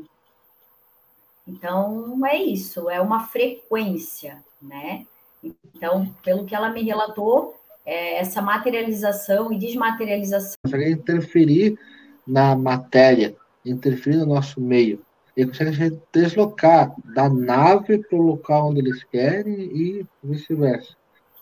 Então, 1.46 2.26
é 2.26 2.36
isso, 2.36 2.90
é 2.90 3.00
uma 3.00 3.28
frequência, 3.28 4.44
né? 4.60 5.06
Então, 5.42 6.12
pelo 6.24 6.44
que 6.44 6.56
ela 6.56 6.70
me 6.70 6.82
relatou, 6.82 7.54
é, 7.84 8.18
essa 8.18 8.40
materialização 8.40 9.52
e 9.52 9.58
desmaterialização. 9.58 10.54
Consegue 10.64 10.90
interferir 10.90 11.78
na 12.26 12.54
matéria, 12.54 13.34
interferir 13.64 14.18
no 14.18 14.26
nosso 14.26 14.60
meio. 14.60 15.04
Eles 15.36 15.56
conseguem 15.56 16.00
deslocar 16.12 16.94
da 17.14 17.28
nave 17.28 17.98
para 17.98 18.18
o 18.18 18.22
local 18.22 18.68
onde 18.68 18.80
eles 18.80 19.02
querem 19.04 19.54
e 19.54 20.06
vice-versa. 20.22 20.94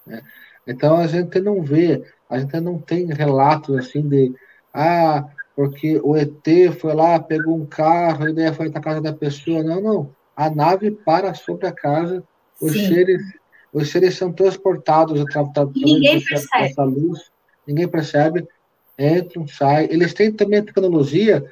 Né? 0.07 0.23
Então 0.67 0.97
a 0.97 1.07
gente 1.07 1.41
não 1.41 1.63
vê, 1.63 2.03
a 2.29 2.39
gente 2.39 2.59
não 2.61 2.79
tem 2.79 3.07
relatos 3.07 3.77
assim 3.77 4.09
de 4.09 4.33
ah, 4.73 5.27
porque 5.57 6.01
o 6.03 6.17
ET 6.17 6.47
foi 6.79 6.95
lá, 6.95 7.19
pegou 7.19 7.57
um 7.57 7.67
carro, 7.67 8.29
e 8.29 8.33
daí 8.33 8.55
foi 8.55 8.71
para 8.71 8.81
a 8.81 8.83
casa 8.83 9.01
da 9.01 9.13
pessoa. 9.13 9.63
Não, 9.63 9.81
não. 9.81 10.17
A 10.37 10.49
nave 10.49 10.91
para 10.91 11.35
sobre 11.35 11.67
a 11.67 11.73
casa, 11.73 12.25
os 12.61 12.73
seres, 12.73 13.21
os 13.73 13.91
seres 13.91 14.17
são 14.17 14.33
transportados 14.33 15.21
através 15.21 15.69
ninguém 15.75 16.23
dessa 16.23 16.83
luz, 16.85 17.31
ninguém 17.67 17.89
percebe, 17.89 18.47
entram, 18.99 19.47
saem. 19.47 19.89
Eles 19.91 20.13
têm 20.13 20.33
também 20.33 20.59
a 20.61 20.65
tecnologia 20.65 21.45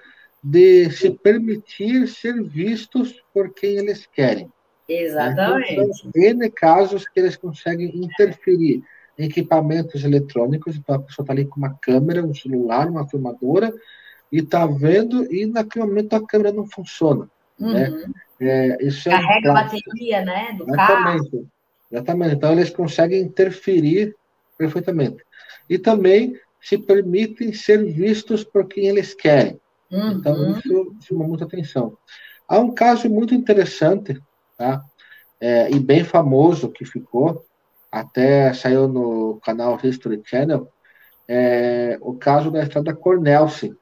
de 0.42 0.90
se 0.90 1.10
permitir 1.10 2.06
ser 2.08 2.42
vistos 2.42 3.22
por 3.32 3.52
quem 3.54 3.76
eles 3.76 4.06
querem. 4.06 4.50
Exatamente. 4.88 5.72
Então, 5.72 5.92
são 5.92 6.10
N 6.14 6.50
casos 6.50 7.06
que 7.08 7.20
eles 7.20 7.36
conseguem 7.36 7.90
interferir 7.94 8.82
em 9.18 9.24
equipamentos 9.24 10.04
eletrônicos, 10.04 10.76
então 10.76 10.94
a 10.94 11.00
pessoa 11.00 11.24
está 11.24 11.32
ali 11.32 11.44
com 11.44 11.56
uma 11.56 11.74
câmera, 11.74 12.24
um 12.24 12.32
celular, 12.32 12.88
uma 12.88 13.08
filmadora, 13.08 13.72
e 14.30 14.38
está 14.38 14.64
vendo, 14.66 15.30
e 15.32 15.44
naquele 15.46 15.84
momento 15.84 16.14
a 16.14 16.24
câmera 16.24 16.52
não 16.52 16.66
funciona. 16.66 17.28
Né? 17.58 17.88
Uhum. 17.88 17.98
Né? 17.98 18.12
É, 18.40 18.86
isso 18.86 19.10
Carrega 19.10 19.48
é 19.48 19.52
um 19.52 19.56
a 19.56 19.62
bateria 19.64 20.24
né, 20.24 20.52
do 20.56 20.64
exatamente, 20.64 21.30
carro. 21.30 21.48
Exatamente. 21.90 22.34
Então 22.34 22.52
eles 22.52 22.70
conseguem 22.70 23.22
interferir 23.22 24.14
perfeitamente. 24.56 25.24
E 25.68 25.78
também 25.78 26.34
se 26.60 26.76
permitem 26.76 27.52
ser 27.52 27.84
vistos 27.92 28.44
por 28.44 28.66
quem 28.66 28.86
eles 28.86 29.14
querem. 29.14 29.60
Uhum. 29.90 30.12
Então, 30.12 30.58
isso 30.58 30.96
chama 31.00 31.26
muita 31.26 31.44
atenção. 31.44 31.96
Há 32.46 32.58
um 32.58 32.74
caso 32.74 33.08
muito 33.08 33.34
interessante, 33.34 34.20
tá? 34.56 34.82
É, 35.40 35.70
e 35.70 35.78
bem 35.78 36.02
famoso 36.02 36.70
que 36.70 36.84
ficou, 36.84 37.44
até 37.90 38.52
saiu 38.52 38.88
no 38.88 39.38
canal 39.44 39.78
History 39.82 40.20
Channel, 40.24 40.68
é, 41.28 41.96
o 42.00 42.14
caso 42.14 42.50
da 42.50 42.62
estrada 42.62 42.94
Cornelsen, 42.94 43.74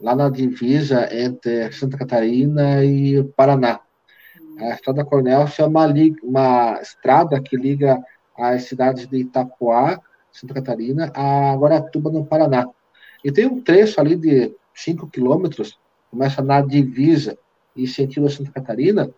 lá 0.00 0.16
na 0.16 0.28
divisa 0.28 1.08
entre 1.14 1.70
Santa 1.72 1.98
Catarina 1.98 2.84
e 2.84 3.22
Paraná. 3.36 3.80
A 4.58 4.74
estrada 4.74 5.04
Cornelsen 5.04 5.64
é 5.64 5.68
uma, 5.68 5.86
uma 6.22 6.80
estrada 6.80 7.40
que 7.40 7.56
liga 7.56 8.02
as 8.36 8.64
cidades 8.64 9.06
de 9.06 9.18
Itapoá, 9.18 10.00
Santa 10.30 10.54
Catarina, 10.54 11.12
a 11.14 11.54
Guaratuba, 11.56 12.10
no 12.10 12.24
Paraná. 12.24 12.66
E 13.24 13.30
tem 13.30 13.46
um 13.46 13.60
trecho 13.60 14.00
ali 14.00 14.16
de 14.16 14.54
5 14.74 15.08
quilômetros, 15.08 15.78
começa 16.10 16.42
na 16.42 16.60
divisa 16.60 17.38
e 17.76 17.86
sentido 17.86 18.28
Santa 18.28 18.50
Catarina, 18.50 19.10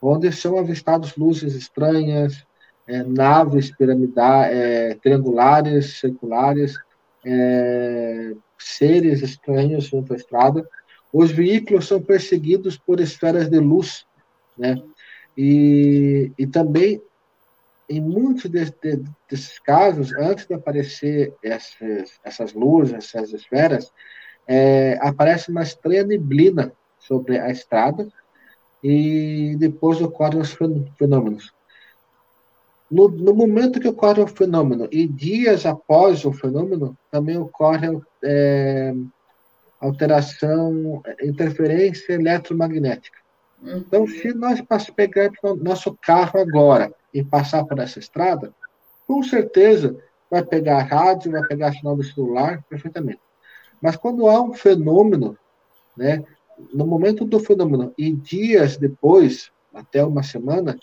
onde 0.00 0.32
são 0.32 0.58
avistados 0.58 1.16
luzes 1.16 1.54
estranhas, 1.54 2.44
é, 2.86 3.02
naves 3.02 3.70
piramidais, 3.76 4.56
é, 4.56 4.94
triangulares, 4.94 6.00
circulares, 6.00 6.76
é, 7.24 8.32
seres 8.58 9.22
estranhos 9.22 9.84
junto 9.84 10.12
à 10.12 10.16
estrada. 10.16 10.66
Os 11.12 11.30
veículos 11.30 11.86
são 11.86 12.00
perseguidos 12.00 12.78
por 12.78 13.00
esferas 13.00 13.48
de 13.48 13.58
luz, 13.58 14.06
né? 14.60 14.76
E, 15.36 16.30
e 16.38 16.46
também, 16.46 17.02
em 17.88 18.00
muitos 18.00 18.50
de, 18.50 18.64
de, 18.66 19.02
desses 19.28 19.58
casos, 19.58 20.12
antes 20.14 20.46
de 20.46 20.54
aparecer 20.54 21.34
essas, 21.42 22.10
essas 22.22 22.52
luzes, 22.52 22.94
essas 22.94 23.32
esferas, 23.32 23.90
é, 24.46 24.98
aparece 25.00 25.50
uma 25.50 25.62
estranha 25.62 26.04
neblina 26.04 26.72
sobre 26.98 27.38
a 27.38 27.50
estrada 27.50 28.06
e 28.84 29.56
depois 29.58 30.00
ocorrem 30.00 30.40
os 30.40 30.56
fenômenos. 30.98 31.52
No, 32.90 33.08
no, 33.08 33.32
momento 33.32 33.78
que 33.78 33.86
ocorre 33.86 34.20
o 34.20 34.26
fenômeno 34.26 34.88
e 34.90 35.06
dias 35.06 35.64
após 35.64 36.24
o 36.24 36.32
fenômeno, 36.32 36.98
também 37.10 37.38
ocorre 37.38 37.86
é, 38.24 38.92
alteração, 39.80 41.00
interferência 41.22 42.14
eletromagnética. 42.14 43.19
Então, 43.62 44.06
se 44.06 44.32
nós 44.32 44.60
pegarmos 44.90 45.62
nosso 45.62 45.96
carro 46.00 46.40
agora 46.40 46.92
e 47.12 47.22
passar 47.22 47.64
por 47.64 47.78
essa 47.78 47.98
estrada, 47.98 48.54
com 49.06 49.22
certeza 49.22 49.96
vai 50.30 50.44
pegar 50.44 50.82
rádio, 50.82 51.32
vai 51.32 51.42
pegar 51.46 51.72
sinal 51.72 51.96
do 51.96 52.02
celular 52.02 52.64
perfeitamente. 52.68 53.20
Mas 53.82 53.96
quando 53.96 54.28
há 54.28 54.40
um 54.40 54.54
fenômeno, 54.54 55.36
né, 55.96 56.22
no 56.72 56.86
momento 56.86 57.24
do 57.24 57.40
fenômeno 57.40 57.92
e 57.98 58.12
dias 58.12 58.76
depois, 58.76 59.50
até 59.74 60.04
uma 60.04 60.22
semana, 60.22 60.78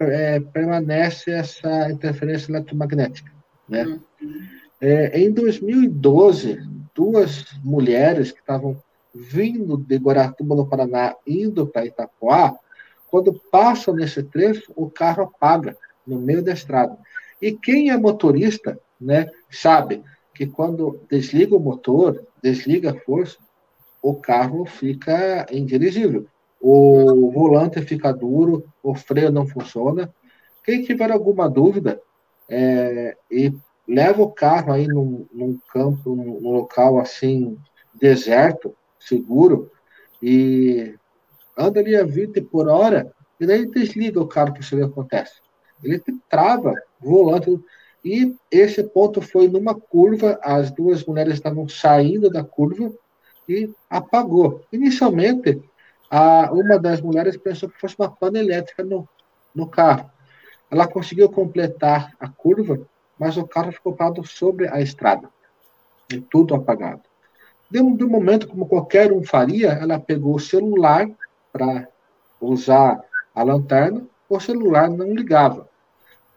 é, 0.00 0.40
permanece 0.40 1.30
essa 1.30 1.90
interferência 1.90 2.50
eletromagnética. 2.50 3.32
Né? 3.68 3.84
Uhum. 3.84 4.00
É, 4.80 5.20
em 5.20 5.32
2012, 5.32 6.60
duas 6.94 7.44
mulheres 7.64 8.30
que 8.30 8.40
estavam 8.40 8.80
vindo 9.18 9.76
de 9.76 9.96
Guaratuba, 9.96 10.54
no 10.54 10.66
Paraná, 10.66 11.16
indo 11.26 11.66
para 11.66 11.86
Itapoá, 11.86 12.56
quando 13.10 13.32
passam 13.50 13.94
nesse 13.94 14.22
trecho, 14.22 14.72
o 14.76 14.88
carro 14.88 15.24
apaga 15.24 15.76
no 16.06 16.20
meio 16.20 16.42
da 16.42 16.52
estrada. 16.52 16.96
E 17.40 17.52
quem 17.52 17.90
é 17.90 17.96
motorista, 17.96 18.78
né, 19.00 19.26
sabe 19.50 20.02
que 20.34 20.46
quando 20.46 21.00
desliga 21.10 21.56
o 21.56 21.60
motor, 21.60 22.24
desliga 22.42 22.92
a 22.92 23.00
força, 23.00 23.38
o 24.02 24.14
carro 24.14 24.64
fica 24.64 25.46
indirigível. 25.50 26.26
O 26.60 27.30
volante 27.30 27.80
fica 27.82 28.12
duro, 28.12 28.64
o 28.82 28.94
freio 28.94 29.30
não 29.30 29.46
funciona. 29.46 30.12
Quem 30.64 30.82
tiver 30.82 31.10
alguma 31.10 31.48
dúvida, 31.48 32.00
é, 32.48 33.16
e 33.30 33.52
leva 33.86 34.22
o 34.22 34.30
carro 34.30 34.72
aí 34.72 34.86
num, 34.86 35.26
num 35.32 35.58
campo, 35.72 36.14
num, 36.14 36.40
num 36.40 36.52
local 36.52 36.98
assim, 36.98 37.58
deserto, 37.94 38.74
seguro, 39.08 39.70
e 40.22 40.94
anda 41.56 41.80
ali 41.80 41.96
a 41.96 42.04
20 42.04 42.40
por 42.42 42.68
hora, 42.68 43.12
e 43.40 43.46
daí 43.46 43.66
desliga 43.66 44.20
o 44.20 44.26
carro 44.26 44.52
que 44.52 44.60
isso 44.60 44.82
acontece. 44.82 45.40
Ele 45.82 46.02
trava 46.28 46.74
o 47.00 47.10
volante, 47.10 47.58
e 48.04 48.34
esse 48.50 48.82
ponto 48.84 49.20
foi 49.20 49.48
numa 49.48 49.74
curva, 49.74 50.38
as 50.42 50.70
duas 50.70 51.04
mulheres 51.04 51.34
estavam 51.34 51.68
saindo 51.68 52.30
da 52.30 52.44
curva 52.44 52.92
e 53.48 53.70
apagou. 53.88 54.62
Inicialmente, 54.72 55.60
a, 56.10 56.50
uma 56.52 56.78
das 56.78 57.00
mulheres 57.00 57.36
pensou 57.36 57.68
que 57.68 57.80
fosse 57.80 57.96
uma 57.98 58.10
pane 58.10 58.38
elétrica 58.38 58.84
no, 58.84 59.08
no 59.54 59.68
carro. 59.68 60.10
Ela 60.70 60.86
conseguiu 60.86 61.30
completar 61.30 62.12
a 62.20 62.28
curva, 62.28 62.80
mas 63.18 63.36
o 63.36 63.46
carro 63.46 63.72
ficou 63.72 63.94
parado 63.94 64.24
sobre 64.26 64.68
a 64.68 64.80
estrada. 64.80 65.28
E 66.12 66.20
tudo 66.20 66.54
apagado. 66.54 67.02
De 67.70 67.80
um, 67.80 67.94
de 67.94 68.04
um 68.04 68.08
momento, 68.08 68.48
como 68.48 68.66
qualquer 68.66 69.12
um 69.12 69.22
faria, 69.22 69.72
ela 69.72 69.98
pegou 69.98 70.36
o 70.36 70.40
celular 70.40 71.06
para 71.52 71.86
usar 72.40 73.02
a 73.34 73.42
lanterna, 73.42 74.06
o 74.28 74.40
celular 74.40 74.88
não 74.88 75.14
ligava. 75.14 75.68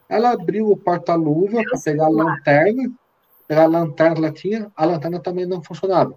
Ela 0.09 0.31
abriu 0.31 0.69
o 0.69 0.77
porta-luva 0.77 1.61
para 1.63 1.79
pegar 1.79 2.05
a 2.05 2.09
lanterna, 2.09 2.91
pegar 3.47 3.63
a 3.63 3.67
lanterna 3.67 4.15
que 4.15 4.21
ela 4.21 4.31
tinha, 4.31 4.71
a 4.75 4.85
lanterna 4.85 5.19
também 5.19 5.45
não 5.45 5.63
funcionava. 5.63 6.15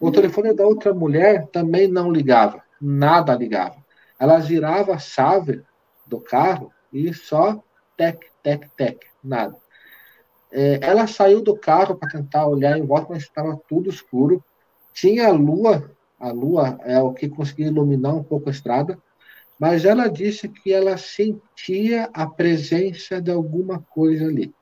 O 0.00 0.10
telefone 0.10 0.54
da 0.54 0.66
outra 0.66 0.94
mulher 0.94 1.46
também 1.48 1.88
não 1.88 2.10
ligava, 2.10 2.62
nada 2.80 3.34
ligava. 3.34 3.76
Ela 4.18 4.40
girava 4.40 4.94
a 4.94 4.98
chave 4.98 5.62
do 6.06 6.20
carro 6.20 6.72
e 6.92 7.12
só 7.12 7.62
tec, 7.96 8.18
tec, 8.42 8.68
tec, 8.76 9.06
nada. 9.22 9.56
É, 10.50 10.78
ela 10.82 11.06
saiu 11.06 11.42
do 11.42 11.56
carro 11.56 11.96
para 11.96 12.08
tentar 12.08 12.46
olhar 12.46 12.78
em 12.78 12.86
volta, 12.86 13.08
mas 13.10 13.22
estava 13.22 13.60
tudo 13.68 13.90
escuro. 13.90 14.42
Tinha 14.92 15.28
a 15.28 15.32
lua, 15.32 15.90
a 16.18 16.30
lua 16.30 16.78
é 16.84 17.00
o 17.00 17.12
que 17.12 17.28
conseguia 17.28 17.66
iluminar 17.66 18.14
um 18.14 18.22
pouco 18.22 18.48
a 18.48 18.52
estrada, 18.52 18.98
mas 19.58 19.84
ela 19.84 20.08
disse 20.08 20.48
que 20.48 20.72
ela 20.72 20.96
sentia 20.96 22.08
a 22.12 22.26
presença 22.26 23.20
de 23.20 23.30
alguma 23.30 23.80
coisa 23.90 24.26
ali. 24.26 24.52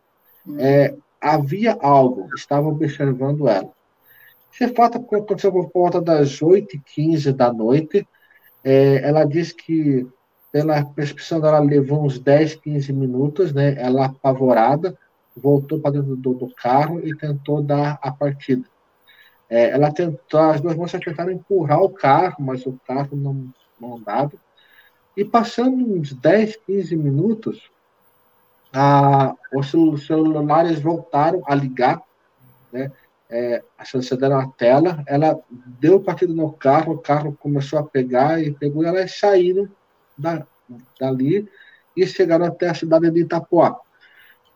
Hum. 0.46 0.56
É, 0.58 0.94
havia 1.20 1.76
algo, 1.80 2.28
estava 2.34 2.68
observando 2.68 3.48
ela. 3.48 3.70
Esse 4.52 4.72
fato 4.74 4.98
aconteceu 4.98 5.52
por 5.52 5.70
volta 5.72 6.00
das 6.00 6.40
8h15 6.40 7.32
da 7.32 7.52
noite. 7.52 8.08
É, 8.64 9.06
ela 9.06 9.24
disse 9.24 9.54
que, 9.54 10.06
pela 10.50 10.82
prescrição 10.82 11.40
dela, 11.40 11.58
levou 11.58 12.04
uns 12.04 12.18
10, 12.18 12.54
15 12.56 12.92
minutos, 12.92 13.52
né? 13.52 13.74
Ela 13.78 14.06
apavorada, 14.06 14.96
voltou 15.36 15.78
para 15.78 15.92
dentro 15.92 16.16
do, 16.16 16.34
do, 16.34 16.54
carro 16.54 17.00
e 17.06 17.14
tentou 17.16 17.62
dar 17.62 17.98
a 18.02 18.10
partida. 18.10 18.64
É, 19.48 19.70
ela 19.70 19.92
tentou, 19.92 20.40
as 20.40 20.60
duas 20.60 20.74
moças 20.74 21.00
tentaram 21.00 21.30
empurrar 21.30 21.80
o 21.80 21.90
carro, 21.90 22.36
mas 22.40 22.66
o 22.66 22.78
carro 22.86 23.16
não, 23.16 23.48
não 23.80 23.96
andava. 23.96 24.32
E 25.16 25.24
passando 25.24 25.76
uns 25.76 26.12
10, 26.12 26.56
15 26.66 26.96
minutos, 26.96 27.70
a, 28.72 29.34
os 29.54 29.70
celulares 30.06 30.80
voltaram 30.80 31.42
a 31.46 31.54
ligar, 31.54 32.02
né? 32.72 32.90
é, 33.30 33.62
acendendo 33.76 34.34
a 34.34 34.46
tela, 34.46 35.02
ela 35.06 35.38
deu 35.50 36.00
partida 36.00 36.32
no 36.32 36.52
carro, 36.52 36.94
o 36.94 36.98
carro 36.98 37.36
começou 37.38 37.78
a 37.78 37.84
pegar 37.84 38.42
e 38.42 38.52
pegou 38.52 38.82
e 38.82 38.86
elas 38.86 39.18
saíram 39.18 39.68
da, 40.16 40.46
dali 40.98 41.48
e 41.96 42.06
chegaram 42.06 42.46
até 42.46 42.68
a 42.68 42.74
cidade 42.74 43.10
de 43.10 43.20
Itapuá. 43.20 43.80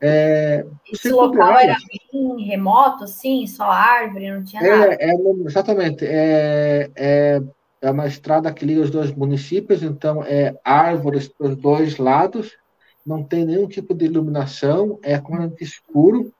É, 0.03 0.65
Esse 0.91 1.11
local 1.11 1.59
era 1.59 1.77
bem 2.13 2.45
remoto, 2.45 3.05
assim, 3.05 3.47
só 3.47 3.65
árvore, 3.65 4.31
não 4.31 4.43
tinha 4.43 4.63
é, 4.63 4.77
nada? 4.77 4.97
É, 4.99 5.13
exatamente. 5.47 6.07
É, 6.07 6.91
é, 6.97 7.43
é 7.83 7.91
uma 7.91 8.07
estrada 8.07 8.53
que 8.53 8.65
liga 8.65 8.81
os 8.81 8.91
dois 8.91 9.13
municípios, 9.13 9.83
então 9.83 10.25
é 10.25 10.55
árvores 10.65 11.29
para 11.29 11.49
os 11.49 11.57
dois 11.57 11.99
lados, 11.99 12.57
não 13.05 13.23
tem 13.23 13.45
nenhum 13.45 13.69
tipo 13.69 13.95
de 13.95 14.07
iluminação, 14.07 14.99
é 15.03 15.19
completamente 15.19 15.65
escuro. 15.65 16.33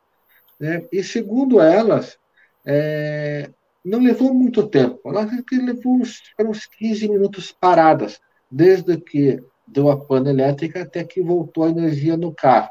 Né? 0.59 0.87
E 0.91 1.03
segundo 1.03 1.61
elas, 1.61 2.19
é, 2.65 3.51
não 3.85 3.99
levou 3.99 4.33
muito 4.33 4.67
tempo, 4.69 5.01
ela 5.05 5.29
levou 5.53 5.97
uns, 5.97 6.23
uns 6.41 6.67
15 6.67 7.09
minutos 7.09 7.53
paradas, 7.53 8.21
desde 8.51 8.97
que 8.99 9.43
deu 9.67 9.91
a 9.91 9.97
pane 9.99 10.31
elétrica 10.31 10.83
até 10.83 11.05
que 11.05 11.23
voltou 11.23 11.65
a 11.65 11.71
energia 11.71 12.17
no 12.17 12.35
carro. 12.35 12.71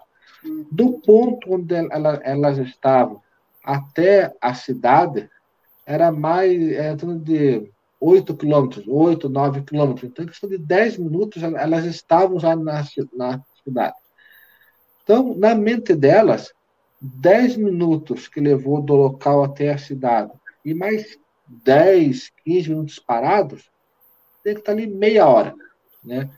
Do 0.72 1.00
ponto 1.00 1.54
onde 1.54 1.76
ela, 1.76 2.20
elas 2.24 2.58
estavam 2.58 3.22
até 3.64 4.34
a 4.42 4.54
cidade, 4.54 5.30
era 5.86 6.12
mais 6.12 6.62
é, 6.72 6.96
de 6.96 7.72
8 8.00 8.38
quilômetros, 8.38 8.86
8, 8.88 9.28
9 9.28 9.62
quilômetros. 9.64 10.10
Então, 10.10 10.24
em 10.24 10.28
questão 10.28 10.50
de 10.50 10.58
10 10.58 10.98
minutos, 10.98 11.44
elas 11.44 11.86
estavam 11.86 12.40
já 12.40 12.56
na, 12.56 12.84
na 13.14 13.44
cidade. 13.64 13.96
Então, 15.04 15.36
na 15.36 15.56
mente 15.56 15.96
delas, 15.96 16.54
10 17.02 17.58
minutos 17.58 18.28
que 18.28 18.40
levou 18.40 18.82
do 18.82 18.96
local 18.96 19.44
até 19.44 19.72
a 19.72 19.78
cidade 19.78 20.32
e 20.64 20.74
mais 20.74 21.18
10, 21.48 22.32
15 22.46 22.70
minutos 22.70 23.00
parados, 23.00 23.70
tem 24.44 24.54
que 24.54 24.60
estar 24.60 24.72
ali 24.72 24.88
meia 24.88 25.28
hora, 25.28 25.56
né? 26.04 26.30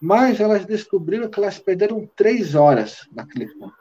Mas 0.00 0.40
elas 0.40 0.64
descobriram 0.64 1.28
que 1.28 1.38
elas 1.38 1.58
perderam 1.58 2.08
três 2.16 2.54
horas 2.54 3.06
naquele 3.12 3.46
ponto. 3.54 3.74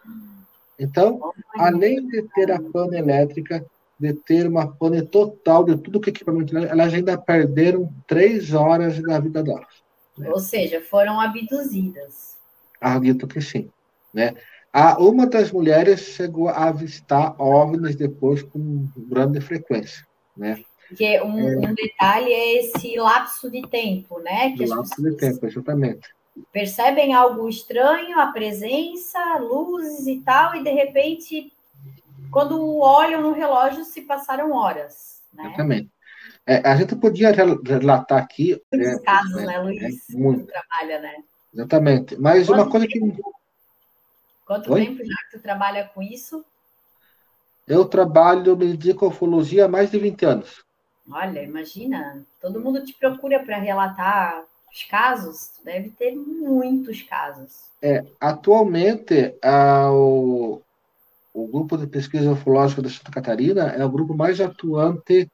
Então, 0.78 1.34
além 1.56 2.06
de 2.08 2.24
ter 2.34 2.52
a 2.52 2.62
pane 2.62 2.98
elétrica, 2.98 3.66
de 4.00 4.14
ter 4.14 4.48
uma 4.48 4.68
pane 4.68 5.02
total 5.02 5.64
de 5.64 5.78
tudo 5.78 6.00
que 6.00 6.10
é 6.10 6.14
equipamento, 6.14 6.58
elas 6.58 6.94
ainda 6.94 7.18
perderam 7.18 7.94
três 8.08 8.54
horas 8.54 9.02
da 9.02 9.20
vida 9.20 9.44
delas. 9.44 9.84
Né? 10.18 10.30
Ou 10.30 10.40
seja, 10.40 10.82
foram 10.82 11.20
abduzidas. 11.20 12.38
Acredito 12.80 13.28
que 13.28 13.42
sim, 13.42 13.70
né? 14.14 14.36
A, 14.72 15.00
uma 15.00 15.26
das 15.26 15.52
mulheres 15.52 16.00
chegou 16.02 16.48
a 16.48 16.66
avistar 16.66 17.36
OVNIs 17.42 17.96
depois 17.96 18.44
com 18.44 18.88
grande 18.96 19.42
frequência, 19.42 20.06
né? 20.38 20.64
Porque 20.90 21.22
um, 21.22 21.40
é, 21.40 21.70
um 21.70 21.74
detalhe 21.76 22.34
é 22.34 22.60
esse 22.60 22.98
lapso 22.98 23.50
de 23.50 23.62
tempo, 23.68 24.20
né? 24.20 24.52
Que 24.58 24.66
lapso 24.66 25.02
de 25.02 25.16
tempo, 25.16 25.46
exatamente. 25.46 26.10
Percebem 26.52 27.14
algo 27.14 27.48
estranho, 27.48 28.20
a 28.20 28.28
presença, 28.32 29.38
luzes 29.38 30.08
e 30.08 30.20
tal, 30.22 30.56
e 30.56 30.64
de 30.64 30.72
repente, 30.72 31.54
quando 32.32 32.80
olham 32.80 33.22
no 33.22 33.34
relógio, 33.34 33.86
se 33.86 34.02
passaram 34.02 34.52
horas. 34.52 35.22
Né? 35.32 35.46
Exatamente. 35.46 35.92
É, 36.46 36.68
a 36.68 36.76
gente 36.76 36.96
podia 36.96 37.32
relatar 37.32 38.18
aqui. 38.18 38.60
Muitos 38.74 39.00
é, 39.00 39.04
casos, 39.04 39.36
né, 39.36 39.46
né 39.46 39.60
Luiz? 39.60 40.10
É, 40.10 40.18
muito. 40.18 40.48
trabalha, 40.48 41.00
né? 41.00 41.24
Exatamente. 41.54 42.18
Mas 42.20 42.48
Quanto 42.48 42.62
uma 42.62 42.70
coisa 42.70 42.88
tempo? 42.88 43.16
que 43.16 43.22
Quanto 44.46 44.74
Oi? 44.74 44.86
tempo 44.86 45.06
já 45.06 45.16
que 45.16 45.38
tu 45.38 45.40
trabalha 45.40 45.86
com 45.94 46.02
isso? 46.02 46.44
Eu 47.68 47.86
trabalho 47.86 48.58
em 48.64 49.06
ufologia 49.06 49.66
há 49.66 49.68
mais 49.68 49.92
de 49.92 50.00
20 50.00 50.26
anos. 50.26 50.66
Olha, 51.12 51.43
imagina, 51.43 52.24
todo 52.41 52.60
mundo 52.60 52.84
te 52.86 52.93
procura 52.93 53.43
para 53.43 53.57
relatar 53.57 54.43
os 54.72 54.84
casos, 54.84 55.47
tu 55.57 55.66
deve 55.66 55.89
ter 55.89 56.16
muitos 56.16 57.01
casos. 57.01 57.70
É, 57.82 58.03
atualmente, 58.20 59.36
a, 59.41 59.91
o, 59.91 60.62
o 61.34 61.47
grupo 61.47 61.78
de 61.78 61.88
pesquisa 61.88 62.32
ufológica 62.32 62.82
da 62.82 62.89
Santa 62.89 63.12
Catarina 63.12 63.68
é 63.70 63.84
o 63.84 63.89
grupo 63.89 64.14
mais 64.14 64.39
atuante 64.39 65.30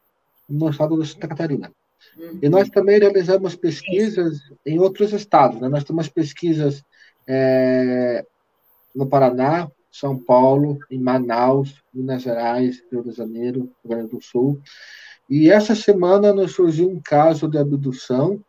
no 0.47 0.69
estado 0.69 0.97
da 0.97 1.05
Santa 1.05 1.27
Catarina. 1.27 1.71
Uhum. 2.17 2.39
E 2.41 2.49
nós 2.49 2.69
também 2.69 2.99
realizamos 2.99 3.55
pesquisas 3.55 4.39
em 4.65 4.79
outros 4.79 5.11
estados. 5.11 5.59
Né? 5.59 5.67
Nós 5.67 5.83
temos 5.83 6.07
pesquisas 6.07 6.83
é, 7.27 8.25
no 8.95 9.07
Paraná, 9.07 9.69
São 9.91 10.17
Paulo, 10.17 10.79
em 10.89 10.99
Manaus, 10.99 11.81
Minas 11.93 12.21
Gerais, 12.21 12.81
Rio 12.91 13.03
de 13.03 13.11
Janeiro, 13.11 13.71
Rio 13.83 13.95
Grande 13.95 14.11
do 14.11 14.21
Sul. 14.21 14.61
E 15.29 15.49
essa 15.49 15.75
semana 15.75 16.33
nos 16.33 16.53
surgiu 16.53 16.89
um 16.89 16.99
caso 17.03 17.47
de 17.47 17.57
abdução 17.57 18.39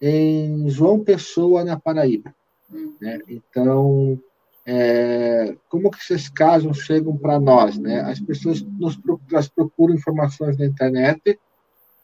em 0.00 0.68
João 0.70 1.02
Pessoa, 1.02 1.64
na 1.64 1.78
Paraíba. 1.78 2.34
Hum. 2.72 2.94
Né? 3.00 3.18
Então, 3.28 4.18
é, 4.64 5.56
como 5.68 5.90
que 5.90 5.98
esses 5.98 6.28
casos 6.28 6.78
chegam 6.78 7.16
para 7.16 7.40
nós? 7.40 7.78
Né? 7.78 8.00
As 8.00 8.20
pessoas 8.20 8.62
nos 8.62 8.98
elas 9.30 9.48
procuram 9.48 9.94
informações 9.94 10.56
na 10.56 10.66
internet, 10.66 11.38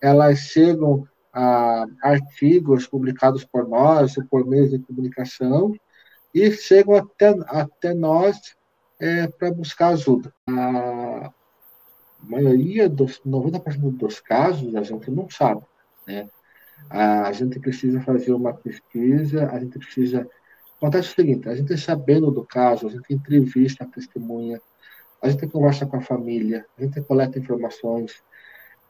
elas 0.00 0.38
chegam 0.38 1.06
a 1.32 1.86
artigos 2.02 2.86
publicados 2.86 3.44
por 3.44 3.68
nós, 3.68 4.16
ou 4.16 4.24
por 4.24 4.46
meios 4.46 4.70
de 4.70 4.78
comunicação, 4.78 5.74
e 6.34 6.50
chegam 6.50 6.96
até, 6.96 7.34
até 7.48 7.94
nós 7.94 8.56
é, 8.98 9.26
para 9.28 9.52
buscar 9.52 9.88
ajuda. 9.88 10.32
A 10.48 11.30
maioria 12.26 12.88
dos 12.88 13.20
90% 13.24 13.96
dos 13.96 14.20
casos 14.20 14.74
a 14.74 14.82
gente 14.82 15.10
não 15.10 15.28
sabe, 15.30 15.62
né? 16.06 16.28
A 16.90 17.32
gente 17.32 17.58
precisa 17.58 18.00
fazer 18.00 18.32
uma 18.32 18.52
pesquisa, 18.52 19.48
a 19.50 19.58
gente 19.58 19.78
precisa 19.78 20.28
acontece 20.76 21.12
o 21.12 21.14
seguinte, 21.14 21.48
a 21.48 21.54
gente 21.54 21.76
sabendo 21.78 22.30
do 22.30 22.44
caso, 22.44 22.86
a 22.86 22.90
gente 22.90 23.12
entrevista 23.12 23.84
a 23.84 23.86
testemunha, 23.86 24.60
a 25.22 25.30
gente 25.30 25.46
conversa 25.46 25.86
com 25.86 25.96
a 25.96 26.02
família, 26.02 26.66
a 26.78 26.82
gente 26.82 27.00
coleta 27.00 27.38
informações 27.38 28.22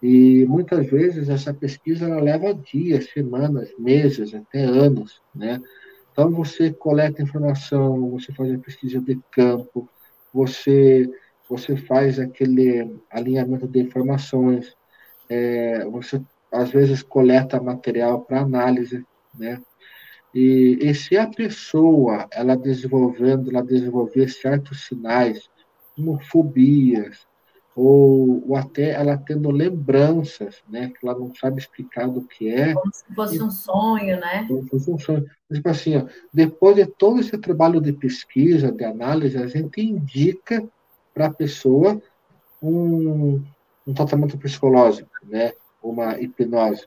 e 0.02 0.44
muitas 0.46 0.86
vezes 0.86 1.28
essa 1.28 1.54
pesquisa 1.54 2.20
leva 2.20 2.52
dias, 2.52 3.10
semanas, 3.10 3.72
meses, 3.78 4.34
até 4.34 4.64
anos, 4.64 5.22
né? 5.34 5.60
Então, 6.12 6.30
você 6.30 6.72
coleta 6.72 7.22
informação, 7.22 8.10
você 8.10 8.32
faz 8.32 8.52
a 8.52 8.58
pesquisa 8.58 9.00
de 9.00 9.18
campo, 9.30 9.88
você, 10.32 11.10
você 11.48 11.76
faz 11.76 12.18
aquele 12.18 12.98
alinhamento 13.10 13.66
de 13.68 13.80
informações, 13.80 14.76
é, 15.28 15.84
você, 15.86 16.20
às 16.52 16.70
vezes, 16.70 17.02
coleta 17.02 17.60
material 17.60 18.22
para 18.22 18.40
análise, 18.40 19.04
né? 19.38 19.60
E, 20.34 20.78
e 20.82 20.94
se 20.94 21.16
a 21.16 21.26
pessoa, 21.26 22.26
ela 22.30 22.56
desenvolvendo, 22.56 23.50
ela 23.50 23.62
desenvolver 23.62 24.28
certos 24.28 24.86
sinais, 24.86 25.48
como 25.94 26.20
fobias, 26.20 27.26
ou, 27.74 28.42
ou 28.48 28.56
até 28.56 28.90
ela 28.92 29.16
tendo 29.18 29.50
lembranças, 29.50 30.62
né, 30.68 30.90
que 30.90 31.06
ela 31.06 31.18
não 31.18 31.34
sabe 31.34 31.60
explicar 31.60 32.08
do 32.08 32.22
que 32.22 32.48
é. 32.48 32.74
Como 32.74 32.92
se 32.92 33.14
fosse 33.14 33.42
um 33.42 33.50
sonho, 33.50 34.18
né? 34.18 34.46
Como 34.48 34.62
se 34.62 34.68
fosse 34.68 34.90
um 34.90 34.98
sonho. 34.98 35.26
Tipo 35.52 35.68
assim, 35.68 35.96
ó, 35.96 36.06
depois 36.32 36.76
de 36.76 36.86
todo 36.86 37.20
esse 37.20 37.36
trabalho 37.38 37.80
de 37.80 37.92
pesquisa, 37.92 38.72
de 38.72 38.84
análise, 38.84 39.36
a 39.36 39.46
gente 39.46 39.80
indica 39.80 40.66
para 41.16 41.28
a 41.28 41.32
pessoa 41.32 41.98
um, 42.62 43.42
um 43.86 43.94
tratamento 43.94 44.36
psicológico, 44.36 45.10
né, 45.24 45.54
uma 45.82 46.20
hipnose. 46.20 46.86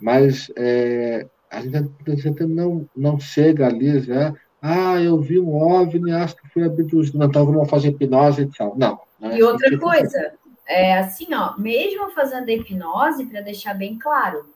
Mas 0.00 0.48
é, 0.56 1.26
a, 1.50 1.60
gente, 1.60 2.46
não, 2.46 2.88
não 2.96 3.18
chega 3.18 3.66
ali 3.66 4.00
já 4.00 4.32
ah, 4.66 4.98
eu 4.98 5.20
vi 5.20 5.38
um 5.38 5.54
OVNI, 5.54 6.12
acho 6.12 6.36
que 6.36 6.48
foi 6.48 6.62
abduzido. 6.62 7.22
Então 7.22 7.44
vamos 7.44 7.68
fazer 7.68 7.88
hipnose 7.88 8.42
e 8.42 8.46
tal. 8.46 8.74
Não. 8.78 8.98
não 9.20 9.30
é 9.30 9.36
e 9.36 9.42
outra 9.42 9.68
assim 9.68 9.76
coisa, 9.78 10.34
é 10.66 10.98
assim, 10.98 11.34
ó, 11.34 11.54
mesmo 11.58 12.10
fazendo 12.12 12.48
hipnose, 12.48 13.26
para 13.26 13.42
deixar 13.42 13.74
bem 13.74 13.98
claro, 13.98 14.46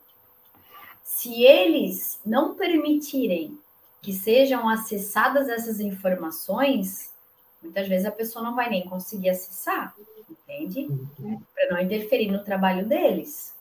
se 1.03 1.43
eles 1.43 2.19
não 2.25 2.55
permitirem 2.55 3.55
que 4.01 4.11
sejam 4.11 4.67
acessadas 4.67 5.47
essas 5.47 5.79
informações, 5.79 7.11
muitas 7.61 7.87
vezes 7.87 8.05
a 8.05 8.11
pessoa 8.11 8.43
não 8.43 8.55
vai 8.55 8.69
nem 8.69 8.85
conseguir 8.85 9.29
acessar, 9.29 9.95
entende? 10.29 10.87
Uhum. 11.19 11.41
Para 11.53 11.71
não 11.71 11.79
interferir 11.79 12.31
no 12.31 12.43
trabalho 12.43 12.87
deles. 12.87 13.53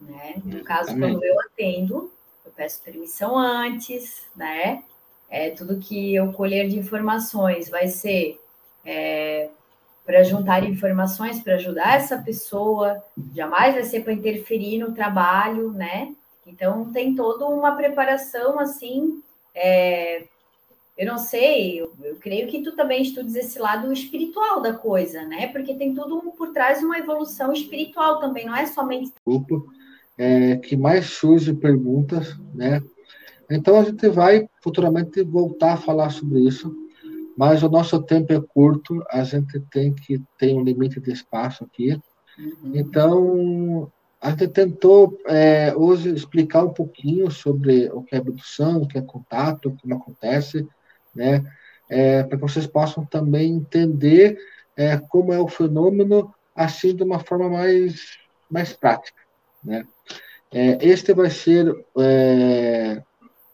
Né? 0.00 0.34
No 0.44 0.62
caso, 0.62 0.96
quando 0.96 1.24
eu 1.24 1.40
atendo, 1.40 2.12
eu 2.44 2.52
peço 2.52 2.82
permissão 2.82 3.36
antes, 3.36 4.26
né? 4.36 4.84
é, 5.28 5.50
tudo 5.50 5.78
que 5.78 6.14
eu 6.14 6.32
colher 6.32 6.68
de 6.68 6.78
informações 6.78 7.68
vai 7.68 7.86
ser 7.86 8.40
é, 8.84 9.50
para 10.04 10.22
juntar 10.22 10.64
informações 10.64 11.40
para 11.40 11.56
ajudar 11.56 11.96
essa 11.96 12.16
pessoa, 12.18 13.02
jamais 13.34 13.74
vai 13.74 13.84
ser 13.84 14.02
para 14.02 14.12
interferir 14.14 14.78
no 14.78 14.94
trabalho, 14.94 15.70
né? 15.72 16.14
Então 16.46 16.90
tem 16.92 17.14
toda 17.14 17.46
uma 17.46 17.76
preparação 17.76 18.58
assim 18.58 19.22
é, 19.54 20.24
eu 20.98 21.06
não 21.06 21.16
sei, 21.16 21.80
eu, 21.80 21.92
eu, 22.02 22.16
creio 22.16 22.48
que 22.48 22.60
tu 22.60 22.74
também 22.74 23.02
estudes 23.02 23.36
esse 23.36 23.56
lado 23.60 23.92
espiritual 23.92 24.60
da 24.60 24.72
coisa, 24.72 25.24
né? 25.24 25.46
Porque 25.46 25.74
tem 25.74 25.94
tudo 25.94 26.20
por 26.36 26.52
trás 26.52 26.82
uma 26.82 26.98
evolução 26.98 27.52
espiritual 27.52 28.18
também, 28.18 28.46
não 28.46 28.56
é 28.56 28.66
somente. 28.66 29.12
Grupo 29.24 29.72
é, 30.18 30.56
que 30.56 30.76
mais 30.76 31.06
surge 31.06 31.54
perguntas, 31.54 32.36
né? 32.52 32.82
Então 33.48 33.78
a 33.78 33.84
gente 33.84 34.08
vai 34.08 34.48
futuramente 34.60 35.22
voltar 35.22 35.74
a 35.74 35.76
falar 35.76 36.10
sobre 36.10 36.40
isso, 36.40 36.74
mas 37.36 37.62
o 37.62 37.68
nosso 37.68 38.02
tempo 38.02 38.32
é 38.32 38.40
curto, 38.40 39.00
a 39.08 39.22
gente 39.22 39.60
tem 39.70 39.94
que 39.94 40.20
ter 40.36 40.52
um 40.52 40.64
limite 40.64 41.00
de 41.00 41.12
espaço 41.12 41.62
aqui. 41.62 41.92
Uhum. 42.36 42.72
Então 42.74 43.92
a 44.20 44.30
gente 44.30 44.48
tentou 44.48 45.16
é, 45.26 45.72
hoje 45.76 46.12
explicar 46.12 46.64
um 46.64 46.72
pouquinho 46.72 47.30
sobre 47.30 47.88
o 47.90 48.02
que 48.02 48.16
é 48.16 48.18
abdução, 48.18 48.82
o 48.82 48.88
que 48.88 48.98
é 48.98 49.02
contato, 49.02 49.76
como 49.80 49.94
acontece, 49.94 50.66
né? 51.14 51.44
É, 51.90 52.22
para 52.22 52.36
que 52.36 52.42
vocês 52.42 52.66
possam 52.66 53.04
também 53.04 53.54
entender 53.54 54.38
é, 54.76 54.96
como 54.96 55.32
é 55.32 55.38
o 55.40 55.48
fenômeno, 55.48 56.32
assim 56.54 56.94
de 56.94 57.02
uma 57.02 57.18
forma 57.18 57.48
mais, 57.48 58.18
mais 58.50 58.72
prática, 58.72 59.20
né? 59.64 59.84
É, 60.50 60.78
este 60.86 61.12
vai 61.12 61.30
ser 61.30 61.74
é, 61.98 63.02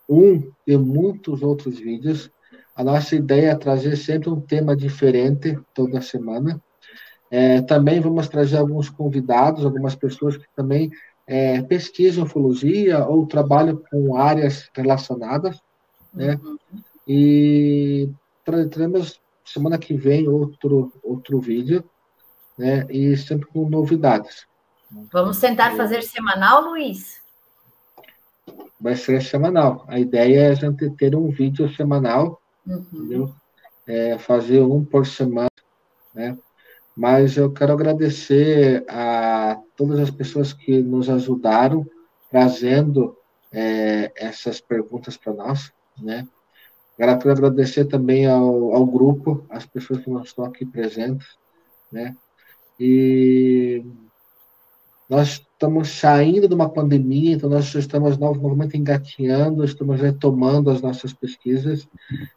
um 0.09 0.53
de 0.67 0.77
muitos 0.77 1.43
outros 1.43 1.79
vídeos. 1.79 2.31
A 2.75 2.85
nossa 2.85 3.17
ideia 3.17 3.51
é 3.51 3.57
trazer 3.57 3.97
sempre 3.97 4.31
um 4.31 4.41
tema 4.41 4.77
diferente 4.77 5.59
toda 5.73 6.01
semana. 6.01 6.61
É, 7.31 7.63
também 7.63 8.01
vamos 8.01 8.29
trazer 8.29 8.59
alguns 8.59 8.89
convidados, 8.89 9.65
algumas 9.65 9.95
pessoas 9.95 10.37
que 10.37 10.47
também 10.55 10.91
é, 11.27 11.63
pesquisam 11.63 12.25
ufologia 12.25 13.05
ou 13.07 13.27
trabalham 13.27 13.83
com 13.91 14.17
áreas 14.17 14.71
relacionadas, 14.75 15.59
né? 16.13 16.39
Uhum. 16.43 16.57
E 17.07 18.11
teremos 18.45 19.21
semana 19.45 19.79
que 19.79 19.95
vem 19.95 20.29
outro, 20.29 20.93
outro 21.03 21.41
vídeo, 21.41 21.85
né? 22.59 22.87
E 22.91 23.17
sempre 23.17 23.47
com 23.49 23.69
novidades. 23.69 24.47
Vamos 25.13 25.39
tentar 25.39 25.77
fazer 25.77 26.03
semanal, 26.03 26.63
Luiz? 26.71 27.21
Vai 28.81 28.97
ser 28.97 29.23
semanal. 29.23 29.85
A 29.89 29.99
ideia 29.99 30.41
é 30.41 30.51
a 30.51 30.55
gente 30.55 30.89
ter 30.91 31.15
um 31.17 31.31
vídeo 31.31 31.69
semanal, 31.75 32.41
uhum. 32.67 32.87
entendeu? 32.93 33.35
É, 33.87 34.19
fazer 34.19 34.63
um 34.63 34.85
por 34.85 35.07
semana, 35.07 35.49
né? 36.15 36.39
Mas 36.97 37.37
eu 37.37 37.53
quero 37.53 37.73
agradecer 37.73 38.85
a 38.89 39.59
todas 39.77 39.99
as 39.99 40.11
pessoas 40.11 40.53
que 40.53 40.81
nos 40.81 41.11
ajudaram 41.11 41.85
trazendo 42.31 43.17
é, 43.53 44.13
essas 44.17 44.61
perguntas 44.61 45.17
para 45.17 45.33
nós, 45.33 45.73
né? 45.99 46.27
Quero 46.97 47.11
agradecer 47.31 47.87
também 47.87 48.27
ao, 48.27 48.75
ao 48.75 48.87
grupo, 48.87 49.45
as 49.51 49.67
pessoas 49.67 50.01
que 50.01 50.11
estão 50.11 50.45
aqui 50.45 50.65
presentes, 50.65 51.27
né? 51.91 52.15
E 52.79 53.85
nós 55.09 55.29
estamos 55.29 55.91
saindo 55.91 56.49
de 56.49 56.55
uma 56.55 56.69
pandemia, 56.69 57.35
então 57.35 57.51
nós 57.51 57.75
estamos 57.75 58.17
novamente 58.17 58.77
engatinhando, 58.77 59.65
estamos 59.65 60.01
retomando 60.01 60.71
as 60.71 60.81
nossas 60.81 61.13
pesquisas. 61.13 61.89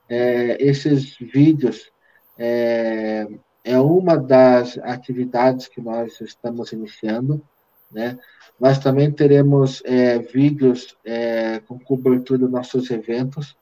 É, 0.09 0.61
esses 0.63 1.17
vídeos 1.17 1.91
é, 2.37 3.27
é 3.63 3.79
uma 3.79 4.17
das 4.17 4.77
atividades 4.79 5.67
que 5.67 5.81
nós 5.81 6.19
estamos 6.21 6.71
iniciando, 6.71 7.41
né? 7.91 8.17
Nós 8.59 8.79
também 8.79 9.11
teremos 9.11 9.83
é, 9.85 10.17
vídeos 10.17 10.97
é, 11.05 11.59
com 11.59 11.79
cobertura 11.79 12.39
dos 12.39 12.51
nossos 12.51 12.89
eventos, 12.89 13.55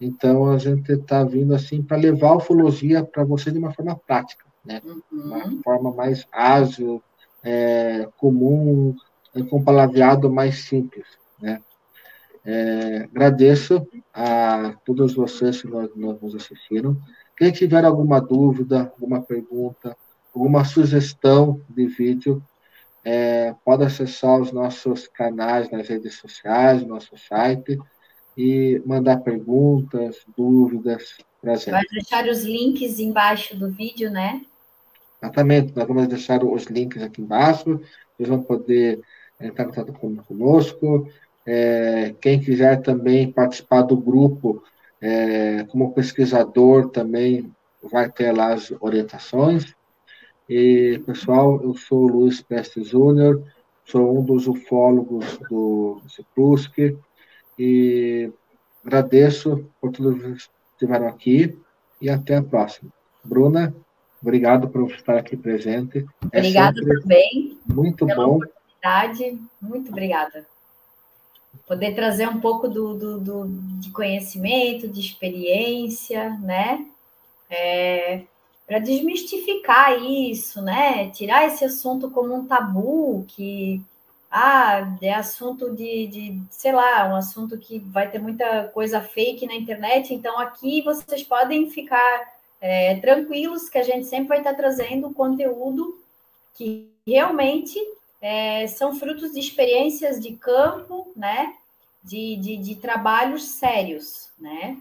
então, 0.00 0.50
a 0.50 0.56
gente 0.56 0.90
está 0.92 1.22
vindo 1.22 1.54
assim 1.54 1.82
para 1.82 1.96
levar 1.96 2.30
a 2.30 2.36
ufologia 2.36 3.04
para 3.04 3.22
você 3.22 3.50
de 3.50 3.58
uma 3.58 3.72
forma 3.72 3.94
prática, 3.94 4.46
né? 4.64 4.80
Uhum. 4.84 5.00
Uma 5.12 5.62
forma 5.62 5.92
mais 5.92 6.26
ágil, 6.32 7.02
é, 7.42 8.08
comum, 8.16 8.96
com 9.50 9.58
um 9.58 9.64
palavreado 9.64 10.30
mais 10.30 10.64
simples, 10.64 11.06
né? 11.40 11.60
É, 12.44 13.08
agradeço 13.14 13.86
a 14.14 14.74
todos 14.84 15.12
vocês 15.14 15.60
que 15.60 15.68
nos, 15.68 15.94
nos 15.94 16.34
assistiram. 16.34 16.96
Quem 17.36 17.52
tiver 17.52 17.84
alguma 17.84 18.20
dúvida, 18.20 18.92
alguma 18.94 19.20
pergunta, 19.20 19.94
alguma 20.34 20.64
sugestão 20.64 21.60
de 21.68 21.86
vídeo, 21.86 22.42
é, 23.04 23.54
pode 23.64 23.84
acessar 23.84 24.40
os 24.40 24.52
nossos 24.52 25.06
canais 25.08 25.70
nas 25.70 25.88
redes 25.88 26.14
sociais, 26.14 26.86
nosso 26.86 27.16
site, 27.16 27.78
e 28.36 28.80
mandar 28.84 29.18
perguntas, 29.18 30.16
dúvidas 30.36 31.16
gente. 31.42 31.70
Vai 31.70 31.84
deixar 31.90 32.26
os 32.26 32.44
links 32.44 32.98
embaixo 32.98 33.56
do 33.56 33.70
vídeo, 33.70 34.10
né? 34.10 34.42
Exatamente, 35.22 35.74
nós 35.76 35.86
vamos 35.86 36.06
deixar 36.06 36.42
os 36.42 36.64
links 36.64 37.02
aqui 37.02 37.20
embaixo, 37.20 37.80
vocês 38.16 38.28
vão 38.28 38.42
poder 38.42 39.00
entrar 39.40 39.64
em 39.64 39.68
contato 39.68 39.92
conosco. 39.92 41.08
É, 41.46 42.14
quem 42.20 42.40
quiser 42.40 42.82
também 42.82 43.30
participar 43.30 43.82
do 43.82 43.96
grupo 43.96 44.62
é, 45.00 45.64
como 45.64 45.92
pesquisador 45.92 46.90
também 46.90 47.50
vai 47.82 48.10
ter 48.10 48.32
lá 48.32 48.52
as 48.52 48.72
orientações. 48.80 49.74
E, 50.48 51.00
pessoal, 51.06 51.62
eu 51.62 51.74
sou 51.74 52.04
o 52.04 52.08
Luiz 52.08 52.42
Prestes 52.42 52.88
Júnior, 52.88 53.42
sou 53.84 54.18
um 54.18 54.24
dos 54.24 54.46
ufólogos 54.46 55.38
do 55.48 56.00
CIPUSC, 56.08 56.98
e 57.62 58.32
agradeço 58.82 59.66
por 59.78 59.92
todos 59.92 60.46
que 60.46 60.50
estiveram 60.72 61.08
aqui 61.08 61.58
e 62.00 62.08
até 62.08 62.36
a 62.36 62.42
próxima. 62.42 62.90
Bruna, 63.22 63.74
obrigado 64.22 64.66
por 64.66 64.90
estar 64.90 65.18
aqui 65.18 65.36
presente. 65.36 66.06
É 66.32 66.38
obrigada 66.38 66.80
é 66.80 67.00
também. 67.00 67.58
Muito 67.66 68.06
pela 68.06 68.24
bom. 68.24 68.36
oportunidade. 68.36 69.38
Muito 69.60 69.90
obrigada. 69.90 70.46
Poder 71.66 71.94
trazer 71.94 72.26
um 72.30 72.40
pouco 72.40 72.66
do, 72.66 72.94
do, 72.94 73.20
do 73.20 73.48
de 73.78 73.90
conhecimento, 73.90 74.88
de 74.88 75.00
experiência, 75.00 76.30
né? 76.38 76.86
É, 77.50 78.22
para 78.66 78.78
desmistificar 78.78 80.02
isso, 80.02 80.62
né? 80.62 81.10
Tirar 81.10 81.46
esse 81.46 81.62
assunto 81.62 82.10
como 82.10 82.34
um 82.34 82.46
tabu 82.46 83.22
que 83.28 83.82
ah, 84.30 84.96
é 85.02 85.12
assunto 85.12 85.74
de, 85.74 86.06
de, 86.06 86.42
sei 86.50 86.72
lá, 86.72 87.08
um 87.08 87.16
assunto 87.16 87.58
que 87.58 87.80
vai 87.80 88.08
ter 88.08 88.20
muita 88.20 88.68
coisa 88.68 89.00
fake 89.00 89.46
na 89.46 89.54
internet, 89.54 90.14
então 90.14 90.38
aqui 90.38 90.82
vocês 90.82 91.22
podem 91.22 91.68
ficar 91.70 92.32
é, 92.60 92.96
tranquilos 92.96 93.68
que 93.68 93.78
a 93.78 93.82
gente 93.82 94.06
sempre 94.06 94.28
vai 94.28 94.38
estar 94.38 94.54
trazendo 94.54 95.12
conteúdo 95.12 95.98
que 96.54 96.90
realmente 97.06 97.78
é, 98.20 98.66
são 98.66 98.94
frutos 98.94 99.32
de 99.32 99.40
experiências 99.40 100.20
de 100.20 100.36
campo, 100.36 101.10
né? 101.16 101.54
De, 102.02 102.36
de, 102.36 102.56
de 102.56 102.74
trabalhos 102.76 103.44
sérios, 103.44 104.28
né? 104.38 104.76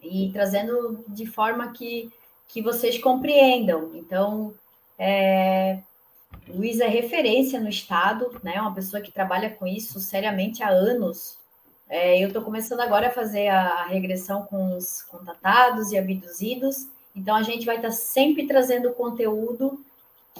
E 0.00 0.30
trazendo 0.32 1.04
de 1.08 1.26
forma 1.26 1.72
que, 1.72 2.10
que 2.48 2.62
vocês 2.62 2.98
compreendam. 2.98 3.90
Então, 3.94 4.54
é, 4.98 5.80
Luiz 6.48 6.80
é 6.80 6.88
referência 6.88 7.60
no 7.60 7.68
estado, 7.68 8.40
né? 8.42 8.60
Uma 8.60 8.74
pessoa 8.74 9.02
que 9.02 9.12
trabalha 9.12 9.50
com 9.50 9.66
isso 9.66 10.00
seriamente 10.00 10.62
há 10.62 10.68
anos. 10.68 11.38
É, 11.88 12.22
eu 12.22 12.28
estou 12.28 12.42
começando 12.42 12.80
agora 12.80 13.08
a 13.08 13.12
fazer 13.12 13.48
a 13.48 13.84
regressão 13.84 14.44
com 14.44 14.76
os 14.76 15.02
contatados 15.02 15.92
e 15.92 15.98
abduzidos. 15.98 16.88
Então 17.14 17.36
a 17.36 17.42
gente 17.42 17.66
vai 17.66 17.76
estar 17.76 17.88
tá 17.88 17.94
sempre 17.94 18.46
trazendo 18.46 18.92
conteúdo 18.92 19.82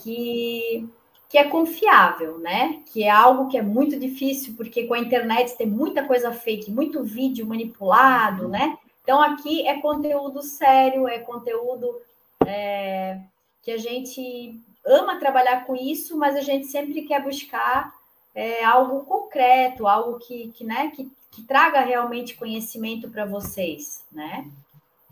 que 0.03 0.88
que 1.28 1.38
é 1.38 1.44
confiável, 1.44 2.38
né? 2.38 2.82
Que 2.92 3.05
é 3.05 3.11
algo 3.11 3.48
que 3.48 3.57
é 3.57 3.62
muito 3.62 3.98
difícil, 3.98 4.53
porque 4.55 4.84
com 4.86 4.92
a 4.92 4.98
internet 4.98 5.57
tem 5.57 5.66
muita 5.66 6.05
coisa 6.05 6.30
fake, 6.30 6.70
muito 6.70 7.03
vídeo 7.03 7.46
manipulado, 7.46 8.48
né? 8.48 8.76
Então 9.03 9.18
aqui 9.18 9.66
é 9.66 9.80
conteúdo 9.80 10.42
sério, 10.42 11.09
é 11.09 11.18
conteúdo 11.20 12.03
é, 12.46 13.18
que 13.62 13.70
a 13.70 13.78
gente 13.78 14.61
ama 14.84 15.18
trabalhar 15.18 15.64
com 15.64 15.74
isso, 15.74 16.16
mas 16.16 16.36
a 16.36 16.40
gente 16.40 16.66
sempre 16.66 17.02
quer 17.02 17.22
buscar 17.22 17.92
é, 18.34 18.64
algo 18.64 19.04
concreto, 19.04 19.86
algo 19.86 20.18
que, 20.18 20.48
que, 20.48 20.64
né, 20.64 20.90
que, 20.90 21.10
que 21.30 21.42
traga 21.42 21.80
realmente 21.80 22.36
conhecimento 22.36 23.08
para 23.10 23.24
vocês, 23.24 24.04
né? 24.10 24.50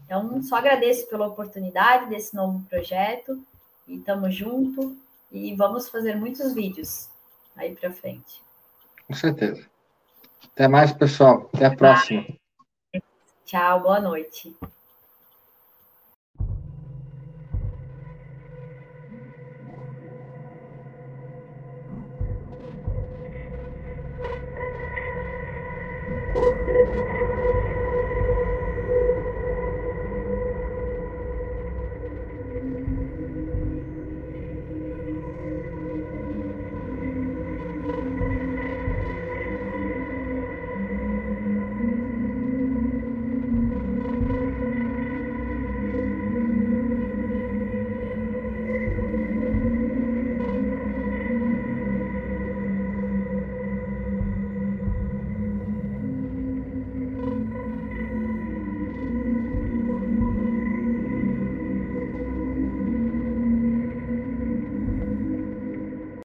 Então, 0.04 0.42
só 0.42 0.56
agradeço 0.56 1.08
pela 1.08 1.28
oportunidade 1.28 2.08
desse 2.08 2.34
novo 2.34 2.64
projeto 2.68 3.40
e 3.86 3.96
estamos 3.96 4.34
junto 4.34 4.96
e 5.30 5.54
vamos 5.54 5.88
fazer 5.88 6.16
muitos 6.16 6.52
vídeos 6.52 7.08
aí 7.56 7.74
para 7.76 7.92
frente. 7.92 8.42
Com 9.06 9.14
certeza. 9.14 9.64
Até 10.52 10.66
mais, 10.66 10.92
pessoal. 10.92 11.48
Até 11.54 11.66
a 11.66 11.76
próxima. 11.76 12.26
Tchau, 13.44 13.80
boa 13.80 14.00
noite. 14.00 14.56